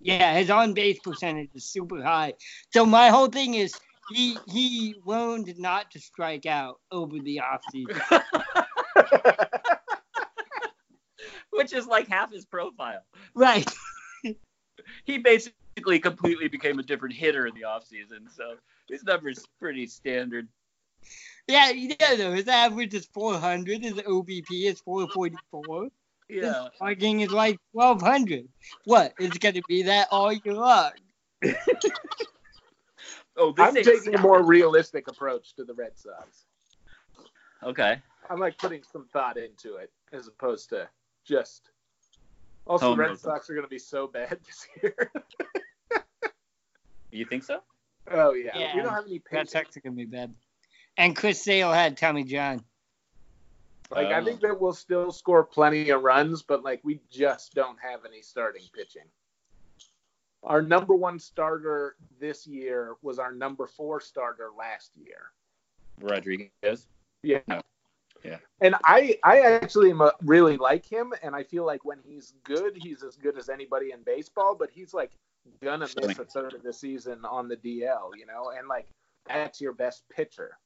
Yeah, 0.00 0.34
his 0.38 0.48
on 0.48 0.72
base 0.72 0.98
percentage 1.00 1.50
is 1.54 1.66
super 1.66 2.02
high. 2.02 2.32
So 2.72 2.86
my 2.86 3.10
whole 3.10 3.26
thing 3.28 3.54
is 3.54 3.78
he 4.08 4.38
he 4.46 4.94
learned 5.04 5.52
not 5.58 5.90
to 5.90 6.00
strike 6.00 6.46
out 6.46 6.80
over 6.90 7.18
the 7.18 7.42
offseason. 7.44 8.00
which 11.50 11.74
is 11.74 11.86
like 11.86 12.08
half 12.08 12.32
his 12.32 12.46
profile. 12.46 13.02
right. 13.34 13.70
He 15.04 15.18
basically 15.18 15.56
completely 16.00 16.48
became 16.48 16.78
a 16.78 16.82
different 16.82 17.14
hitter 17.14 17.46
in 17.46 17.54
the 17.54 17.62
offseason, 17.62 18.28
so 18.34 18.54
his 18.88 19.02
numbers 19.04 19.46
pretty 19.58 19.86
standard. 19.86 20.48
Yeah, 21.48 21.70
yeah, 21.70 22.14
no, 22.18 22.32
his 22.32 22.46
average 22.48 22.92
is 22.94 23.06
400. 23.06 23.82
His 23.82 23.94
OBP 23.94 24.44
is 24.66 24.80
444. 24.80 25.84
Yeah. 25.84 25.88
His 26.28 26.44
Yeah. 26.44 26.68
slugging 26.78 27.20
is 27.20 27.30
like 27.30 27.58
1200. 27.72 28.46
What? 28.84 29.14
It's 29.18 29.38
going 29.38 29.54
to 29.54 29.62
be 29.66 29.82
that 29.84 30.08
all 30.10 30.32
year 30.32 30.54
long. 30.54 30.92
Oh, 33.36 33.52
this 33.52 33.68
I'm 33.68 33.76
is- 33.76 33.86
taking 33.86 34.14
a 34.16 34.20
more 34.20 34.42
realistic 34.42 35.08
approach 35.08 35.54
to 35.54 35.64
the 35.64 35.72
Red 35.72 35.96
Sox. 35.96 36.44
Okay. 37.62 37.98
I'm 38.28 38.38
like 38.38 38.58
putting 38.58 38.82
some 38.82 39.06
thought 39.12 39.36
into 39.38 39.76
it 39.76 39.90
as 40.12 40.28
opposed 40.28 40.68
to 40.70 40.88
just. 41.24 41.70
Also, 42.66 42.88
Home 42.90 42.98
Red 43.00 43.06
runs. 43.08 43.22
Sox 43.22 43.48
are 43.48 43.54
going 43.54 43.64
to 43.64 43.70
be 43.70 43.78
so 43.78 44.06
bad 44.06 44.38
this 44.46 44.68
year. 44.82 45.10
You 47.10 47.24
think 47.24 47.44
so? 47.44 47.60
oh 48.10 48.32
yeah. 48.34 48.50
Yeah. 48.56 48.76
we 48.76 48.82
don't 48.82 48.92
have 48.94 49.04
any 49.06 49.20
Red 49.30 49.46
pitching. 49.46 49.46
Sox 49.46 49.76
are 49.76 49.80
going 49.80 49.92
to 49.94 49.96
be 49.96 50.04
bad. 50.06 50.34
And 50.96 51.14
Chris 51.14 51.42
Sale 51.42 51.72
had 51.72 51.96
Tommy 51.96 52.24
John. 52.24 52.62
Like 53.90 54.08
I 54.08 54.20
Oh. 54.20 54.24
think 54.24 54.40
that 54.40 54.60
we'll 54.60 54.72
still 54.72 55.10
score 55.12 55.44
plenty 55.44 55.90
of 55.90 56.02
runs, 56.02 56.42
but 56.42 56.62
like 56.62 56.80
we 56.84 57.00
just 57.10 57.54
don't 57.54 57.78
have 57.80 58.04
any 58.04 58.22
starting 58.22 58.62
pitching. 58.72 59.04
Our 60.42 60.62
number 60.62 60.94
one 60.94 61.18
starter 61.18 61.96
this 62.18 62.46
year 62.46 62.94
was 63.02 63.18
our 63.18 63.32
number 63.32 63.66
four 63.66 64.00
starter 64.00 64.48
last 64.56 64.92
year. 64.96 65.32
Rodriguez. 66.00 66.86
Yeah. 67.22 67.40
No. 67.46 67.60
Yeah. 68.24 68.38
And 68.60 68.74
I 68.84 69.18
I 69.24 69.40
actually 69.40 69.90
am 69.90 70.00
a, 70.00 70.12
really 70.22 70.56
like 70.56 70.86
him, 70.86 71.12
and 71.22 71.34
I 71.34 71.42
feel 71.42 71.66
like 71.66 71.84
when 71.84 71.98
he's 72.04 72.34
good, 72.44 72.76
he's 72.76 73.02
as 73.02 73.16
good 73.16 73.36
as 73.36 73.48
anybody 73.48 73.92
in 73.92 74.02
baseball. 74.02 74.54
But 74.54 74.70
he's 74.70 74.94
like 74.94 75.10
gonna 75.62 75.88
miss 76.00 76.18
a 76.18 76.24
third 76.24 76.54
of 76.54 76.62
the 76.62 76.72
season 76.72 77.24
on 77.24 77.48
the 77.48 77.56
DL, 77.56 78.10
you 78.16 78.26
know, 78.26 78.52
and 78.56 78.68
like 78.68 78.88
that's 79.26 79.60
your 79.60 79.72
best 79.72 80.04
pitcher. 80.08 80.58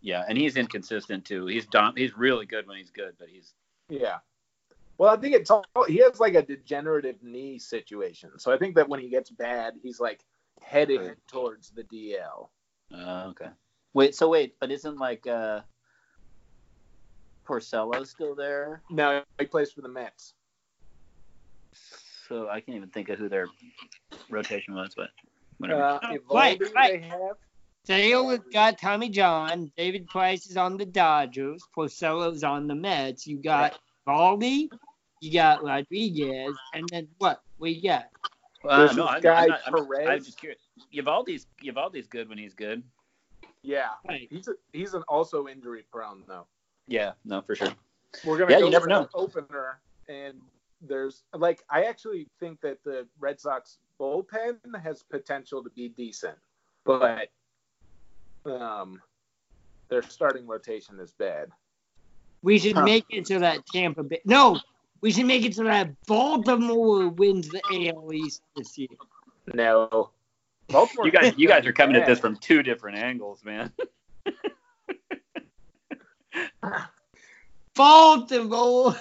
Yeah, 0.00 0.24
and 0.28 0.38
he's 0.38 0.56
inconsistent 0.56 1.24
too. 1.24 1.46
He's 1.46 1.66
dom- 1.66 1.96
He's 1.96 2.16
really 2.16 2.46
good 2.46 2.66
when 2.66 2.76
he's 2.76 2.90
good, 2.90 3.14
but 3.18 3.28
he's 3.28 3.54
Yeah. 3.88 4.18
Well, 4.98 5.12
I 5.12 5.16
think 5.20 5.34
it's 5.34 5.50
all 5.50 5.64
he 5.86 5.98
has 5.98 6.20
like 6.20 6.34
a 6.34 6.42
degenerative 6.42 7.22
knee 7.22 7.58
situation. 7.58 8.38
So 8.38 8.52
I 8.52 8.58
think 8.58 8.74
that 8.76 8.88
when 8.88 9.00
he 9.00 9.08
gets 9.08 9.30
bad, 9.30 9.74
he's 9.82 10.00
like 10.00 10.24
headed 10.62 11.16
towards 11.28 11.70
the 11.70 11.84
DL. 11.84 12.48
uh, 12.94 13.26
okay. 13.28 13.50
Wait, 13.94 14.14
so 14.14 14.28
wait, 14.28 14.54
but 14.60 14.70
isn't 14.70 14.98
like 14.98 15.26
uh 15.26 15.60
Porcello 17.46 18.06
still 18.06 18.34
there? 18.34 18.82
No, 18.90 19.22
he 19.38 19.46
plays 19.46 19.72
for 19.72 19.82
the 19.82 19.88
Mets. 19.88 20.34
So 22.28 22.48
I 22.48 22.60
can't 22.60 22.76
even 22.76 22.88
think 22.88 23.08
of 23.08 23.18
who 23.18 23.28
their 23.28 23.46
rotation 24.30 24.74
was, 24.74 24.94
but 24.96 25.10
whatever. 25.58 25.82
Uh, 25.82 26.00
Eovaldi 26.00 26.34
right, 26.34 26.60
right. 26.74 27.02
they 27.02 27.08
have. 27.08 27.36
Sale 27.84 28.28
has 28.30 28.40
got 28.52 28.78
Tommy 28.78 29.08
John. 29.08 29.70
David 29.76 30.08
Price 30.08 30.46
is 30.46 30.56
on 30.56 30.76
the 30.76 30.86
Dodgers. 30.86 31.62
Porcello's 31.76 32.42
on 32.42 32.66
the 32.66 32.74
Mets. 32.74 33.26
You 33.26 33.36
got 33.38 33.78
Baldy. 34.04 34.68
You 35.20 35.32
got 35.32 35.62
Rodriguez. 35.62 36.56
And 36.74 36.88
then 36.88 37.06
what? 37.18 37.42
We 37.58 37.80
got 37.80 38.06
Well, 38.64 38.78
there's 38.78 38.96
no, 38.96 39.04
this 39.04 39.12
I'm, 39.14 39.20
guy, 39.22 39.42
I'm, 39.44 39.48
not, 39.48 39.60
I'm, 39.66 39.72
Perez. 39.86 40.08
I'm 40.08 40.24
just 40.24 40.40
curious. 40.40 40.60
Eovaldi's 40.92 41.46
Eovaldi's 41.64 42.06
good 42.08 42.28
when 42.28 42.38
he's 42.38 42.54
good. 42.54 42.82
Yeah, 43.62 43.88
Right. 44.08 44.28
he's 44.30 44.48
a, 44.48 44.52
he's 44.72 44.94
an 44.94 45.02
also 45.08 45.48
injury 45.48 45.84
prone 45.90 46.22
though. 46.28 46.46
Yeah, 46.88 47.12
no, 47.24 47.40
for 47.40 47.54
sure. 47.54 47.72
We're 48.24 48.38
gonna 48.38 48.52
Yeah, 48.52 48.60
go 48.60 48.66
you 48.66 48.70
never 48.72 48.86
to 48.86 48.92
know. 48.92 49.02
the 49.04 49.16
opener, 49.16 49.80
and 50.08 50.40
there's 50.80 51.22
like 51.34 51.62
I 51.70 51.84
actually 51.84 52.28
think 52.40 52.60
that 52.60 52.82
the 52.84 53.06
Red 53.18 53.40
Sox 53.40 53.78
bullpen 54.00 54.56
has 54.82 55.02
potential 55.02 55.62
to 55.62 55.70
be 55.70 55.88
decent, 55.88 56.36
but 56.84 57.28
um, 58.44 59.00
their 59.88 60.02
starting 60.02 60.46
rotation 60.46 60.98
is 61.00 61.12
bad. 61.12 61.50
We 62.42 62.58
should 62.58 62.76
make 62.76 63.06
it 63.10 63.26
so 63.26 63.38
that 63.38 63.66
Tampa 63.66 64.02
Bay. 64.02 64.20
No, 64.24 64.60
we 65.00 65.10
should 65.10 65.26
make 65.26 65.44
it 65.44 65.54
so 65.54 65.64
that 65.64 65.90
Baltimore 66.06 67.08
wins 67.08 67.48
the 67.48 67.60
AL 67.72 68.12
East 68.12 68.42
this 68.56 68.78
year. 68.78 68.88
No, 69.54 70.10
Baltimore. 70.68 71.06
You 71.06 71.12
guys, 71.12 71.34
you 71.36 71.48
guys 71.48 71.66
are 71.66 71.72
coming 71.72 71.96
at 71.96 72.06
this 72.06 72.18
from 72.18 72.36
two 72.36 72.62
different 72.62 72.98
angles, 72.98 73.44
man. 73.44 73.72
Baltimore. 77.74 78.96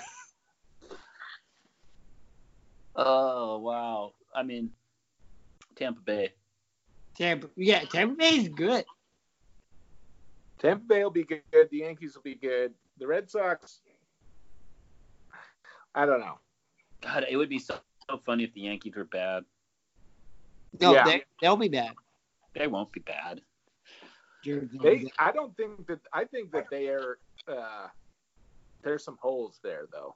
Oh 2.96 3.60
wow. 3.60 4.14
I 4.34 4.44
mean, 4.44 4.72
Tampa 5.76 6.02
Bay. 6.02 6.34
Tampa. 7.18 7.50
Yeah, 7.56 7.84
Tampa 7.86 8.16
Bay 8.16 8.36
is 8.38 8.50
good. 8.50 8.86
Tampa 10.60 10.86
Bay 10.86 11.04
will 11.04 11.12
be 11.12 11.24
good. 11.24 11.42
The 11.52 11.78
Yankees 11.78 12.16
will 12.16 12.24
be 12.24 12.36
good. 12.36 12.74
The 12.98 13.08
Red 13.08 13.30
Sox. 13.30 13.82
I 15.94 16.06
don't 16.06 16.20
know. 16.20 16.40
God, 17.02 17.26
it 17.30 17.38
would 17.38 17.50
be 17.50 17.60
so, 17.60 17.78
so 18.10 18.20
funny 18.26 18.44
if 18.44 18.54
the 18.54 18.62
Yankees 18.62 18.96
were 18.96 19.06
bad. 19.06 19.46
No, 20.82 20.94
Yeah. 20.94 21.04
they, 21.06 21.24
they'll 21.42 21.56
be 21.56 21.70
bad. 21.70 21.94
They 22.54 22.68
won't 22.68 22.92
be 22.92 23.02
bad. 23.02 23.42
They. 24.44 25.12
I 25.18 25.32
don't 25.32 25.56
think 25.58 25.88
that. 25.88 26.00
I 26.14 26.24
think 26.26 26.52
that 26.52 26.70
they 26.70 26.88
are. 26.90 27.18
Uh, 27.48 27.88
there's 28.84 29.04
some 29.04 29.18
holes 29.20 29.60
there 29.64 29.88
though. 29.92 30.16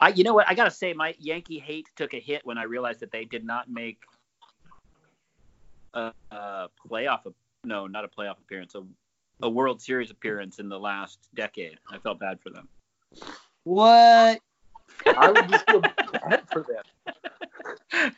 I, 0.00 0.08
you 0.08 0.24
know 0.24 0.34
what? 0.34 0.48
I 0.48 0.54
gotta 0.54 0.70
say, 0.70 0.92
my 0.92 1.14
Yankee 1.18 1.58
hate 1.58 1.88
took 1.96 2.14
a 2.14 2.20
hit 2.20 2.44
when 2.44 2.58
I 2.58 2.64
realized 2.64 3.00
that 3.00 3.10
they 3.10 3.24
did 3.24 3.44
not 3.44 3.70
make 3.70 3.98
a, 5.94 6.12
a 6.30 6.68
playoff. 6.88 7.20
No, 7.64 7.86
not 7.86 8.04
a 8.04 8.08
playoff 8.08 8.38
appearance. 8.38 8.74
A, 8.74 8.82
a 9.42 9.48
World 9.48 9.80
Series 9.80 10.10
appearance 10.10 10.58
in 10.58 10.68
the 10.68 10.78
last 10.78 11.28
decade. 11.34 11.78
I 11.90 11.98
felt 11.98 12.18
bad 12.18 12.40
for 12.40 12.50
them. 12.50 12.68
What? 13.64 14.40
I 15.06 15.30
would 15.30 15.48
just 15.48 15.68
feel 15.70 15.80
bad 15.80 16.42
for 16.52 16.64
them. 16.64 16.82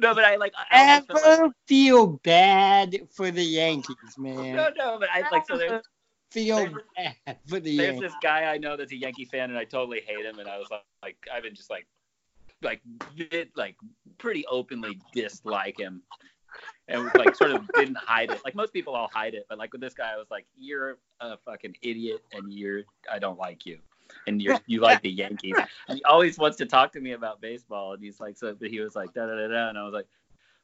no, 0.00 0.14
but 0.14 0.24
I 0.24 0.36
like. 0.36 0.52
I 0.70 0.80
almost 0.90 1.06
felt 1.06 1.22
like- 1.22 1.38
Ever 1.38 1.54
feel 1.66 2.06
bad 2.24 2.96
for 3.10 3.30
the 3.30 3.42
Yankees, 3.42 3.96
man? 4.18 4.56
no, 4.56 4.68
no, 4.76 4.98
but 4.98 5.08
I 5.12 5.24
like 5.30 5.46
so 5.46 5.56
there's 5.56 5.82
Feel 6.30 6.56
There's- 6.56 6.74
bad 7.24 7.38
for 7.46 7.60
the 7.60 7.76
there's 7.76 7.94
Yankees. 7.94 8.00
this 8.02 8.14
guy 8.22 8.44
I 8.52 8.58
know 8.58 8.76
that's 8.76 8.92
a 8.92 8.96
Yankee 8.96 9.24
fan, 9.24 9.50
and 9.50 9.58
I 9.58 9.64
totally 9.64 10.00
hate 10.00 10.24
him. 10.24 10.38
And 10.38 10.48
I 10.48 10.58
was 10.58 10.68
like, 10.70 10.84
like 11.02 11.16
I've 11.32 11.42
been 11.44 11.54
just 11.54 11.70
like, 11.70 11.86
like, 12.62 12.82
like 13.56 13.76
pretty 14.18 14.44
openly 14.46 14.98
dislike 15.14 15.78
him, 15.78 16.02
and 16.88 17.10
like 17.14 17.36
sort 17.36 17.52
of 17.52 17.68
didn't 17.74 17.96
hide 17.98 18.30
it. 18.30 18.40
Like 18.44 18.54
most 18.54 18.72
people, 18.72 18.94
I'll 18.96 19.10
hide 19.12 19.34
it, 19.34 19.46
but 19.48 19.58
like 19.58 19.72
with 19.72 19.80
this 19.80 19.94
guy, 19.94 20.12
I 20.12 20.16
was 20.16 20.30
like, 20.30 20.46
you're 20.56 20.98
a 21.20 21.36
fucking 21.38 21.76
idiot, 21.82 22.22
and 22.32 22.52
you're 22.52 22.82
I 23.10 23.18
don't 23.20 23.38
like 23.38 23.64
you, 23.64 23.78
and 24.26 24.42
you're 24.42 24.58
you 24.66 24.80
like 24.80 25.02
the 25.02 25.10
Yankees, 25.10 25.54
and 25.88 25.96
he 25.98 26.04
always 26.04 26.38
wants 26.38 26.56
to 26.58 26.66
talk 26.66 26.92
to 26.94 27.00
me 27.00 27.12
about 27.12 27.40
baseball, 27.40 27.92
and 27.92 28.02
he's 28.02 28.18
like, 28.20 28.36
so 28.36 28.54
but 28.58 28.68
he 28.68 28.80
was 28.80 28.96
like 28.96 29.14
da 29.14 29.26
da 29.26 29.36
da 29.36 29.46
da, 29.48 29.68
and 29.68 29.78
I 29.78 29.84
was 29.84 29.94
like, 29.94 30.06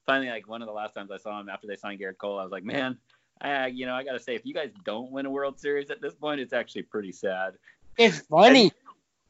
finally 0.06 0.28
like 0.28 0.48
one 0.48 0.60
of 0.60 0.66
the 0.66 0.74
last 0.74 0.94
times 0.94 1.12
I 1.12 1.18
saw 1.18 1.38
him 1.38 1.48
after 1.48 1.68
they 1.68 1.76
signed 1.76 2.00
Gerrit 2.00 2.18
Cole, 2.18 2.38
I 2.38 2.42
was 2.42 2.52
like, 2.52 2.64
man. 2.64 2.98
I, 3.42 3.66
you 3.66 3.86
know, 3.86 3.94
I 3.94 4.04
gotta 4.04 4.20
say, 4.20 4.34
if 4.34 4.46
you 4.46 4.54
guys 4.54 4.70
don't 4.84 5.10
win 5.10 5.26
a 5.26 5.30
World 5.30 5.58
Series 5.58 5.90
at 5.90 6.00
this 6.00 6.14
point, 6.14 6.40
it's 6.40 6.52
actually 6.52 6.82
pretty 6.82 7.12
sad. 7.12 7.54
It's 7.98 8.20
funny. 8.20 8.72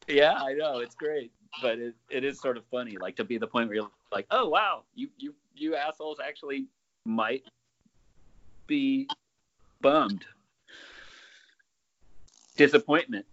Yeah, 0.06 0.34
I 0.34 0.52
know 0.52 0.78
it's 0.78 0.94
great, 0.94 1.32
but 1.62 1.78
it, 1.78 1.94
it 2.10 2.22
is 2.22 2.40
sort 2.40 2.56
of 2.56 2.64
funny, 2.70 2.98
like 2.98 3.16
to 3.16 3.24
be 3.24 3.38
the 3.38 3.46
point 3.46 3.68
where 3.68 3.76
you're 3.76 3.90
like, 4.12 4.26
oh 4.30 4.48
wow, 4.48 4.82
you 4.94 5.08
you 5.16 5.34
you 5.54 5.74
assholes 5.74 6.18
actually 6.24 6.66
might 7.04 7.44
be 8.66 9.08
bummed, 9.80 10.24
disappointment. 12.56 13.24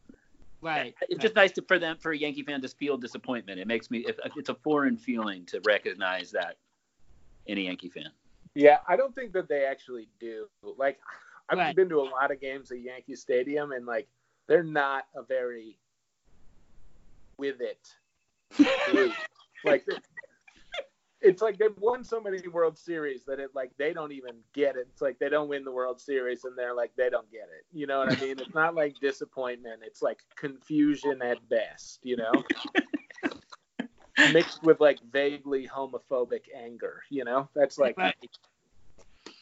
Right. 0.62 0.94
It's 1.08 1.22
just 1.22 1.36
nice 1.36 1.52
to, 1.54 1.62
for 1.62 1.80
them 1.80 1.98
for 1.98 2.12
a 2.12 2.18
Yankee 2.18 2.44
fan 2.44 2.62
to 2.62 2.68
feel 2.68 2.98
disappointment. 2.98 3.60
It 3.60 3.68
makes 3.68 3.90
me 3.90 4.00
if, 4.00 4.18
it's 4.36 4.50
a 4.50 4.56
foreign 4.56 4.98
feeling 4.98 5.46
to 5.48 5.62
recognize 5.66 6.32
that 6.32 6.58
in 7.46 7.58
a 7.58 7.62
Yankee 7.62 7.90
fan. 7.90 8.10
Yeah, 8.56 8.78
I 8.88 8.96
don't 8.96 9.14
think 9.14 9.34
that 9.34 9.48
they 9.48 9.66
actually 9.66 10.10
do. 10.20 10.48
Like, 10.64 11.00
I've 11.50 11.58
Right. 11.58 11.76
been 11.76 11.90
to 11.90 12.02
a 12.02 12.10
lot 12.10 12.32
of 12.32 12.42
games 12.42 12.72
at 12.72 12.82
Yankee 12.82 13.16
Stadium, 13.16 13.72
and 13.72 13.86
like, 13.86 14.08
they're 14.48 14.64
not 14.64 15.06
a 15.16 15.24
very 15.24 15.78
with 17.38 17.62
it 17.62 17.96
like, 19.64 19.86
it's 21.22 21.42
like 21.42 21.58
they've 21.58 21.78
won 21.80 22.04
so 22.04 22.20
many 22.20 22.46
World 22.48 22.78
Series 22.78 23.24
that 23.26 23.40
it 23.40 23.52
like 23.54 23.72
they 23.78 23.94
don't 23.94 24.12
even 24.12 24.36
get 24.54 24.76
it. 24.76 24.88
It's 24.92 25.02
like 25.02 25.20
they 25.20 25.30
don't 25.30 25.50
win 25.50 25.64
the 25.64 25.72
World 25.72 26.00
Series, 26.00 26.46
and 26.46 26.58
they're 26.58 26.74
like 26.74 26.92
they 26.98 27.10
don't 27.10 27.30
get 27.32 27.44
it. 27.44 27.66
You 27.74 27.88
know 27.88 28.00
what 28.00 28.10
I 28.10 28.20
mean? 28.20 28.40
It's 28.40 28.56
not 28.56 28.76
like 28.76 29.00
disappointment. 29.00 29.82
It's 29.86 30.02
like 30.02 30.20
confusion 30.36 31.22
at 31.22 31.48
best. 31.50 32.00
You 32.04 32.18
know. 32.18 32.44
Mixed 34.32 34.64
with 34.64 34.80
like 34.80 35.00
vaguely 35.12 35.68
homophobic 35.68 36.44
anger, 36.56 37.04
you 37.10 37.24
know, 37.24 37.50
that's 37.56 37.78
like 37.78 37.98
Right. 37.98 38.16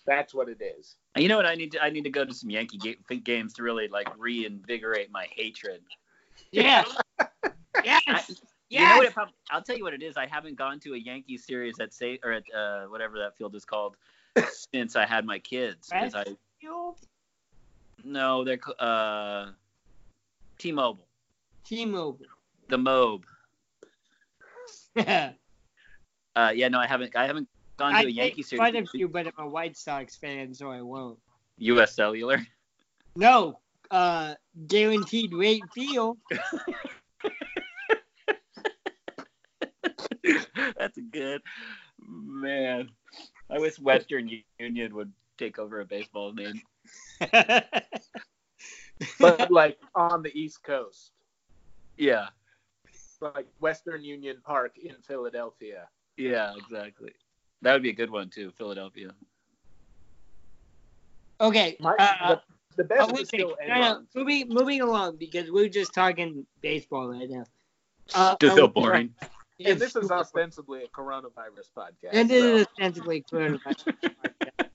That's 0.06 0.34
what 0.34 0.48
it 0.48 0.62
is. 0.62 0.96
You 1.18 1.28
know 1.28 1.36
what? 1.36 1.46
I 1.46 1.56
need 1.56 1.74
to 1.74 1.84
I 1.84 1.90
need 1.90 2.04
to 2.06 2.10
go 2.10 2.24
to 2.24 2.34
some 2.34 2.50
Yankee 2.50 2.78
ga- 2.78 3.20
games 3.20 3.54
to 3.56 3.64
really 3.64 3.88
like 3.90 4.08
reinvigorate 4.18 5.12
my 5.12 5.28
hatred. 5.36 5.82
Yeah. 6.52 6.86
yes. 7.84 8.02
I, 8.08 8.24
yes. 8.24 8.38
You 8.70 8.80
know 9.04 9.12
probably, 9.12 9.34
I'll 9.52 9.62
tell 9.62 9.78
you 9.78 9.84
what 9.84 9.94
it 9.94 10.02
is. 10.02 10.16
I 10.16 10.26
haven't 10.26 10.56
gone 10.56 10.80
to 10.82 10.94
a 10.94 10.98
Yankee 10.98 11.38
series 11.38 11.80
at 11.80 11.94
say 11.94 12.20
or 12.24 12.32
at 12.32 12.44
uh, 12.56 12.86
whatever 12.86 13.18
that 13.20 13.38
field 13.38 13.54
is 13.56 13.66
called 13.66 13.98
since 14.74 14.96
I 14.96 15.06
had 15.06 15.26
my 15.26 15.40
kids. 15.40 15.90
I 15.92 16.26
no, 18.04 18.44
they're 18.44 18.60
uh, 18.80 19.48
T-Mobile, 20.58 21.08
T-Mobile. 21.66 22.26
the 22.70 22.78
Mobe. 22.78 23.24
I 24.98 25.34
Uh, 26.36 26.52
yeah, 26.54 26.68
no, 26.68 26.78
I 26.78 26.86
haven't. 26.86 27.16
I 27.16 27.26
haven't 27.26 27.48
gone 27.78 27.96
to 27.96 28.06
a 28.06 28.10
Yankee 28.10 28.44
series. 28.44 28.76
of 28.76 28.90
you, 28.94 29.08
but 29.08 29.26
I'm 29.26 29.34
a 29.40 29.50
White 29.50 29.76
Sox 29.76 30.16
fan, 30.16 30.54
so 30.54 30.70
I 30.70 30.84
won't. 30.84 31.18
U.S. 31.58 31.96
Cellular. 31.96 32.46
No, 33.16 33.60
uh, 33.90 34.36
guaranteed 34.68 35.34
rate 35.34 35.64
field. 35.74 36.20
That's 40.78 41.00
good, 41.12 41.42
man. 42.08 42.92
I 43.50 43.58
wish 43.58 43.80
Western 43.80 44.30
Union 44.60 44.94
would 44.94 45.12
take 45.40 45.58
over 45.58 45.80
a 45.80 45.86
baseball 45.86 46.34
name. 46.34 46.62
But 49.20 49.52
like 49.52 49.78
on 49.96 50.24
the 50.24 50.32
East 50.38 50.64
Coast, 50.64 51.12
Yeah, 51.98 52.28
like 53.22 53.48
Western 53.60 54.04
Union 54.04 54.38
Park 54.44 54.78
in 54.78 54.96
Philadelphia. 55.02 55.88
yeah, 56.18 56.54
exactly. 56.58 57.12
That 57.62 57.74
would 57.74 57.82
be 57.84 57.90
a 57.90 57.94
good 57.94 58.12
one 58.12 58.30
too, 58.30 58.52
Philadelphia. 58.58 59.10
okay. 61.42 61.76
My, 61.80 61.96
uh, 61.98 62.36
the, 62.36 62.42
the 62.78 62.84
best 62.84 63.18
is 63.20 63.28
still 63.28 63.56
No, 63.68 63.80
no, 63.80 64.04
moving, 64.16 64.48
moving 64.50 64.82
along 64.82 65.18
because 65.18 65.50
we're 65.52 65.70
just 65.70 65.94
talking 65.94 66.46
baseball 66.62 67.08
right 67.10 67.30
now. 67.30 67.46
Uh, 68.14 68.36
Just 68.40 68.56
so 68.56 68.64
Olympics- 68.64 68.74
boring. 68.74 69.14
And 69.66 69.80
this 69.80 69.96
is 69.96 70.12
ostensibly 70.12 70.84
a 70.84 70.88
coronavirus 70.90 71.72
podcast. 71.76 72.10
And 72.14 72.30
this 72.30 72.44
so- 72.44 72.56
is 72.58 72.68
ostensibly 72.68 73.24
coronavirus. 73.24 73.86
podcast. 74.04 74.68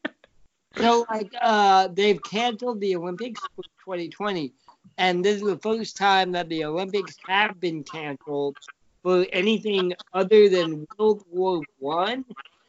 so, 0.77 1.07
like, 1.09 1.31
uh, 1.41 1.87
they've 1.93 2.21
canceled 2.25 2.81
the 2.81 2.97
Olympics 2.97 3.41
for 3.55 3.63
2020, 3.85 4.53
and 4.99 5.25
this 5.25 5.37
is 5.37 5.43
the 5.43 5.59
first 5.59 5.97
time 5.97 6.33
that 6.33 6.49
the 6.49 6.65
Olympics 6.65 7.17
have 7.27 7.59
been 7.61 7.85
canceled 7.85 8.57
for 9.03 9.27
anything 9.33 9.93
other 10.13 10.49
than 10.49 10.87
World 10.99 11.25
War 11.31 11.63
One 11.79 12.25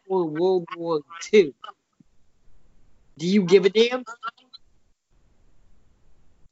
or 0.07 0.25
World 0.25 0.65
War 0.75 1.01
Two. 1.21 1.53
Do 3.17 3.27
you 3.27 3.43
give 3.43 3.65
a 3.65 3.69
damn? 3.69 4.03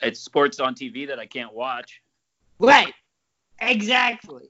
It's 0.02 0.20
sports 0.20 0.60
on 0.60 0.76
TV 0.76 1.08
that 1.08 1.20
I 1.20 1.26
can't 1.26 1.54
watch. 1.54 2.02
Right. 2.60 2.94
Exactly. 3.60 4.50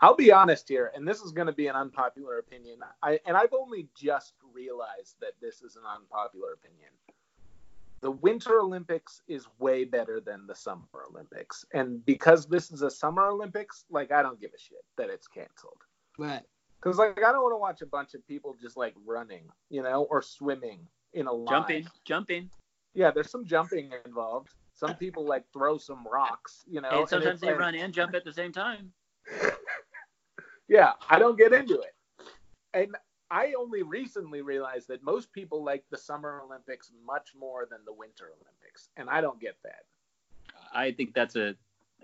I'll 0.00 0.16
be 0.16 0.32
honest 0.32 0.68
here, 0.68 0.90
and 0.94 1.06
this 1.06 1.20
is 1.20 1.30
going 1.30 1.46
to 1.46 1.52
be 1.52 1.66
an 1.66 1.76
unpopular 1.76 2.38
opinion. 2.38 2.78
I 3.02 3.20
and 3.26 3.36
I've 3.36 3.52
only 3.52 3.86
just 3.94 4.32
realized 4.54 5.16
that 5.20 5.32
this 5.40 5.62
is 5.62 5.76
an 5.76 5.82
unpopular 5.84 6.52
opinion. 6.54 6.90
The 8.02 8.10
Winter 8.10 8.58
Olympics 8.60 9.20
is 9.28 9.46
way 9.58 9.84
better 9.84 10.20
than 10.20 10.46
the 10.46 10.54
Summer 10.54 10.86
Olympics, 11.10 11.64
and 11.74 12.04
because 12.06 12.46
this 12.46 12.70
is 12.70 12.82
a 12.82 12.90
Summer 12.90 13.26
Olympics, 13.26 13.84
like 13.90 14.10
I 14.10 14.22
don't 14.22 14.40
give 14.40 14.52
a 14.54 14.58
shit 14.58 14.78
that 14.96 15.10
it's 15.10 15.28
canceled. 15.28 15.82
Right. 16.18 16.42
Because 16.80 16.96
like 16.98 17.18
I 17.18 17.30
don't 17.32 17.42
want 17.42 17.52
to 17.52 17.58
watch 17.58 17.82
a 17.82 17.86
bunch 17.86 18.14
of 18.14 18.26
people 18.26 18.56
just 18.60 18.76
like 18.76 18.94
running, 19.06 19.44
you 19.68 19.82
know, 19.82 20.04
or 20.10 20.22
swimming 20.22 20.86
in 21.12 21.26
a 21.26 21.32
line. 21.32 21.46
Jumping, 21.54 21.86
jumping. 22.06 22.50
Yeah, 22.94 23.10
there's 23.10 23.30
some 23.30 23.44
jumping 23.44 23.92
involved. 24.06 24.48
Some 24.72 24.94
people 24.94 25.26
like 25.26 25.44
throw 25.52 25.76
some 25.76 26.06
rocks, 26.10 26.64
you 26.66 26.80
know. 26.80 26.88
and 26.88 27.00
and 27.00 27.08
sometimes 27.08 27.32
it's 27.34 27.40
they 27.42 27.48
like- 27.48 27.58
run 27.58 27.74
and 27.74 27.92
jump 27.92 28.14
at 28.14 28.24
the 28.24 28.32
same 28.32 28.52
time. 28.52 28.92
Yeah, 30.68 30.92
I 31.08 31.18
don't 31.18 31.36
get 31.36 31.52
into 31.52 31.80
it. 31.80 31.94
And 32.74 32.94
I 33.30 33.52
only 33.56 33.82
recently 33.82 34.42
realized 34.42 34.88
that 34.88 35.04
most 35.04 35.32
people 35.32 35.62
like 35.62 35.84
the 35.90 35.98
Summer 35.98 36.42
Olympics 36.44 36.90
much 37.06 37.32
more 37.38 37.66
than 37.70 37.80
the 37.84 37.92
Winter 37.92 38.26
Olympics, 38.26 38.88
and 38.96 39.08
I 39.08 39.20
don't 39.20 39.40
get 39.40 39.56
that. 39.62 39.84
I 40.74 40.92
think 40.92 41.14
that's 41.14 41.36
a. 41.36 41.54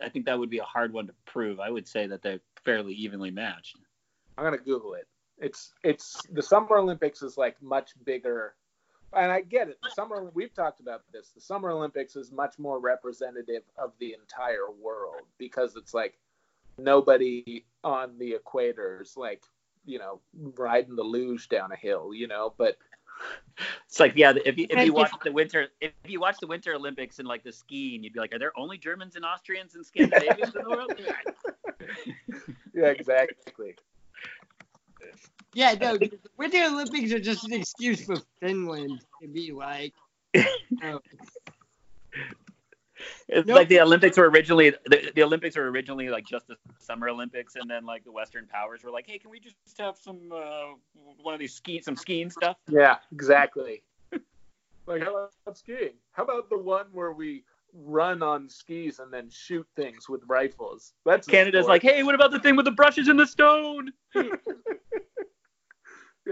I 0.03 0.09
think 0.09 0.27
that 0.27 0.39
would 0.39 0.51
be 0.51 0.59
a 0.59 0.65
hard 0.65 0.93
one 0.93 1.07
to 1.07 1.15
prove. 1.25 1.59
I 1.59 1.71
would 1.71 1.89
say 1.89 2.07
that 2.07 2.23
they're 2.23 2.41
fairly 2.65 2.95
evenly 2.95 3.31
matched. 3.31 3.79
I'm 4.39 4.45
gonna 4.45 4.59
Google 4.59 4.95
it. 4.95 5.09
It's 5.39 5.73
it's 5.83 6.23
the 6.33 6.43
Summer 6.43 6.79
Olympics 6.79 7.23
is 7.23 7.37
like 7.37 7.61
much 7.61 7.93
bigger, 8.05 8.55
and 9.13 9.33
I 9.33 9.41
get 9.41 9.69
it. 9.69 9.79
The 9.83 9.91
summer 9.91 10.31
we've 10.35 10.55
talked 10.55 10.81
about 10.81 11.03
this. 11.13 11.31
The 11.31 11.41
Summer 11.41 11.71
Olympics 11.71 12.15
is 12.15 12.31
much 12.31 12.59
more 12.59 12.79
representative 12.79 13.63
of 13.79 13.93
the 13.99 14.15
entire 14.21 14.71
world 14.81 15.23
because 15.39 15.77
it's 15.77 15.95
like 15.95 16.19
nobody 16.79 17.65
on 17.83 18.19
the 18.19 18.35
equators 18.35 19.17
like 19.17 19.43
you 19.87 19.99
know 19.99 20.21
riding 20.35 20.97
the 20.97 21.03
luge 21.03 21.49
down 21.49 21.73
a 21.73 21.77
hill, 21.77 22.13
you 22.13 22.27
know. 22.29 22.53
But 22.57 22.77
It's 23.87 24.01
like 24.01 24.13
yeah, 24.17 24.35
if 24.45 24.59
you 24.59 24.67
if 24.69 24.85
you 24.85 24.93
watch 24.93 25.13
the 25.25 25.33
winter 25.33 25.69
if 25.81 25.93
you 26.07 26.21
watch 26.21 26.39
the 26.41 26.47
Winter 26.47 26.75
Olympics 26.75 27.19
and 27.19 27.27
like 27.27 27.43
the 27.43 27.53
skiing, 27.53 28.05
you'd 28.05 28.13
be 28.13 28.21
like, 28.21 28.35
are 28.35 28.39
there 28.39 28.53
only 28.59 28.77
Germans 28.77 29.17
and 29.17 29.25
Austrians 29.25 29.75
and 29.75 29.87
Scandinavians 29.87 30.55
in 30.55 30.63
the 30.63 30.71
world? 30.71 30.93
yeah, 32.75 32.87
exactly. 32.87 33.77
Yeah, 35.55 35.75
no, 35.81 35.97
the 35.97 36.19
Winter 36.37 36.65
Olympics 36.65 37.13
are 37.13 37.21
just 37.21 37.45
an 37.45 37.55
excuse 37.55 38.05
for 38.05 38.17
Finland 38.41 39.01
to 39.23 39.29
be 39.29 39.53
like, 39.53 39.95
oh, 40.83 41.01
It's 43.29 43.47
Nope. 43.47 43.57
like 43.57 43.69
the 43.69 43.81
Olympics 43.81 44.17
were 44.17 44.31
originally 44.31 44.71
the, 44.71 45.11
the 45.15 45.23
Olympics 45.23 45.57
were 45.57 45.69
originally 45.69 46.09
like 46.09 46.25
just 46.27 46.47
the 46.47 46.57
Summer 46.79 47.09
Olympics, 47.09 47.57
and 47.57 47.69
then 47.69 47.85
like 47.85 48.05
the 48.05 48.13
Western 48.13 48.47
powers 48.47 48.85
were 48.85 48.91
like, 48.91 49.07
hey, 49.07 49.19
can 49.19 49.31
we 49.31 49.41
just 49.41 49.57
have 49.79 49.97
some 49.97 50.31
uh, 50.33 50.75
one 51.21 51.35
of 51.35 51.41
these 51.41 51.53
ski 51.53 51.81
some 51.81 51.97
skiing 51.97 52.31
stuff? 52.31 52.57
Yeah, 52.69 52.99
exactly. 53.13 53.83
like 54.87 55.03
how 55.03 55.29
about 55.45 55.59
skiing? 55.59 55.95
How 56.13 56.23
about 56.23 56.49
the 56.51 56.59
one 56.59 56.87
where 56.93 57.13
we 57.13 57.43
run 57.75 58.23
on 58.23 58.49
skis 58.49 59.01
and 59.01 59.13
then 59.13 59.29
shoot 59.29 59.67
things 59.75 60.09
with 60.09 60.23
rifles? 60.29 60.93
That's 61.05 61.27
Canada's 61.27 61.67
like, 61.67 61.83
hey, 61.83 62.05
what 62.05 62.15
about 62.15 62.31
the 62.31 62.39
thing 62.39 62.55
with 62.55 62.65
the 62.65 62.71
brushes 62.71 63.09
and 63.09 63.19
the 63.19 63.27
stone? 63.27 63.93
yeah, 64.15 64.29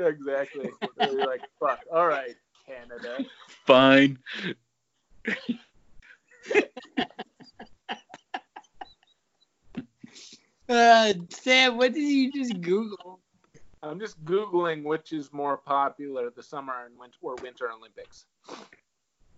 exactly. 0.07 0.70
They're 0.97 1.26
like, 1.26 1.42
fuck. 1.59 1.80
All 1.92 2.07
right, 2.07 2.36
Canada. 2.68 3.24
Fine. 3.66 4.18
Uh, 10.68 11.12
Sam, 11.30 11.76
what 11.76 11.92
did 11.92 12.03
you 12.03 12.32
just 12.32 12.61
Google? 12.61 13.20
I'm 13.82 14.01
just 14.01 14.22
googling 14.24 14.82
which 14.82 15.12
is 15.12 15.32
more 15.32 15.57
popular, 15.59 16.30
the 16.30 16.42
summer 16.42 16.86
and 16.86 16.99
winter 16.99 17.18
or 17.22 17.36
winter 17.42 17.70
Olympics. 17.70 18.24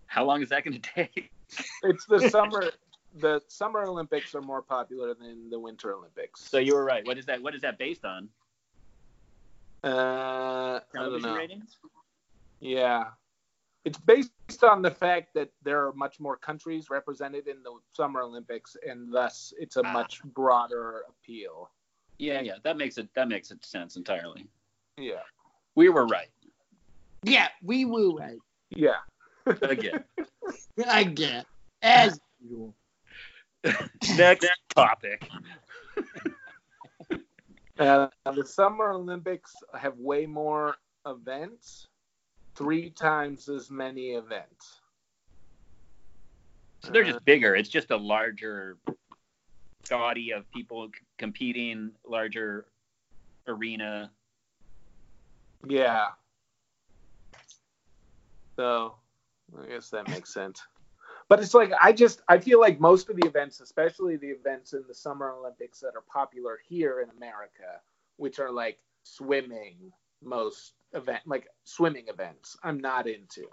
How 0.05 0.23
long 0.23 0.41
is 0.41 0.49
that 0.49 0.63
going 0.63 0.79
to 0.79 0.89
take? 0.95 1.31
It's 1.83 2.05
the 2.05 2.19
summer. 2.29 2.71
The 3.15 3.41
summer 3.47 3.83
Olympics 3.83 4.35
are 4.35 4.41
more 4.41 4.61
popular 4.61 5.13
than 5.13 5.49
the 5.49 5.59
winter 5.59 5.93
Olympics. 5.93 6.41
So 6.49 6.59
you 6.59 6.75
were 6.75 6.85
right. 6.85 7.05
What 7.05 7.17
is 7.17 7.25
that? 7.25 7.41
What 7.41 7.55
is 7.55 7.61
that 7.61 7.77
based 7.77 8.05
on? 8.05 8.29
uh, 9.83 9.87
I 9.87 10.79
don't 10.93 11.03
Television 11.03 11.29
know. 11.29 11.37
ratings? 11.37 11.77
Yeah. 12.59 13.05
It's 13.87 13.97
based 13.99 14.63
on 14.63 14.81
the 14.81 14.91
fact 14.91 15.33
that 15.33 15.49
there 15.63 15.85
are 15.87 15.93
much 15.93 16.19
more 16.19 16.35
countries 16.35 16.89
represented 16.89 17.47
in 17.47 17.63
the 17.63 17.71
Summer 17.93 18.21
Olympics, 18.21 18.75
and 18.85 19.13
thus 19.13 19.53
it's 19.57 19.77
a 19.77 19.81
Ah. 19.85 19.93
much 19.93 20.21
broader 20.23 21.03
appeal. 21.07 21.71
Yeah, 22.19 22.41
yeah, 22.41 22.57
that 22.63 22.75
makes 22.77 22.97
it 22.97 23.07
that 23.13 23.29
makes 23.29 23.49
it 23.49 23.63
sense 23.65 23.95
entirely. 23.95 24.45
Yeah. 24.97 25.23
We 25.75 25.87
were 25.89 26.05
right 26.07 26.31
Yeah, 27.23 27.47
we 27.61 27.85
were 27.85 28.09
right. 28.13 28.39
Yeah. 28.71 28.99
again. 29.45 30.03
Again, 30.87 31.45
as 31.81 32.19
usual. 32.41 32.75
Next 34.17 34.47
topic. 34.75 35.29
Uh, 37.79 38.07
the 38.33 38.45
Summer 38.45 38.91
Olympics 38.91 39.53
have 39.73 39.97
way 39.97 40.25
more 40.25 40.75
events, 41.05 41.87
three 42.57 42.89
times 42.89 43.47
as 43.47 43.69
many 43.69 44.09
events. 44.11 44.81
So 46.83 46.91
they're 46.91 47.03
just 47.03 47.17
uh, 47.17 47.25
bigger. 47.25 47.55
It's 47.55 47.69
just 47.69 47.91
a 47.91 47.97
larger 47.97 48.77
body 49.89 50.31
of 50.31 50.49
people 50.51 50.87
c- 50.87 51.05
competing, 51.17 51.91
larger 52.05 52.65
arena. 53.47 54.11
Yeah. 55.67 56.07
So 58.55 58.95
I 59.61 59.67
guess 59.67 59.89
that 59.91 60.09
makes 60.09 60.33
sense. 60.33 60.61
But 61.29 61.41
it's 61.41 61.53
like 61.53 61.71
I 61.79 61.91
just 61.91 62.21
I 62.27 62.39
feel 62.39 62.59
like 62.59 62.79
most 62.79 63.09
of 63.09 63.17
the 63.17 63.27
events, 63.27 63.59
especially 63.59 64.15
the 64.15 64.29
events 64.29 64.73
in 64.73 64.83
the 64.87 64.93
Summer 64.93 65.31
Olympics 65.31 65.79
that 65.81 65.93
are 65.95 66.03
popular 66.11 66.59
here 66.67 67.01
in 67.01 67.09
America, 67.17 67.81
which 68.15 68.39
are 68.39 68.51
like 68.51 68.79
swimming, 69.03 69.91
most 70.23 70.73
event 70.93 71.21
like 71.25 71.47
swimming 71.63 72.05
events, 72.07 72.57
I'm 72.63 72.79
not 72.79 73.07
into. 73.07 73.47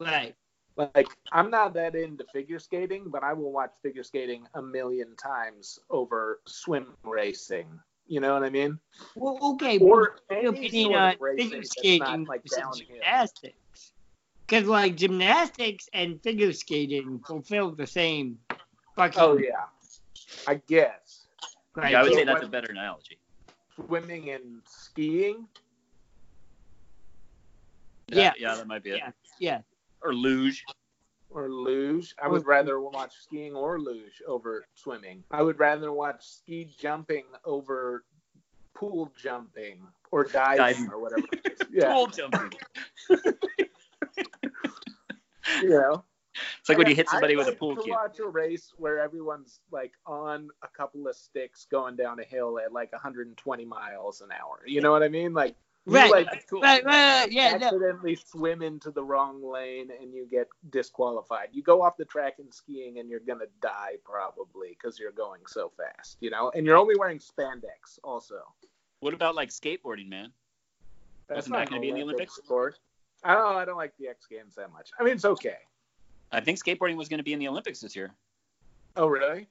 Right. 0.00 0.34
Like 0.76 1.08
I'm 1.30 1.50
not 1.50 1.74
that 1.74 1.94
into 1.94 2.24
figure 2.32 2.58
skating, 2.58 3.04
but 3.08 3.22
I 3.22 3.32
will 3.32 3.52
watch 3.52 3.70
figure 3.82 4.02
skating 4.02 4.46
a 4.54 4.62
million 4.62 5.14
times 5.16 5.78
over 5.90 6.40
swim 6.46 6.86
racing. 7.04 7.66
You 8.06 8.20
know 8.20 8.34
what 8.34 8.42
I 8.44 8.50
mean? 8.50 8.78
Well, 9.16 9.38
okay. 9.54 9.78
Or 9.78 10.16
but 10.28 10.38
any 10.38 10.46
opinion 10.46 10.90
sort 10.90 11.00
on 11.00 11.14
of 11.14 11.20
racing 11.20 11.50
figure 11.50 11.62
skating 11.64 11.98
not 12.00 12.28
like 12.28 12.42
gymnastics. 12.44 13.92
Because 14.46 14.66
like 14.66 14.96
gymnastics 14.96 15.88
and 15.94 16.20
figure 16.22 16.52
skating 16.52 17.20
fulfill 17.26 17.70
the 17.70 17.86
same 17.86 18.38
fucking 18.96 19.22
Oh 19.22 19.38
yeah, 19.38 19.66
I 20.46 20.56
guess 20.66 21.26
Yeah, 21.76 22.00
I 22.00 22.02
would 22.02 22.12
criteria. 22.12 22.14
say 22.14 22.24
that's 22.24 22.44
a 22.44 22.48
better 22.48 22.70
analogy. 22.70 23.18
swimming 23.76 24.30
and 24.30 24.60
skiing. 24.66 25.46
Yeah. 28.08 28.32
yeah, 28.38 28.54
that 28.54 28.66
might 28.66 28.82
be 28.82 28.90
it. 28.90 28.98
Yeah. 28.98 29.10
Yeah. 29.38 29.60
Or 30.02 30.14
luge. 30.14 30.64
or 31.30 31.48
luge. 31.50 32.14
I 32.22 32.28
would 32.28 32.46
rather 32.46 32.80
watch 32.80 33.14
skiing 33.22 33.54
or 33.54 33.80
luge 33.80 34.22
over 34.26 34.66
swimming. 34.74 35.24
I 35.30 35.42
would 35.42 35.58
rather 35.58 35.92
watch 35.92 36.24
ski 36.26 36.68
jumping 36.78 37.24
over 37.44 38.04
pool 38.74 39.10
jumping 39.20 39.80
or 40.10 40.24
diving, 40.24 40.58
Diving. 40.58 40.90
or 40.92 41.00
whatever. 41.00 41.26
Yeah, 41.72 41.92
Pool 41.92 42.06
jumping. 42.08 42.52
you 45.62 45.68
know. 45.70 46.04
It's 46.60 46.68
like 46.68 46.78
when 46.78 46.88
you 46.88 46.96
hit 46.96 47.06
I'd 47.08 47.12
somebody 47.12 47.36
with 47.36 47.46
a 47.46 47.50
like 47.50 47.58
pool 47.60 47.76
to 47.76 47.82
cue. 47.82 47.92
watch 47.92 48.18
a 48.18 48.26
race 48.26 48.72
where 48.76 48.98
everyone's 48.98 49.60
like 49.70 49.92
on 50.04 50.48
a 50.64 50.68
couple 50.68 51.06
of 51.06 51.14
sticks 51.14 51.66
going 51.70 51.94
down 51.94 52.18
a 52.18 52.24
hill 52.24 52.58
at 52.58 52.72
like 52.72 52.90
120 52.92 53.64
miles 53.64 54.20
an 54.20 54.30
hour. 54.32 54.60
You 54.66 54.80
know 54.80 54.90
what 54.90 55.04
I 55.04 55.08
mean? 55.08 55.32
Like 55.32 55.54
you 55.86 55.92
Right. 55.94 56.10
like 56.10 56.26
That's. 56.30 56.50
Right, 56.52 56.62
right, 56.62 56.84
right, 56.84 57.32
yeah, 57.32 57.56
no. 57.56 57.66
accidentally 57.66 58.14
swim 58.16 58.62
into 58.62 58.90
the 58.90 59.02
wrong 59.04 59.42
lane 59.44 59.90
and 60.00 60.14
you 60.14 60.26
get 60.30 60.48
disqualified. 60.70 61.48
You 61.52 61.62
go 61.62 61.82
off 61.82 61.96
the 61.96 62.04
track 62.06 62.38
in 62.38 62.50
skiing 62.50 62.98
and 62.98 63.10
you're 63.10 63.20
gonna 63.20 63.46
die 63.60 63.96
probably 64.04 64.70
because 64.70 64.98
you're 64.98 65.12
going 65.12 65.42
so 65.46 65.70
fast, 65.76 66.16
you 66.20 66.30
know. 66.30 66.50
And 66.54 66.64
you're 66.64 66.76
only 66.78 66.96
wearing 66.96 67.18
spandex 67.18 67.98
also. 68.02 68.42
What 69.00 69.12
about 69.14 69.34
like 69.34 69.50
skateboarding, 69.50 70.08
man? 70.08 70.32
That's 71.26 71.38
Wasn't 71.38 71.54
that 71.54 71.66
gonna 71.68 71.76
an 71.76 71.82
be 71.82 71.88
in 71.90 71.94
the 71.96 72.02
Olympics? 72.02 72.36
Sport. 72.36 72.78
I 73.22 73.34
don't. 73.34 73.56
I 73.56 73.64
don't 73.64 73.76
like 73.76 73.94
the 73.98 74.08
X 74.08 74.26
Games 74.26 74.54
that 74.56 74.72
much. 74.72 74.90
I 74.98 75.02
mean, 75.04 75.14
it's 75.14 75.24
okay. 75.24 75.56
I 76.32 76.40
think 76.40 76.58
skateboarding 76.58 76.96
was 76.96 77.08
going 77.08 77.18
to 77.18 77.24
be 77.24 77.32
in 77.32 77.38
the 77.38 77.48
Olympics 77.48 77.80
this 77.80 77.94
year. 77.94 78.12
Oh, 78.96 79.06
really? 79.06 79.48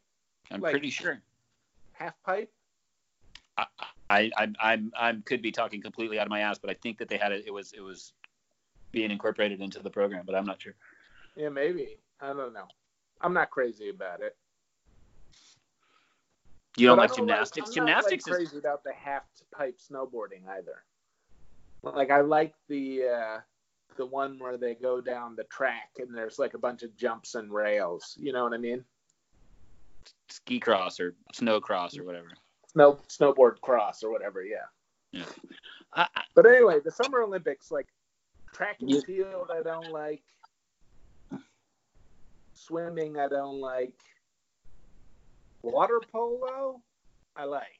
I'm 0.52 0.60
Like- 0.62 0.72
pretty 0.74 0.90
sure. 0.90 1.22
Half 1.94 2.22
pipe? 2.24 2.52
I, 3.58 3.66
I, 4.14 4.32
I, 4.38 4.74
I'm, 4.74 4.92
I 4.98 5.14
could 5.26 5.42
be 5.42 5.52
talking 5.52 5.82
completely 5.82 6.20
out 6.20 6.28
of 6.28 6.30
my 6.30 6.42
ass, 6.42 6.60
but 6.60 6.70
I 6.70 6.74
think 6.76 6.98
that 7.00 7.10
they 7.10 7.18
had 7.18 7.32
it. 7.32 7.44
It 7.46 7.52
was, 7.52 7.74
it 7.74 7.82
was 7.82 8.14
being 8.92 9.12
incorporated 9.12 9.62
into 9.62 9.80
the 9.80 9.90
program, 9.90 10.24
but 10.26 10.36
I'm 10.36 10.46
not 10.46 10.62
sure. 10.62 10.76
Yeah, 11.36 11.50
maybe. 11.50 11.98
I 12.22 12.28
don't 12.28 12.54
know. 12.54 12.68
I'm 13.22 13.34
not 13.34 13.50
crazy 13.50 13.90
about 13.90 14.22
it. 14.22 14.36
You 16.78 16.88
don't 16.88 16.98
But 16.98 17.10
like 17.10 17.16
gymnastics? 17.16 17.70
I'm 17.70 17.74
gymnastics 17.74 18.28
like, 18.28 18.42
is 18.42 18.50
crazy 18.50 18.58
about 18.58 18.84
the 18.84 18.94
half 18.94 19.24
pipe 19.52 19.78
snowboarding 19.80 20.48
either. 20.50 20.84
Like 21.84 22.10
I 22.10 22.22
like 22.22 22.56
the 22.68 23.04
uh, 23.04 23.40
the 23.98 24.06
one 24.06 24.40
where 24.40 24.58
they 24.58 24.74
go 24.74 25.00
down 25.00 25.36
the 25.36 25.44
track 25.44 25.90
and 26.00 26.16
there's 26.16 26.40
like 26.40 26.56
a 26.56 26.58
bunch 26.58 26.82
of 26.82 26.96
jumps 26.98 27.36
and 27.36 27.52
rails. 27.52 28.16
You 28.20 28.34
know 28.34 28.44
what 28.44 28.54
I 28.54 28.58
mean? 28.58 28.84
ski 30.30 30.60
cross 30.60 31.00
or 31.00 31.16
snow 31.34 31.62
cross 31.62 31.98
or 31.98 32.04
whatever. 32.04 32.30
Snow 32.74 33.00
snowboard 33.08 33.62
cross 33.62 34.04
or 34.04 34.12
whatever. 34.12 34.44
Yeah. 34.44 35.24
I, 35.94 36.08
I, 36.16 36.24
But 36.36 36.48
anyway, 36.48 36.80
the 36.84 36.92
Summer 36.92 37.22
Olympics, 37.22 37.72
like 37.72 37.88
track 38.54 38.78
and 38.82 38.90
Yeah. 38.90 39.02
field, 39.02 39.52
I 39.54 39.62
don't 39.62 39.90
like. 39.92 40.24
Swimming, 42.54 43.18
I 43.20 43.28
don't 43.28 43.60
like. 43.60 44.00
Water 45.62 46.00
polo, 46.12 46.82
I 47.36 47.46
like. 47.46 47.80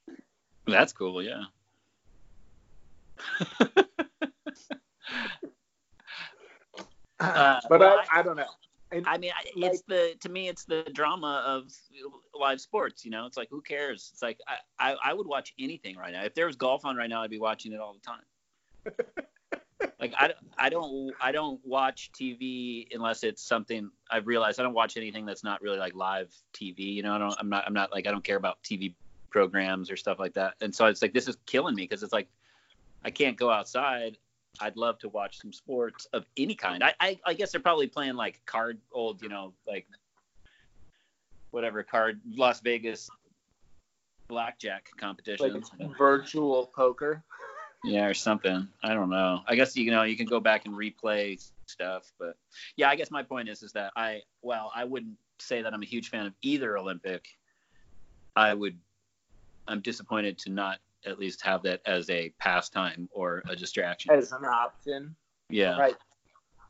that's 0.68 0.94
cool. 0.94 1.22
Yeah. 1.24 1.44
Uh, 7.20 7.62
but 7.70 7.80
well, 7.80 8.02
I, 8.12 8.20
I 8.20 8.24
don't 8.24 8.36
know. 8.36 8.44
And 8.94 9.08
I 9.08 9.18
mean, 9.18 9.32
I- 9.36 9.50
it's 9.56 9.82
the 9.88 10.16
to 10.22 10.30
me, 10.30 10.48
it's 10.48 10.66
the 10.66 10.84
drama 10.94 11.44
of 11.46 11.72
live 12.40 12.62
sports. 12.62 13.04
You 13.04 13.12
know, 13.12 13.26
it's 13.26 13.38
like 13.38 13.50
who 13.50 13.62
cares? 13.62 14.10
It's 14.14 14.22
like 14.22 14.40
I, 14.48 14.92
I, 14.92 14.96
I 15.06 15.14
would 15.14 15.28
watch 15.28 15.54
anything 15.60 15.98
right 15.98 16.14
now. 16.14 16.24
If 16.24 16.36
there 16.36 16.46
was 16.46 16.56
golf 16.56 16.86
on 16.86 16.96
right 16.96 17.10
now, 17.10 17.24
I'd 17.24 17.30
be 17.30 17.40
watching 17.40 17.74
it 17.74 17.80
all 17.80 17.94
the 17.94 18.00
time. 18.00 18.96
like 20.00 20.14
I, 20.18 20.34
I 20.58 20.70
don't 20.70 21.14
I 21.20 21.32
don't 21.32 21.60
watch 21.66 22.12
TV 22.14 22.88
unless 22.94 23.24
it's 23.24 23.42
something 23.42 23.90
I've 24.12 24.28
realized 24.28 24.60
I 24.60 24.64
don't 24.64 24.74
watch 24.74 24.98
anything 24.98 25.26
that's 25.26 25.44
not 25.44 25.62
really 25.62 25.78
like 25.78 25.96
live 25.96 26.34
TV. 26.54 26.80
You 26.80 27.04
know, 27.04 27.14
I 27.14 27.18
don't 27.18 27.36
I'm 27.40 27.50
not 27.50 27.64
I'm 27.66 27.74
not 27.74 27.92
like 27.92 28.08
I 28.08 28.12
don't 28.12 28.24
care 28.24 28.38
about 28.38 28.62
TV 28.64 28.94
programs 29.30 29.90
or 29.90 29.96
stuff 29.98 30.20
like 30.20 30.34
that. 30.34 30.54
And 30.62 30.74
so 30.74 30.86
it's 30.86 31.02
like 31.02 31.14
this 31.14 31.28
is 31.28 31.38
killing 31.46 31.76
me 31.76 31.84
because 31.84 32.04
it's 32.04 32.14
like 32.14 32.28
I 33.04 33.10
can't 33.10 33.38
go 33.38 33.50
outside. 33.50 34.18
I'd 34.60 34.78
love 34.78 35.00
to 35.00 35.10
watch 35.10 35.40
some 35.40 35.52
sports 35.52 36.08
of 36.14 36.26
any 36.38 36.56
kind. 36.56 36.84
I, 36.84 36.94
I, 37.00 37.20
I 37.26 37.34
guess 37.34 37.52
they're 37.52 37.62
probably 37.62 37.88
playing 37.88 38.16
like 38.16 38.42
card 38.46 38.80
old, 38.92 39.22
you 39.22 39.30
know, 39.30 39.54
like 39.68 39.88
whatever 41.52 41.84
card 41.84 42.20
Las 42.36 42.62
Vegas 42.62 43.10
blackjack 44.28 44.90
like 44.92 45.02
competitions. 45.02 45.72
virtual 45.98 46.72
poker. 46.76 47.24
yeah, 47.84 48.06
or 48.06 48.14
something. 48.14 48.68
I 48.84 48.94
don't 48.94 49.10
know. 49.10 49.42
I 49.48 49.56
guess 49.56 49.76
you 49.76 49.92
know 49.92 50.04
you 50.04 50.16
can 50.16 50.28
go 50.28 50.40
back 50.40 50.66
and 50.66 50.76
replay 50.76 51.44
stuff, 51.68 52.12
but 52.20 52.36
yeah, 52.76 52.90
I 52.90 52.96
guess 52.96 53.12
my 53.12 53.24
point 53.24 53.50
is 53.50 53.64
is 53.64 53.74
that 53.74 53.92
I 53.96 54.22
well, 54.42 54.72
I 54.76 54.84
wouldn't 54.84 55.18
say 55.40 55.62
that 55.62 55.74
I'm 55.74 55.82
a 55.82 55.86
huge 55.86 56.10
fan 56.10 56.26
of 56.26 56.34
either 56.42 56.78
Olympic. 56.78 57.26
I 58.36 58.54
would 58.54 58.78
I'm 59.68 59.82
disappointed 59.82 60.38
to 60.40 60.52
not 60.52 60.80
at 61.06 61.20
least 61.20 61.42
have 61.44 61.64
that 61.64 61.82
as 61.86 62.10
a 62.10 62.30
pastime 62.40 63.10
or 63.12 63.44
a 63.50 63.56
distraction. 63.56 64.12
as 64.12 64.32
an 64.32 64.46
option. 64.46 65.16
yeah. 65.50 65.78
Right. 65.78 65.96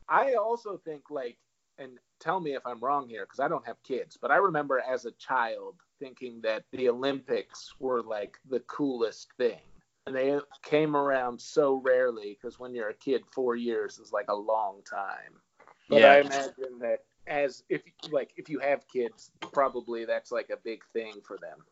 I 0.08 0.34
also 0.34 0.76
think 0.84 1.10
like, 1.10 1.38
and 1.78 1.98
tell 2.20 2.40
me 2.40 2.54
if 2.54 2.66
I'm 2.66 2.78
wrong 2.80 3.08
here 3.08 3.24
because 3.24 3.40
I 3.40 3.48
don't 3.48 3.66
have 3.66 3.82
kids, 3.82 4.18
but 4.20 4.30
I 4.30 4.36
remember 4.36 4.80
as 4.80 5.06
a 5.06 5.12
child 5.12 5.76
thinking 5.98 6.40
that 6.42 6.64
the 6.72 6.88
Olympics 6.88 7.72
were 7.78 8.02
like 8.02 8.36
the 8.48 8.60
coolest 8.60 9.32
thing. 9.38 9.60
And 10.06 10.14
they 10.14 10.38
came 10.62 10.94
around 10.94 11.40
so 11.40 11.80
rarely 11.82 12.36
because 12.38 12.58
when 12.58 12.74
you're 12.74 12.90
a 12.90 12.94
kid, 12.94 13.22
four 13.34 13.56
years 13.56 13.98
is 13.98 14.12
like 14.12 14.26
a 14.28 14.34
long 14.34 14.82
time. 14.88 15.40
But 15.88 16.00
Yeah. 16.00 16.12
I 16.12 16.18
imagine 16.20 16.78
that 16.80 17.00
as 17.26 17.64
if 17.70 17.82
like 18.10 18.32
if 18.36 18.50
you 18.50 18.58
have 18.58 18.86
kids, 18.88 19.30
probably 19.52 20.04
that's 20.04 20.30
like 20.30 20.50
a 20.50 20.58
big 20.62 20.84
thing 20.92 21.14
for 21.26 21.38
them. 21.38 21.64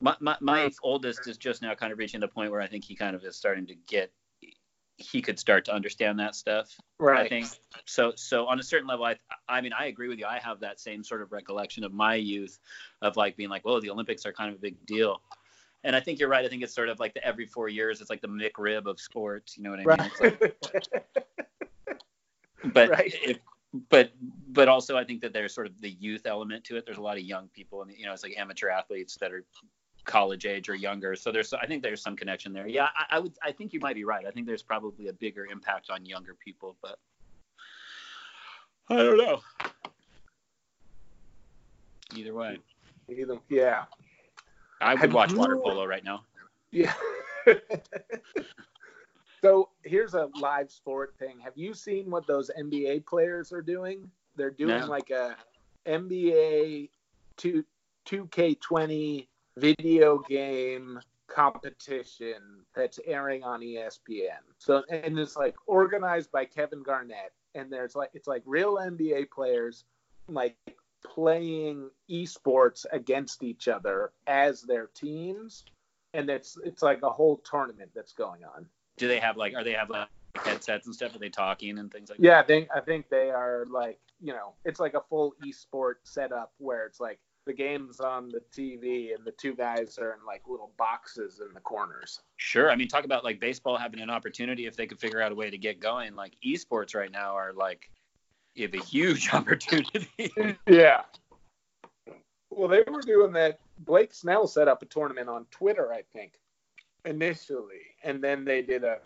My, 0.00 0.16
my, 0.20 0.36
my 0.40 0.70
oldest 0.82 1.28
is 1.28 1.36
just 1.36 1.62
now 1.62 1.74
kind 1.74 1.92
of 1.92 1.98
reaching 1.98 2.20
the 2.20 2.28
point 2.28 2.50
where 2.50 2.60
I 2.60 2.66
think 2.66 2.84
he 2.84 2.96
kind 2.96 3.14
of 3.14 3.24
is 3.24 3.36
starting 3.36 3.66
to 3.66 3.74
get 3.86 4.12
he 4.96 5.22
could 5.22 5.38
start 5.38 5.64
to 5.64 5.74
understand 5.74 6.18
that 6.20 6.34
stuff. 6.34 6.76
Right. 6.98 7.24
I 7.24 7.28
think 7.28 7.46
so. 7.86 8.12
So 8.16 8.46
on 8.46 8.60
a 8.60 8.62
certain 8.62 8.86
level, 8.86 9.06
I 9.06 9.16
I 9.48 9.60
mean 9.60 9.72
I 9.72 9.86
agree 9.86 10.08
with 10.08 10.18
you. 10.18 10.26
I 10.26 10.38
have 10.38 10.60
that 10.60 10.78
same 10.78 11.02
sort 11.02 11.22
of 11.22 11.32
recollection 11.32 11.84
of 11.84 11.92
my 11.92 12.14
youth, 12.14 12.58
of 13.00 13.16
like 13.16 13.36
being 13.36 13.48
like, 13.48 13.64
whoa, 13.64 13.80
the 13.80 13.90
Olympics 13.90 14.26
are 14.26 14.32
kind 14.32 14.50
of 14.50 14.56
a 14.56 14.60
big 14.60 14.84
deal. 14.86 15.22
And 15.84 15.96
I 15.96 16.00
think 16.00 16.18
you're 16.18 16.28
right. 16.28 16.44
I 16.44 16.48
think 16.48 16.62
it's 16.62 16.74
sort 16.74 16.90
of 16.90 17.00
like 17.00 17.14
the 17.14 17.24
every 17.24 17.46
four 17.46 17.70
years, 17.70 18.02
it's 18.02 18.10
like 18.10 18.20
the 18.20 18.28
McRib 18.28 18.84
of 18.84 19.00
sports. 19.00 19.56
You 19.56 19.62
know 19.62 19.70
what 19.70 19.80
I 19.80 19.84
mean? 19.86 20.10
Like, 20.20 20.54
Right. 20.74 20.88
but 22.74 22.90
Right. 22.90 23.14
if, 23.22 23.38
but 23.88 24.12
but 24.48 24.68
also 24.68 24.98
I 24.98 25.04
think 25.04 25.22
that 25.22 25.32
there's 25.32 25.54
sort 25.54 25.66
of 25.66 25.80
the 25.80 25.90
youth 25.90 26.26
element 26.26 26.64
to 26.64 26.76
it. 26.76 26.84
There's 26.84 26.98
a 26.98 27.02
lot 27.02 27.16
of 27.16 27.22
young 27.22 27.48
people, 27.48 27.80
and 27.80 27.90
you 27.96 28.04
know, 28.04 28.12
it's 28.12 28.22
like 28.22 28.34
amateur 28.36 28.68
athletes 28.68 29.16
that 29.20 29.32
are 29.32 29.44
college 30.04 30.46
age 30.46 30.68
or 30.68 30.74
younger. 30.74 31.14
So 31.16 31.30
there's 31.32 31.52
I 31.52 31.66
think 31.66 31.82
there's 31.82 32.02
some 32.02 32.16
connection 32.16 32.52
there. 32.52 32.66
Yeah, 32.68 32.88
I, 32.96 33.16
I 33.16 33.18
would 33.18 33.32
I 33.42 33.52
think 33.52 33.72
you 33.72 33.80
might 33.80 33.94
be 33.94 34.04
right. 34.04 34.26
I 34.26 34.30
think 34.30 34.46
there's 34.46 34.62
probably 34.62 35.08
a 35.08 35.12
bigger 35.12 35.46
impact 35.46 35.90
on 35.90 36.04
younger 36.06 36.34
people, 36.34 36.76
but 36.82 36.98
I 38.88 38.96
don't 38.96 39.18
know. 39.18 39.40
Either 42.16 42.34
way, 42.34 42.58
Either, 43.08 43.38
yeah. 43.48 43.84
I 44.80 44.94
would 44.94 45.00
Have 45.00 45.12
watch 45.14 45.30
you- 45.32 45.38
water 45.38 45.56
polo 45.56 45.84
right 45.84 46.02
now. 46.04 46.24
Yeah. 46.72 46.92
so 49.42 49.68
here's 49.84 50.14
a 50.14 50.28
live 50.40 50.70
sport 50.70 51.14
thing. 51.18 51.38
Have 51.40 51.56
you 51.56 51.74
seen 51.74 52.10
what 52.10 52.26
those 52.26 52.50
NBA 52.58 53.06
players 53.06 53.52
are 53.52 53.62
doing? 53.62 54.10
They're 54.36 54.50
doing 54.50 54.80
No. 54.80 54.86
like 54.86 55.10
a 55.10 55.36
NBA 55.86 56.90
two 57.36 57.64
two 58.04 58.26
K 58.30 58.54
twenty 58.54 59.28
video 59.60 60.18
game 60.18 61.00
competition 61.28 62.64
that's 62.74 62.98
airing 63.06 63.44
on 63.44 63.60
ESPN. 63.60 64.40
So 64.58 64.82
and 64.90 65.18
it's 65.18 65.36
like 65.36 65.54
organized 65.66 66.32
by 66.32 66.44
Kevin 66.44 66.82
Garnett 66.82 67.32
and 67.54 67.72
there's 67.72 67.94
like 67.94 68.10
it's 68.14 68.26
like 68.26 68.42
real 68.44 68.76
NBA 68.76 69.30
players 69.30 69.84
like 70.28 70.56
playing 71.04 71.90
esports 72.10 72.84
against 72.92 73.42
each 73.42 73.68
other 73.68 74.12
as 74.26 74.62
their 74.62 74.88
teams 74.88 75.64
and 76.14 76.28
it's 76.28 76.58
it's 76.64 76.82
like 76.82 77.02
a 77.02 77.10
whole 77.10 77.36
tournament 77.38 77.90
that's 77.94 78.12
going 78.12 78.44
on. 78.44 78.66
Do 78.96 79.08
they 79.08 79.20
have 79.20 79.36
like 79.36 79.54
are 79.54 79.64
they 79.64 79.72
have 79.72 79.90
like 79.90 80.08
headsets 80.34 80.86
and 80.86 80.94
stuff? 80.94 81.14
Are 81.14 81.18
they 81.18 81.28
talking 81.28 81.78
and 81.78 81.90
things 81.92 82.10
like 82.10 82.18
that? 82.18 82.24
Yeah, 82.24 82.40
I 82.40 82.42
think 82.42 82.68
I 82.74 82.80
think 82.80 83.08
they 83.08 83.30
are 83.30 83.66
like 83.70 83.98
you 84.20 84.32
know 84.32 84.54
it's 84.64 84.80
like 84.80 84.94
a 84.94 85.02
full 85.08 85.34
esport 85.44 85.94
setup 86.02 86.52
where 86.58 86.84
it's 86.86 87.00
like 87.00 87.20
the 87.50 87.56
game's 87.56 87.98
on 87.98 88.28
the 88.28 88.40
TV 88.56 89.12
and 89.12 89.24
the 89.24 89.32
two 89.32 89.56
guys 89.56 89.98
are 89.98 90.12
in 90.12 90.24
like 90.24 90.42
little 90.46 90.70
boxes 90.78 91.40
in 91.44 91.52
the 91.52 91.58
corners. 91.58 92.20
Sure. 92.36 92.70
I 92.70 92.76
mean, 92.76 92.86
talk 92.86 93.04
about 93.04 93.24
like 93.24 93.40
baseball 93.40 93.76
having 93.76 93.98
an 93.98 94.08
opportunity 94.08 94.66
if 94.66 94.76
they 94.76 94.86
could 94.86 95.00
figure 95.00 95.20
out 95.20 95.32
a 95.32 95.34
way 95.34 95.50
to 95.50 95.58
get 95.58 95.80
going. 95.80 96.14
Like 96.14 96.36
esports 96.46 96.94
right 96.94 97.10
now 97.10 97.34
are 97.34 97.52
like 97.52 97.90
you 98.54 98.68
have 98.68 98.80
a 98.80 98.84
huge 98.84 99.30
opportunity. 99.34 100.32
Yeah. 100.68 101.02
Well, 102.50 102.68
they 102.68 102.84
were 102.88 103.02
doing 103.02 103.32
that. 103.32 103.58
Blake 103.80 104.14
Snell 104.14 104.46
set 104.46 104.68
up 104.68 104.82
a 104.82 104.86
tournament 104.86 105.28
on 105.28 105.44
Twitter, 105.50 105.92
I 105.92 106.02
think, 106.12 106.34
initially, 107.04 107.96
and 108.04 108.22
then 108.22 108.44
they 108.44 108.62
did 108.62 108.84
a 108.84 108.98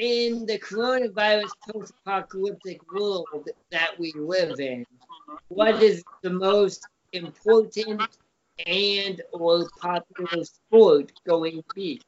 in 0.00 0.46
the 0.46 0.58
coronavirus 0.58 1.50
post-apocalyptic 1.70 2.80
world 2.92 3.48
that 3.70 3.98
we 3.98 4.12
live 4.16 4.58
in, 4.58 4.86
what 5.48 5.82
is 5.82 6.02
the 6.22 6.30
most 6.30 6.88
important 7.12 8.00
and 8.66 9.20
or 9.32 9.68
popular 9.78 10.42
sport 10.44 11.12
going 11.26 11.62
to 11.62 11.74
be? 11.74 12.00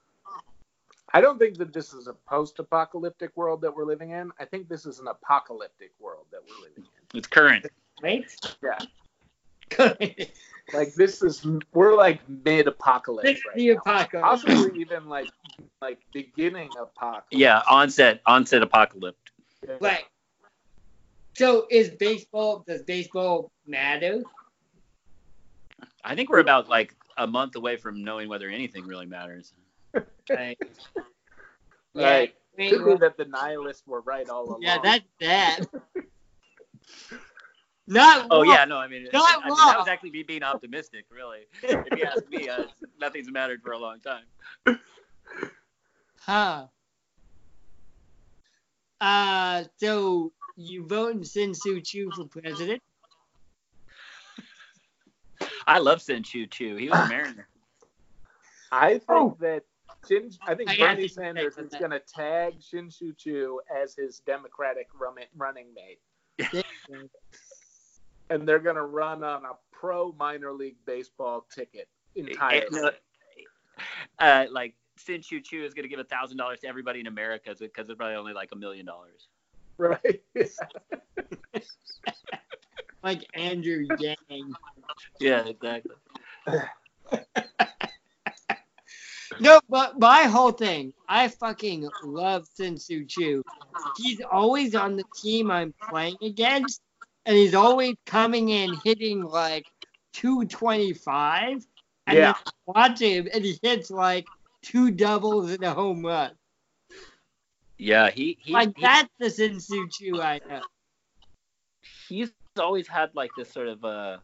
I 1.12 1.20
don't 1.20 1.38
think 1.38 1.58
that 1.58 1.74
this 1.74 1.92
is 1.92 2.06
a 2.06 2.14
post-apocalyptic 2.14 3.36
world 3.36 3.60
that 3.60 3.76
we're 3.76 3.84
living 3.84 4.10
in. 4.10 4.32
I 4.40 4.46
think 4.46 4.70
this 4.70 4.86
is 4.86 4.98
an 4.98 5.08
apocalyptic 5.08 5.92
world 6.00 6.24
that 6.30 6.40
we're 6.48 6.68
living 6.68 6.84
in. 6.84 7.18
it's 7.18 7.28
current. 7.28 7.66
Right? 8.02 8.24
Yeah. 8.62 8.78
Good. 10.70 10.76
Like 10.76 10.94
this 10.94 11.22
is 11.22 11.46
we're 11.72 11.96
like 11.96 12.20
mid-apocalypse 12.28 13.40
right 13.46 13.56
the 13.56 13.68
now. 13.74 13.80
apocalypse. 13.80 14.44
Possibly 14.44 14.80
even 14.80 15.08
like 15.08 15.30
like 15.80 15.98
beginning 16.12 16.70
apocalypse. 16.80 17.26
Yeah, 17.32 17.62
onset 17.68 18.20
onset 18.26 18.62
apocalypse. 18.62 19.18
Right. 19.80 20.04
So, 21.34 21.66
is 21.70 21.90
baseball? 21.90 22.62
Does 22.66 22.82
baseball 22.82 23.50
matter? 23.66 24.22
I 26.04 26.14
think 26.14 26.30
we're 26.30 26.40
about 26.40 26.68
like 26.68 26.94
a 27.16 27.26
month 27.26 27.56
away 27.56 27.76
from 27.76 28.04
knowing 28.04 28.28
whether 28.28 28.48
anything 28.48 28.86
really 28.86 29.06
matters. 29.06 29.52
Right. 30.28 30.58
Right. 31.94 32.34
Yeah, 32.56 32.70
Could 32.70 32.84
be 32.86 32.94
that 33.00 33.18
the 33.18 33.26
nihilists 33.26 33.86
were 33.86 34.00
right 34.00 34.26
all 34.26 34.44
along. 34.44 34.62
yeah, 34.62 34.78
that's 34.82 35.04
bad. 35.20 35.68
Not 37.88 38.28
Oh 38.30 38.42
wrong. 38.42 38.52
yeah, 38.52 38.64
no, 38.64 38.76
I 38.78 38.86
mean, 38.88 39.08
Not 39.12 39.22
I 39.28 39.48
mean 39.48 39.56
that 39.56 39.66
wrong. 39.66 39.78
was 39.78 39.88
actually 39.88 40.10
me 40.12 40.22
being 40.22 40.42
optimistic, 40.42 41.04
really. 41.10 41.46
If 41.62 41.98
you 41.98 42.04
ask 42.04 42.28
me, 42.28 42.48
uh, 42.48 42.66
nothing's 43.00 43.30
mattered 43.30 43.60
for 43.62 43.72
a 43.72 43.78
long 43.78 43.98
time. 44.00 44.78
Huh. 46.20 46.66
Uh, 49.00 49.64
so 49.78 50.32
you 50.56 50.86
voting 50.86 51.24
Shin-Soo 51.24 51.80
Choo 51.80 52.10
for 52.14 52.26
president? 52.26 52.80
I 55.66 55.78
love 55.78 56.00
Shin-Soo 56.02 56.46
Choo. 56.46 56.76
He 56.76 56.88
was 56.88 56.98
a 57.00 57.08
Mariner. 57.08 57.48
I 58.70 58.90
think 58.92 59.02
Oh. 59.08 59.36
that 59.40 59.64
Shin, 60.08 60.30
I 60.46 60.54
think 60.54 60.70
I 60.70 60.76
Bernie. 60.76 61.08
Sanders 61.08 61.58
is 61.58 61.70
going 61.74 61.90
to 61.90 62.00
tag 62.00 62.54
Shin-Soo 62.62 63.12
Choo 63.18 63.60
as 63.76 63.94
his 63.94 64.20
Democratic 64.20 64.86
running 64.94 65.66
mate, 65.74 66.00
and 68.30 68.48
they're 68.48 68.58
going 68.58 68.76
to 68.76 68.84
run 68.84 69.22
on 69.24 69.44
a 69.44 69.52
pro 69.70 70.12
minor 70.18 70.52
league 70.52 70.76
baseball 70.86 71.46
ticket 71.54 71.88
entirely. 72.14 72.66
No, 72.70 72.90
uh, 74.18 74.46
like 74.50 74.74
Shin-Soo 74.96 75.40
Choo 75.40 75.64
is 75.64 75.74
going 75.74 75.84
to 75.84 75.88
give 75.88 75.98
a 75.98 76.04
thousand 76.04 76.36
dollars 76.36 76.60
to 76.60 76.68
everybody 76.68 77.00
in 77.00 77.06
America 77.06 77.54
because 77.58 77.88
it's 77.88 77.96
probably 77.96 78.16
only 78.16 78.32
like 78.32 78.50
a 78.52 78.56
million 78.56 78.86
dollars. 78.86 79.28
Right? 79.78 80.22
Like 83.02 83.24
Andrew 83.34 83.86
Yang. 83.98 84.54
Yeah, 85.18 85.44
exactly. 85.46 85.96
No, 89.40 89.60
but 89.68 89.98
my 89.98 90.24
whole 90.24 90.52
thing, 90.52 90.92
I 91.08 91.28
fucking 91.28 91.88
love 92.04 92.46
Shin-Soo 92.54 93.06
Choo. 93.06 93.42
He's 93.96 94.20
always 94.30 94.74
on 94.74 94.94
the 94.94 95.04
team 95.16 95.50
I'm 95.50 95.72
playing 95.88 96.16
against, 96.20 96.82
and 97.26 97.36
he's 97.36 97.54
always 97.54 97.96
coming 98.06 98.48
in 98.48 98.74
hitting 98.74 99.22
like 99.22 99.66
225. 100.14 101.66
And 102.06 102.18
Yeah. 102.18 102.34
then 102.34 102.34
watch 102.66 103.00
him, 103.00 103.28
and 103.32 103.44
he 103.44 103.58
hits 103.62 103.90
like 103.90 104.28
two 104.62 104.90
doubles 104.90 105.50
and 105.52 105.62
a 105.64 105.72
home 105.72 106.04
run. 106.04 106.32
Yeah, 107.78 108.10
he 108.10 108.38
he, 108.40 108.52
Like 108.52 108.74
he 108.76 108.82
that's 108.82 109.12
the 109.18 109.30
Sin 109.30 109.88
Chu 109.90 110.20
I 110.20 110.40
know. 110.48 110.62
he's 112.08 112.32
always 112.58 112.86
had 112.86 113.14
like 113.14 113.34
this 113.34 113.52
sort 113.52 113.68
of 113.68 113.84
uh 113.84 114.18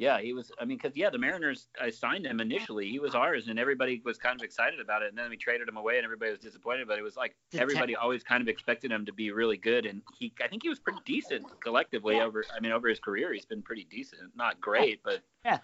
yeah 0.00 0.18
he 0.18 0.32
was 0.32 0.50
i 0.58 0.64
mean 0.64 0.78
because 0.78 0.96
yeah 0.96 1.10
the 1.10 1.18
mariners 1.18 1.68
i 1.80 1.90
signed 1.90 2.26
him 2.26 2.40
initially 2.40 2.88
he 2.88 2.98
was 2.98 3.14
ours 3.14 3.48
and 3.48 3.58
everybody 3.58 4.00
was 4.04 4.16
kind 4.16 4.40
of 4.40 4.42
excited 4.42 4.80
about 4.80 5.02
it 5.02 5.10
and 5.10 5.18
then 5.18 5.28
we 5.28 5.36
traded 5.36 5.68
him 5.68 5.76
away 5.76 5.96
and 5.96 6.04
everybody 6.04 6.30
was 6.30 6.40
disappointed 6.40 6.88
but 6.88 6.98
it 6.98 7.02
was 7.02 7.16
like 7.16 7.36
everybody 7.52 7.94
always 7.94 8.22
kind 8.22 8.40
of 8.40 8.48
expected 8.48 8.90
him 8.90 9.04
to 9.04 9.12
be 9.12 9.30
really 9.30 9.58
good 9.58 9.84
and 9.84 10.00
he 10.18 10.32
i 10.42 10.48
think 10.48 10.62
he 10.62 10.70
was 10.70 10.80
pretty 10.80 11.00
decent 11.04 11.44
collectively 11.60 12.18
over 12.20 12.44
i 12.56 12.60
mean 12.60 12.72
over 12.72 12.88
his 12.88 12.98
career 12.98 13.32
he's 13.32 13.44
been 13.44 13.62
pretty 13.62 13.86
decent 13.90 14.22
not 14.34 14.58
great 14.60 15.02
but 15.04 15.20
Yeah. 15.44 15.58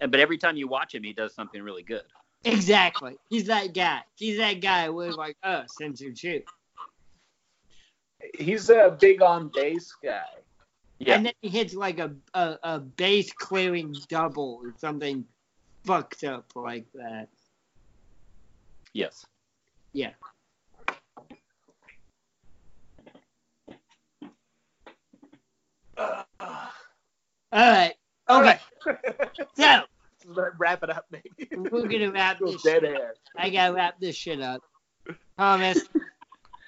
and 0.00 0.10
but 0.10 0.20
every 0.20 0.36
time 0.36 0.56
you 0.56 0.68
watch 0.68 0.94
him 0.94 1.02
he 1.02 1.14
does 1.14 1.34
something 1.34 1.62
really 1.62 1.82
good 1.82 2.04
Exactly. 2.44 3.16
He's 3.28 3.44
that 3.44 3.72
guy. 3.72 4.00
He's 4.16 4.36
that 4.38 4.54
guy 4.54 4.86
who's 4.86 5.16
like, 5.16 5.36
oh, 5.44 5.62
Shin-Soo 5.78 6.12
Choo. 6.12 6.42
He's 8.36 8.68
a 8.70 8.96
big 8.98 9.22
on 9.22 9.48
base 9.54 9.94
guy. 10.02 10.24
Yeah 11.04 11.16
And 11.16 11.26
then 11.26 11.32
he 11.42 11.48
hits 11.48 11.74
like 11.74 11.98
a, 11.98 12.14
a, 12.34 12.58
a 12.62 12.78
base 12.80 13.32
clearing 13.32 13.94
double 14.08 14.60
or 14.62 14.72
something 14.78 15.24
fucked 15.84 16.24
up 16.24 16.46
like 16.54 16.86
that. 16.94 17.28
yes 18.92 19.24
Yeah. 19.92 20.12
Uh. 25.96 26.22
All 26.40 26.66
right. 27.52 27.94
Okay. 28.28 28.58
right. 28.86 29.00
So 29.56 29.80
Let- 30.26 30.52
Wrap 30.58 30.82
it 30.84 30.90
up, 30.90 31.04
maybe. 31.10 31.48
we're 31.56 31.88
gonna 31.88 32.12
wrap 32.12 32.38
Go 32.38 32.52
this 32.52 32.62
dead 32.62 32.82
shit 32.82 32.94
up. 32.94 33.00
air. 33.00 33.14
I 33.36 33.50
gotta 33.50 33.74
wrap 33.74 33.98
this 33.98 34.14
shit 34.14 34.40
up. 34.40 34.62
Thomas, 35.36 35.82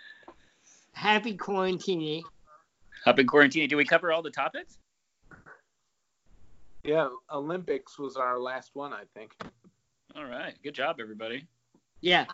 happy 0.92 1.36
quarantine. 1.36 2.24
Up 3.06 3.18
in 3.18 3.26
quarantine, 3.26 3.68
do 3.68 3.76
we 3.76 3.84
cover 3.84 4.12
all 4.12 4.22
the 4.22 4.30
topics? 4.30 4.78
Yeah, 6.82 7.08
Olympics 7.32 7.98
was 7.98 8.16
our 8.16 8.38
last 8.38 8.70
one, 8.74 8.92
I 8.92 9.02
think. 9.14 9.34
All 10.16 10.24
right, 10.24 10.54
good 10.62 10.74
job, 10.74 10.96
everybody. 11.00 11.46
Yeah, 12.00 12.26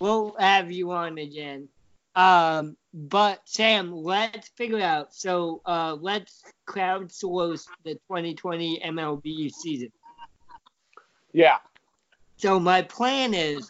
we'll 0.00 0.34
have 0.38 0.70
you 0.70 0.90
on 0.92 1.18
again. 1.18 1.68
Um, 2.16 2.76
but 2.92 3.40
Sam, 3.44 3.92
let's 3.92 4.48
figure 4.56 4.78
it 4.78 4.82
out. 4.82 5.14
So, 5.14 5.62
uh, 5.66 5.96
let's 6.00 6.42
crowdsource 6.68 7.66
the 7.84 7.94
2020 7.94 8.80
MLB 8.84 9.50
season. 9.50 9.90
Yeah. 11.32 11.58
So 12.36 12.60
my 12.60 12.82
plan 12.82 13.34
is, 13.34 13.68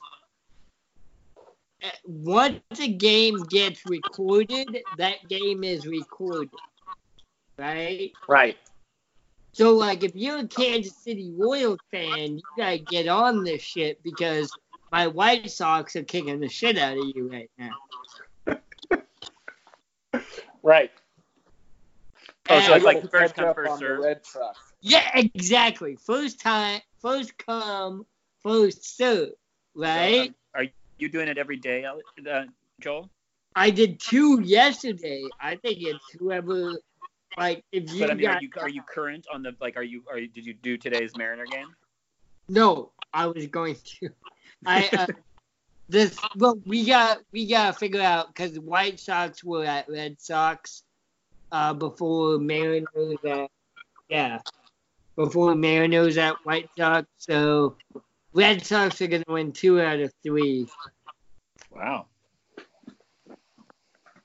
once 2.04 2.60
a 2.80 2.92
game 2.92 3.46
gets 3.46 3.86
recorded, 3.86 4.78
that 4.96 5.28
game 5.28 5.64
is 5.64 5.86
recorded, 5.86 6.50
right? 7.58 8.12
Right. 8.28 8.56
So 9.52 9.72
like, 9.74 10.02
if 10.02 10.16
you're 10.16 10.38
a 10.38 10.48
Kansas 10.48 10.96
City 10.96 11.32
Royals 11.36 11.80
fan, 11.90 12.38
you 12.38 12.42
gotta 12.56 12.78
get 12.78 13.08
on 13.08 13.44
this 13.44 13.62
shit 13.62 14.02
because 14.02 14.52
my 14.90 15.06
White 15.06 15.50
Sox 15.50 15.96
are 15.96 16.02
kicking 16.02 16.40
the 16.40 16.48
shit 16.48 16.78
out 16.78 16.98
of 16.98 17.04
you 17.04 17.30
right 17.30 17.50
now. 17.58 17.74
Right. 20.62 20.90
Oh, 22.48 22.60
so 22.60 22.74
it's 22.74 22.84
like 22.86 23.10
first 23.10 23.34
come, 23.34 23.54
first 23.54 23.78
serve. 23.78 24.16
Yeah, 24.80 25.10
exactly. 25.14 25.96
First 25.96 26.40
time, 26.40 26.80
first 27.00 27.36
come, 27.36 28.06
first 28.42 28.96
serve, 28.96 29.30
right? 29.74 30.28
Um, 30.28 30.34
you 31.04 31.10
doing 31.10 31.28
it 31.28 31.38
every 31.38 31.56
day, 31.56 31.84
uh, 31.84 32.42
Joel? 32.80 33.10
I 33.54 33.70
did 33.70 34.00
two 34.00 34.40
yesterday. 34.40 35.22
I 35.40 35.56
think 35.56 35.78
it's 35.80 36.04
whoever, 36.18 36.72
like, 37.38 37.64
if 37.70 37.92
you 37.92 38.00
But 38.00 38.10
I 38.10 38.14
mean, 38.14 38.26
got 38.26 38.36
are 38.36 38.42
you 38.42 38.50
are 38.60 38.68
you 38.68 38.82
current 38.82 39.26
on 39.32 39.42
the 39.42 39.54
like? 39.60 39.76
Are 39.76 39.82
you 39.82 40.02
are 40.10 40.18
you, 40.18 40.28
did 40.28 40.44
you 40.44 40.54
do 40.54 40.76
today's 40.76 41.16
Mariner 41.16 41.46
game? 41.46 41.68
no, 42.48 42.90
I 43.12 43.26
was 43.26 43.46
going 43.46 43.76
to. 44.00 44.10
I 44.66 44.88
uh, 44.92 45.06
this 45.88 46.18
well, 46.36 46.58
we 46.64 46.84
got 46.84 47.20
we 47.32 47.46
got 47.46 47.72
to 47.72 47.78
figure 47.78 48.00
out 48.00 48.28
because 48.28 48.58
White 48.58 48.98
Sox 48.98 49.44
were 49.44 49.64
at 49.64 49.88
Red 49.88 50.20
Sox, 50.20 50.82
uh, 51.52 51.74
before 51.74 52.38
Mariners 52.38 53.18
at 53.24 53.50
yeah, 54.08 54.38
before 55.16 55.54
Mariners 55.54 56.18
at 56.18 56.36
White 56.44 56.70
Sox. 56.76 57.06
So 57.18 57.76
Red 58.32 58.64
Sox 58.64 59.00
are 59.00 59.06
gonna 59.06 59.24
win 59.28 59.52
two 59.52 59.80
out 59.80 60.00
of 60.00 60.12
three. 60.22 60.66
Wow. 61.74 62.06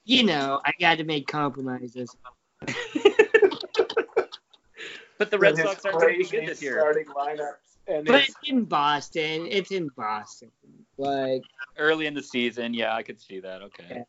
You 0.05 0.23
know, 0.23 0.61
I 0.65 0.71
got 0.79 0.97
to 0.97 1.03
make 1.03 1.27
compromises. 1.27 2.15
But 5.19 5.29
the 5.31 5.37
Red 5.37 5.55
With 5.55 5.63
Sox 5.63 5.85
aren't 5.85 5.99
going 5.99 6.13
to 6.13 6.17
be 6.17 6.23
crazy 6.23 6.37
good 6.37 6.47
this 6.47 6.61
year. 6.61 6.79
Starting 6.79 7.05
lineups 7.07 7.69
and 7.87 8.07
But 8.07 8.21
it's 8.21 8.35
in 8.45 8.63
Boston. 8.63 9.47
It's 9.49 9.71
in 9.71 9.89
Boston. 9.89 10.49
Like, 10.97 11.43
Early 11.77 12.07
in 12.07 12.13
the 12.13 12.23
season, 12.23 12.73
yeah, 12.73 12.95
I 12.95 13.03
could 13.03 13.19
see 13.19 13.41
that. 13.41 13.61
Okay. 13.61 13.83
Yeah. 13.89 14.03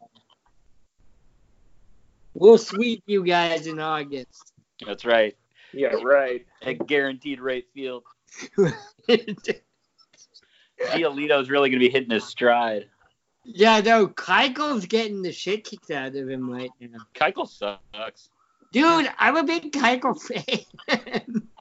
we'll 2.35 2.59
sweep 2.59 3.03
you 3.07 3.25
guys 3.25 3.67
in 3.67 3.81
August. 3.81 4.53
That's 4.87 5.05
right. 5.05 5.37
yeah, 5.73 5.95
right. 6.03 6.47
At 6.63 6.87
guaranteed 6.87 7.41
rate 7.41 7.67
field. 7.75 8.05
Giolito's 10.93 11.51
really 11.51 11.71
going 11.71 11.81
to 11.81 11.87
be 11.87 11.91
hitting 11.91 12.11
his 12.11 12.25
stride. 12.25 12.89
Yeah, 13.45 13.81
no, 13.81 14.09
Keuchel's 14.09 14.87
getting 14.87 15.23
the 15.23 15.33
shit 15.33 15.65
kicked 15.65 15.91
out 15.91 16.15
of 16.15 16.29
him 16.29 16.51
right 16.51 16.71
now. 16.81 16.99
Keuchel 17.15 17.49
sucks. 17.49 18.31
Dude, 18.73 19.11
I'm 19.19 19.37
a 19.37 19.45
big 19.45 19.73
Keuchel 19.73 20.21
fan. 20.21 21.49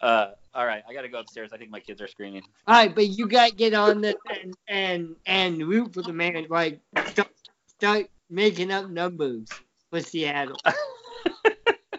Uh, 0.00 0.32
all 0.52 0.66
right, 0.66 0.82
I 0.88 0.92
got 0.92 1.02
to 1.02 1.08
go 1.08 1.20
upstairs. 1.20 1.52
I 1.52 1.58
think 1.58 1.70
my 1.70 1.78
kids 1.78 2.00
are 2.02 2.08
screaming. 2.08 2.42
All 2.66 2.74
right, 2.74 2.92
but 2.92 3.06
you 3.06 3.28
got 3.28 3.50
to 3.50 3.54
get 3.54 3.72
on 3.72 4.00
this 4.00 4.16
and 4.28 4.56
and 4.66 5.16
and 5.26 5.58
root 5.64 5.94
for 5.94 6.02
the 6.02 6.12
man. 6.12 6.44
Like, 6.50 6.80
start, 7.06 7.30
start 7.68 8.10
making 8.28 8.72
up 8.72 8.90
numbers 8.90 9.46
for 9.90 10.00
Seattle. 10.00 10.56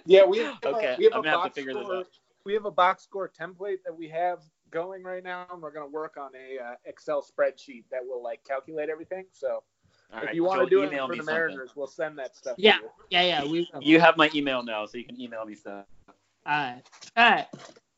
Yeah, 0.05 0.25
we 0.25 0.39
have, 0.39 0.57
Okay, 0.65 0.95
a, 0.95 0.97
we 0.97 1.05
have 1.05 1.13
I'm 1.13 1.19
a 1.21 1.23
gonna 1.23 1.29
have 1.29 1.39
to 1.43 1.43
box 1.47 1.55
figure 1.55 1.73
this 1.73 1.83
score. 1.83 1.95
out. 1.99 2.07
We 2.43 2.53
have 2.55 2.65
a 2.65 2.71
box 2.71 3.03
score 3.03 3.29
template 3.29 3.77
that 3.85 3.97
we 3.97 4.09
have 4.09 4.39
going 4.73 5.03
right 5.03 5.23
now, 5.23 5.45
and 5.51 5.61
we're 5.61 5.71
gonna 5.71 5.87
work 5.87 6.17
on 6.17 6.31
a 6.35 6.61
uh, 6.61 6.75
Excel 6.85 7.21
spreadsheet 7.23 7.83
that 7.91 8.01
will 8.05 8.21
like 8.21 8.43
calculate 8.43 8.89
everything. 8.89 9.25
So 9.31 9.63
All 10.11 10.19
if 10.19 10.25
right, 10.25 10.35
you 10.35 10.43
want 10.43 10.61
to 10.61 10.69
do 10.69 10.81
it 10.83 10.87
for 10.87 10.91
me 10.91 10.97
the 10.97 11.23
something. 11.23 11.25
Mariners, 11.25 11.71
we'll 11.75 11.87
send 11.87 12.17
that 12.19 12.35
stuff. 12.35 12.57
to 12.57 12.61
Yeah. 12.61 12.77
you. 12.81 12.89
Yeah, 13.11 13.21
yeah, 13.21 13.43
we 13.45 13.69
will. 13.73 13.81
You 13.83 13.99
have 14.01 14.17
my 14.17 14.29
email 14.35 14.63
now, 14.63 14.85
so 14.85 14.97
you 14.97 15.05
can 15.05 15.19
email 15.21 15.45
me 15.45 15.55
stuff. 15.55 15.85
All 16.09 16.13
right, 16.45 16.81
all 17.15 17.29
right, 17.31 17.45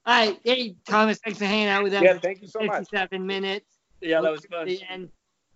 all 0.06 0.28
right. 0.28 0.40
Hey, 0.44 0.76
Thomas, 0.88 1.18
thanks 1.24 1.40
for 1.40 1.46
hanging 1.46 1.68
out 1.68 1.82
with 1.84 1.94
us. 1.94 2.04
Yeah, 2.04 2.20
thank 2.20 2.42
you 2.42 2.48
so 2.48 2.60
much. 2.60 2.90
57 2.90 3.26
minutes. 3.26 3.66
Yeah, 4.02 4.22
that 4.22 4.32
was 4.32 4.44
at 4.46 4.52
fun. 4.52 4.68
the 4.68 4.82
end. 4.90 5.10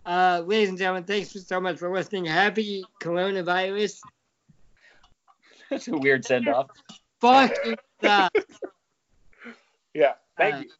Uh, 0.06 0.42
ladies 0.46 0.70
and 0.70 0.78
gentlemen, 0.78 1.04
thanks 1.04 1.30
so 1.46 1.60
much 1.60 1.78
for 1.78 1.92
listening. 1.94 2.24
Happy 2.24 2.82
coronavirus. 3.00 4.00
That's 5.68 5.86
a 5.86 5.92
weird 5.96 6.24
send 6.24 6.48
off. 6.48 6.68
Fucking 7.20 7.76
sucks. 8.02 8.40
Yeah, 9.92 10.12
thank 10.36 10.54
Uh, 10.54 10.58
you. 10.60 10.70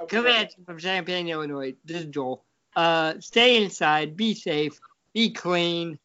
Okay. 0.00 0.16
Come 0.16 0.26
at 0.26 0.56
you 0.58 0.64
from 0.64 0.78
Champaign, 0.78 1.28
Illinois. 1.28 1.74
This 1.84 2.02
is 2.02 2.06
Joel. 2.06 2.44
Uh, 2.74 3.14
stay 3.20 3.62
inside. 3.62 4.16
Be 4.16 4.34
safe. 4.34 4.80
Be 5.12 5.30
clean. 5.30 5.98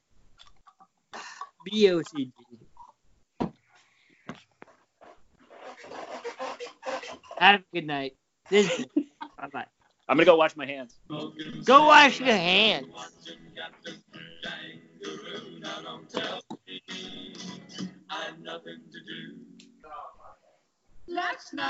Be 1.66 1.84
OCD. 1.86 2.32
Have 7.40 7.62
a 7.62 7.64
good 7.74 7.88
night. 7.88 8.16
This 8.50 8.80
is 8.80 8.86
bye 8.96 9.48
bye. 9.52 9.66
I'm 10.08 10.18
gonna 10.18 10.26
go 10.26 10.36
wash 10.36 10.56
my 10.56 10.66
hands. 10.66 10.96
Go 11.66 11.86
wash 11.86 12.20
your 12.20 12.28
hands. 12.28 12.88
Last 21.08 21.54
night. 21.54 21.58